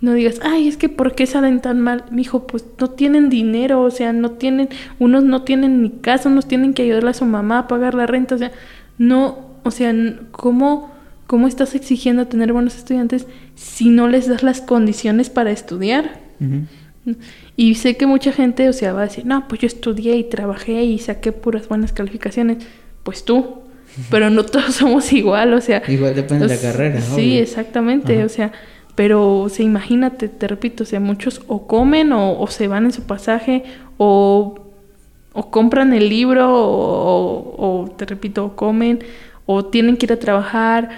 no 0.00 0.12
digas, 0.12 0.40
ay, 0.42 0.68
es 0.68 0.76
que 0.76 0.88
¿por 0.88 1.14
qué 1.14 1.26
salen 1.26 1.60
tan 1.60 1.80
mal? 1.80 2.04
Mijo, 2.10 2.46
pues 2.46 2.64
no 2.78 2.90
tienen 2.90 3.28
dinero, 3.28 3.82
o 3.82 3.90
sea, 3.90 4.12
no 4.12 4.32
tienen, 4.32 4.68
unos 4.98 5.24
no 5.24 5.42
tienen 5.42 5.82
ni 5.82 5.90
casa, 5.90 6.28
unos 6.28 6.46
tienen 6.46 6.74
que 6.74 6.82
ayudarle 6.82 7.10
a 7.10 7.14
su 7.14 7.24
mamá 7.24 7.60
a 7.60 7.68
pagar 7.68 7.94
la 7.94 8.06
renta, 8.06 8.36
o 8.36 8.38
sea, 8.38 8.52
no, 8.96 9.38
o 9.64 9.70
sea, 9.70 9.92
¿cómo, 10.30 10.92
cómo 11.26 11.48
estás 11.48 11.74
exigiendo 11.74 12.26
tener 12.28 12.52
buenos 12.52 12.76
estudiantes 12.76 13.26
si 13.54 13.88
no 13.88 14.08
les 14.08 14.28
das 14.28 14.42
las 14.42 14.60
condiciones 14.60 15.30
para 15.30 15.50
estudiar? 15.50 16.20
Y 17.56 17.74
sé 17.74 17.96
que 17.96 18.06
mucha 18.06 18.32
gente, 18.32 18.68
o 18.68 18.72
sea, 18.72 18.92
va 18.92 19.00
a 19.00 19.04
decir, 19.04 19.26
no, 19.26 19.48
pues 19.48 19.60
yo 19.60 19.66
estudié 19.66 20.16
y 20.16 20.24
trabajé 20.24 20.84
y 20.84 20.98
saqué 20.98 21.32
puras 21.32 21.68
buenas 21.68 21.92
calificaciones. 21.92 22.58
Pues 23.02 23.24
tú, 23.24 23.57
pero 24.10 24.30
no 24.30 24.44
todos 24.44 24.74
somos 24.74 25.12
igual, 25.12 25.52
o 25.54 25.60
sea. 25.60 25.82
Igual 25.88 26.14
depende 26.14 26.46
de 26.46 26.54
la 26.56 26.60
carrera, 26.60 27.00
Sí, 27.00 27.12
obvio. 27.14 27.42
exactamente, 27.42 28.16
Ajá. 28.18 28.26
o 28.26 28.28
sea, 28.28 28.52
pero, 28.94 29.38
o 29.40 29.48
sea, 29.48 29.64
imagínate, 29.64 30.28
te 30.28 30.48
repito, 30.48 30.82
o 30.82 30.86
sea, 30.86 31.00
muchos 31.00 31.42
o 31.46 31.66
comen 31.66 32.12
o, 32.12 32.38
o 32.40 32.46
se 32.48 32.66
van 32.68 32.84
en 32.86 32.92
su 32.92 33.02
pasaje 33.04 33.62
o, 33.96 34.58
o 35.32 35.50
compran 35.50 35.92
el 35.92 36.08
libro 36.08 36.48
o, 36.50 37.94
te 37.96 38.04
repito, 38.06 38.44
o 38.44 38.56
comen 38.56 39.00
o 39.46 39.64
tienen 39.66 39.96
que 39.96 40.06
ir 40.06 40.12
a 40.12 40.18
trabajar 40.18 40.90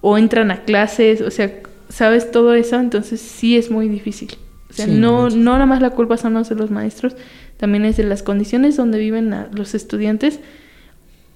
o 0.00 0.18
entran 0.18 0.50
a 0.50 0.62
clases, 0.64 1.20
o 1.20 1.30
sea, 1.30 1.52
sabes 1.88 2.30
todo 2.30 2.54
eso, 2.54 2.80
entonces 2.80 3.20
sí 3.20 3.56
es 3.56 3.70
muy 3.70 3.88
difícil. 3.88 4.30
O 4.70 4.72
sea, 4.72 4.86
Sí, 4.86 4.92
no, 4.92 5.28
no 5.28 5.52
nada 5.52 5.66
más 5.66 5.82
la 5.82 5.90
culpa 5.90 6.16
son 6.16 6.34
los 6.34 6.48
de 6.48 6.54
los 6.54 6.70
maestros, 6.70 7.14
también 7.58 7.84
es 7.84 7.96
de 7.98 8.04
las 8.04 8.22
condiciones 8.22 8.76
donde 8.76 8.98
viven 8.98 9.32
los 9.52 9.74
estudiantes 9.74 10.40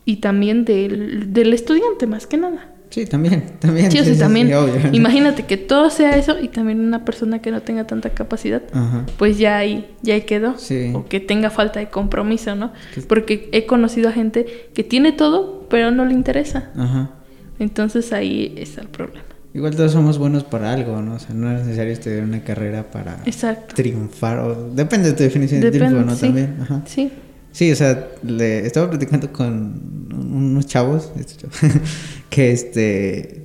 y 0.07 0.17
también 0.17 0.65
del, 0.65 1.35
del 1.35 1.53
estudiante 1.53 2.07
más 2.07 2.27
que 2.27 2.39
nada. 2.39 2.73
Sí, 2.89 3.05
también, 3.05 3.43
también. 3.59 3.91
Sí, 3.91 3.99
o 3.99 4.05
sea, 4.05 4.15
sí, 4.15 4.19
también, 4.21 4.47
sí, 4.47 4.55
obvio. 4.55 4.75
imagínate 4.93 5.43
que 5.45 5.57
todo 5.57 5.91
sea 5.91 6.17
eso 6.17 6.39
y 6.41 6.47
también 6.49 6.81
una 6.81 7.05
persona 7.05 7.43
que 7.43 7.51
no 7.51 7.61
tenga 7.61 7.85
tanta 7.85 8.11
capacidad, 8.11 8.63
Ajá. 8.73 9.05
pues 9.19 9.37
ya 9.39 9.59
ahí, 9.59 9.91
ya 10.03 10.15
ahí 10.15 10.23
quedó. 10.23 10.57
Sí. 10.57 10.93
O 10.95 11.05
que 11.05 11.19
tenga 11.21 11.51
falta 11.51 11.81
de 11.81 11.89
compromiso, 11.91 12.55
¿no? 12.55 12.73
Que- 12.95 13.03
Porque 13.03 13.49
he 13.53 13.67
conocido 13.67 14.09
a 14.09 14.13
gente 14.13 14.47
que 14.73 14.85
tiene 14.85 15.11
todo, 15.13 15.67
pero 15.69 15.91
no 15.91 16.05
le 16.07 16.15
interesa. 16.15 16.71
Ajá. 16.77 17.11
Entonces 17.59 18.13
ahí 18.13 18.55
está 18.57 18.83
el 18.83 18.89
problema. 18.89 19.25
Igual 19.53 19.75
todos 19.75 19.91
somos 19.93 20.19
buenos 20.19 20.45
para 20.45 20.73
algo, 20.73 21.01
¿no? 21.03 21.15
O 21.15 21.19
sea, 21.19 21.35
no 21.35 21.51
es 21.51 21.65
necesario 21.65 21.93
estudiar 21.93 22.23
una 22.23 22.45
carrera 22.45 22.91
para 22.91 23.19
Exacto. 23.25 23.75
triunfar. 23.75 24.39
O... 24.39 24.71
Depende 24.71 25.09
de 25.09 25.15
tu 25.17 25.23
definición 25.25 25.61
de 25.63 25.71
triunfo, 25.71 26.03
¿no? 26.03 26.15
También. 26.15 26.57
Ajá. 26.61 26.83
Sí. 26.85 27.11
Sí, 27.57 27.73
o 27.73 27.77
sea, 27.77 28.09
le 28.23 28.67
estaba 28.67 28.91
platicando 28.91 29.33
con 29.33 30.09
unos 30.13 30.67
chavos 30.67 31.11
chavos, 31.39 31.57
que 32.29 32.51
este 32.53 33.45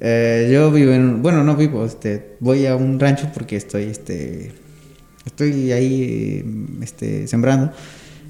eh, 0.00 0.50
yo 0.52 0.72
vivo 0.72 0.90
en 0.92 1.22
bueno, 1.22 1.44
no 1.44 1.54
vivo, 1.54 1.84
este 1.84 2.36
voy 2.40 2.66
a 2.66 2.74
un 2.74 2.98
rancho 2.98 3.30
porque 3.32 3.54
estoy 3.54 3.84
este 3.84 4.50
estoy 5.24 5.70
ahí 5.70 6.44
este 6.82 7.28
sembrando 7.28 7.70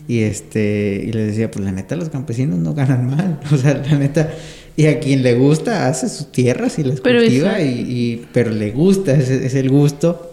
y 0.06 0.18
este 0.20 1.02
y 1.06 1.12
les 1.12 1.28
decía, 1.28 1.50
pues 1.50 1.64
la 1.64 1.72
neta 1.72 1.96
los 1.96 2.10
campesinos 2.10 2.58
no 2.58 2.74
ganan 2.74 3.06
mal, 3.06 3.40
o 3.50 3.56
sea, 3.56 3.72
la 3.74 3.98
neta 3.98 4.30
y 4.76 4.84
a 4.84 5.00
quien 5.00 5.22
le 5.22 5.32
gusta 5.34 5.88
hace 5.88 6.10
sus 6.10 6.30
tierras 6.30 6.78
y 6.78 6.84
las 6.84 7.00
Pero 7.00 7.20
cultiva 7.20 7.58
eso- 7.58 7.66
y, 7.70 7.80
y- 7.80 8.26
pero 8.34 8.50
le 8.50 8.70
gusta, 8.70 9.14
es, 9.14 9.30
es 9.30 9.54
el 9.54 9.70
gusto 9.70 10.30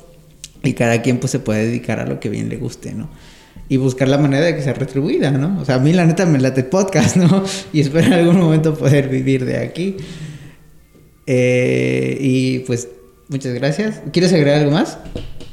y 0.61 0.73
cada 0.73 1.01
quien 1.01 1.19
pues 1.19 1.31
se 1.31 1.39
puede 1.39 1.67
dedicar 1.67 2.01
a 2.01 2.05
lo 2.05 2.19
que 2.19 2.27
bien 2.27 2.49
le 2.49 2.57
guste, 2.57 2.93
¿no? 2.93 3.09
Y 3.73 3.77
buscar 3.77 4.07
la 4.07 4.19
manera 4.19 4.45
de 4.45 4.55
que 4.55 4.61
sea 4.61 4.73
retribuida, 4.73 5.31
¿no? 5.31 5.59
O 5.59 5.65
sea, 5.65 5.75
a 5.75 5.79
mí 5.79 5.93
la 5.93 6.05
neta 6.05 6.27
me 6.27 6.37
late 6.37 6.61
el 6.61 6.67
podcast, 6.67 7.15
¿no? 7.17 7.43
Y 7.73 7.81
espero 7.81 8.05
en 8.05 8.13
algún 8.13 8.37
momento 8.37 8.75
poder 8.75 9.09
vivir 9.09 9.45
de 9.45 9.57
aquí. 9.57 9.97
Eh, 11.25 12.15
y 12.21 12.59
pues, 12.59 12.87
muchas 13.29 13.51
gracias. 13.55 14.03
¿Quieres 14.11 14.31
agregar 14.31 14.59
algo 14.59 14.73
más? 14.73 14.99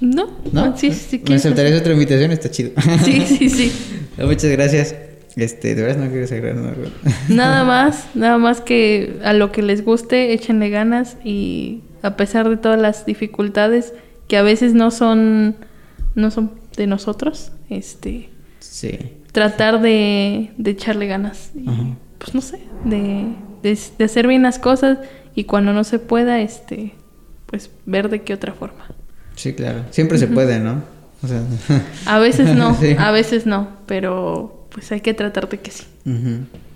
No, 0.02 0.36
¿No? 0.52 0.76
sí, 0.76 0.92
sí, 0.92 1.22
¿Me 1.26 1.36
aceptarías 1.36 1.80
otra 1.80 1.94
invitación? 1.94 2.30
Está 2.30 2.50
chido. 2.50 2.72
Sí, 3.06 3.22
sí, 3.22 3.48
sí. 3.48 3.72
muchas 4.18 4.50
gracias. 4.50 4.94
Este, 5.36 5.74
de 5.74 5.80
verdad 5.80 6.04
no 6.04 6.10
quieres 6.10 6.30
agregar 6.30 6.56
nada. 6.56 6.74
Nada 7.30 7.64
más, 7.86 8.04
nada 8.14 8.36
más 8.36 8.60
que 8.60 9.18
a 9.24 9.32
lo 9.32 9.50
que 9.50 9.62
les 9.62 9.82
guste, 9.82 10.34
échenle 10.34 10.68
ganas 10.68 11.16
y 11.24 11.80
a 12.02 12.16
pesar 12.16 12.50
de 12.50 12.58
todas 12.58 12.78
las 12.78 13.06
dificultades 13.06 13.94
que 14.28 14.36
a 14.36 14.42
veces 14.42 14.74
no 14.74 14.90
son 14.90 15.56
no 16.14 16.30
son 16.30 16.50
de 16.76 16.86
nosotros, 16.86 17.52
este 17.70 18.28
Sí. 18.58 18.98
tratar 19.32 19.80
de, 19.80 20.50
de 20.58 20.70
echarle 20.70 21.06
ganas 21.06 21.50
y, 21.54 21.64
pues 22.18 22.34
no 22.34 22.40
sé, 22.40 22.58
de, 22.84 23.24
de, 23.62 23.78
de 23.98 24.04
hacer 24.04 24.26
bien 24.26 24.42
las 24.42 24.58
cosas 24.58 24.98
y 25.34 25.44
cuando 25.44 25.72
no 25.72 25.84
se 25.84 25.98
pueda, 25.98 26.40
este 26.40 26.92
pues 27.46 27.70
ver 27.86 28.10
de 28.10 28.22
qué 28.22 28.34
otra 28.34 28.52
forma. 28.52 28.86
Sí, 29.34 29.54
claro. 29.54 29.84
Siempre 29.90 30.18
se 30.18 30.26
puede, 30.28 30.60
¿no? 30.60 30.82
O 31.22 31.26
sea, 31.26 31.42
A 32.06 32.18
veces 32.18 32.54
no, 32.54 32.74
Sí. 32.80 32.94
a 32.98 33.10
veces 33.10 33.46
no, 33.46 33.68
pero 33.86 34.66
pues 34.70 34.92
hay 34.92 35.00
que 35.00 35.14
tratar 35.14 35.48
de 35.48 35.58
que 35.58 35.70
sí. 35.70 35.84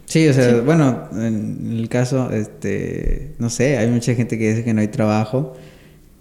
Sí, 0.07 0.29
o 0.29 0.33
sea, 0.33 0.61
bueno, 0.61 1.09
en 1.13 1.77
el 1.79 1.89
caso, 1.89 2.31
este, 2.31 3.35
no 3.39 3.51
sé, 3.51 3.79
hay 3.79 3.89
mucha 3.89 4.15
gente 4.15 4.39
que 4.39 4.51
dice 4.51 4.65
que 4.65 4.75
no 4.75 4.81
hay 4.81 4.89
trabajo 4.89 5.55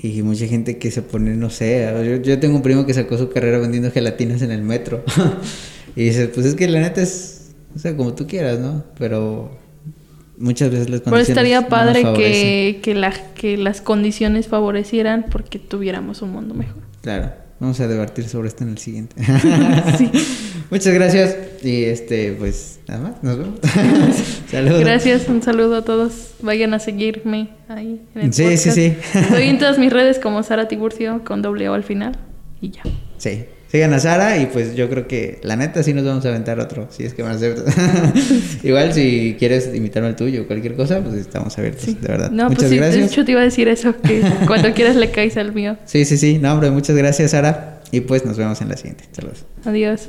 y 0.04 0.22
mucha 0.22 0.46
gente 0.48 0.78
que 0.78 0.92
se 0.92 1.02
pone, 1.02 1.34
no 1.38 1.50
sé, 1.50 1.90
yo, 2.06 2.18
yo 2.18 2.38
tengo 2.38 2.58
un 2.58 2.62
primo 2.62 2.86
que 2.86 2.94
sacó 2.94 3.18
su 3.18 3.30
carrera 3.30 3.58
vendiendo 3.58 3.90
gelatinas 3.90 4.42
en 4.42 4.52
el 4.52 4.62
metro 4.62 5.02
y 5.96 6.04
dice, 6.04 6.28
pues 6.28 6.46
es 6.46 6.56
que 6.56 6.68
la 6.68 6.82
neta 6.82 7.02
es, 7.02 7.54
o 7.74 7.80
sea, 7.80 7.96
como 7.96 8.14
tú 8.14 8.28
quieras, 8.28 8.60
¿no? 8.60 8.84
Pero 9.00 9.58
muchas 10.38 10.70
veces 10.72 10.90
las 10.90 11.00
Pero 11.00 11.12
condiciones 11.12 11.30
estaría 11.30 11.56
no 11.56 11.62
nos 11.62 11.70
padre 11.70 12.04
que, 12.18 12.82
que, 12.84 12.96
la, 12.96 13.14
que 13.34 13.56
las 13.56 13.80
condiciones 13.80 14.50
favorecieran 14.50 15.28
porque 15.32 15.58
tuviéramos 15.58 16.22
un 16.22 16.32
mundo 16.32 16.54
mejor. 16.54 16.84
Claro, 17.02 17.32
vamos 17.64 17.80
a 17.80 17.88
debatir 17.88 18.28
sobre 18.28 18.50
esto 18.50 18.64
en 18.66 18.72
el 18.72 18.78
siguiente. 18.78 19.16
Sí. 19.98 20.12
Muchas 20.70 20.94
gracias 20.94 21.38
y 21.64 21.84
este, 21.86 22.34
pues 22.34 22.80
nada 22.88 23.02
más, 23.02 23.24
nos 23.24 23.38
vemos. 23.38 23.60
Saludos. 24.52 24.80
Gracias, 24.82 25.28
un 25.30 25.42
saludo 25.42 25.78
a 25.78 25.82
todos. 25.84 26.32
Vayan 26.42 26.74
a 26.74 26.80
seguirme 26.80 27.50
ahí 27.70 28.02
en 28.16 28.22
el 28.22 28.34
Sí, 28.34 28.58
sí, 28.58 28.70
podcast. 28.70 28.76
sí. 28.76 29.20
Estoy 29.20 29.44
en 29.50 29.60
todas 29.60 29.78
mis 29.78 29.94
redes 29.94 30.20
como 30.20 30.42
Sara 30.44 30.68
Tiburcio 30.68 31.24
con 31.24 31.42
doble 31.42 31.70
O 31.70 31.74
al 31.74 31.84
final 31.84 32.18
y 32.60 32.72
ya. 32.72 32.82
Sí. 33.18 33.46
Sigan 33.74 33.92
a 33.92 34.00
Sara 34.00 34.38
y 34.38 34.46
pues 34.46 34.76
yo 34.76 34.88
creo 34.88 35.08
que 35.08 35.40
la 35.42 35.56
neta 35.56 35.82
sí 35.82 35.96
nos 35.96 36.06
vamos 36.06 36.24
a 36.26 36.30
aventar 36.30 36.60
otro, 36.60 36.88
si 36.92 37.06
es 37.06 37.16
que 37.16 37.24
me 37.24 37.32
aceptas. 37.32 37.74
Igual 38.64 38.94
si 38.94 39.36
quieres 39.40 39.72
invitarme 39.74 40.10
al 40.10 40.16
tuyo 40.16 40.44
o 40.44 40.46
cualquier 40.46 40.76
cosa, 40.76 41.00
pues 41.02 41.16
estamos 41.16 41.58
abiertos, 41.58 41.84
Sí. 41.86 41.98
de 42.00 42.08
verdad. 42.08 42.30
No, 42.30 42.44
muchas 42.50 42.58
pues 42.60 42.70
sí, 42.70 42.78
gracias. 42.78 43.12
hecho 43.12 43.26
te 43.26 43.32
iba 43.32 43.42
a 43.42 43.46
decir 43.46 43.68
eso, 43.68 43.96
que 44.00 44.22
cuando 44.48 44.72
quieras 44.76 44.96
le 44.96 45.10
caes 45.10 45.38
al 45.38 45.56
mío. 45.56 45.76
Sí, 45.86 46.06
sí, 46.06 46.18
sí. 46.20 46.38
No, 46.38 46.54
hombre, 46.54 46.70
muchas 46.70 46.96
gracias, 46.96 47.32
Sara. 47.32 47.82
Y 47.90 48.02
pues 48.02 48.24
nos 48.26 48.38
vemos 48.38 48.62
en 48.62 48.70
la 48.70 48.78
siguiente. 48.78 49.06
Saludos. 49.12 49.44
Adiós. 49.66 50.08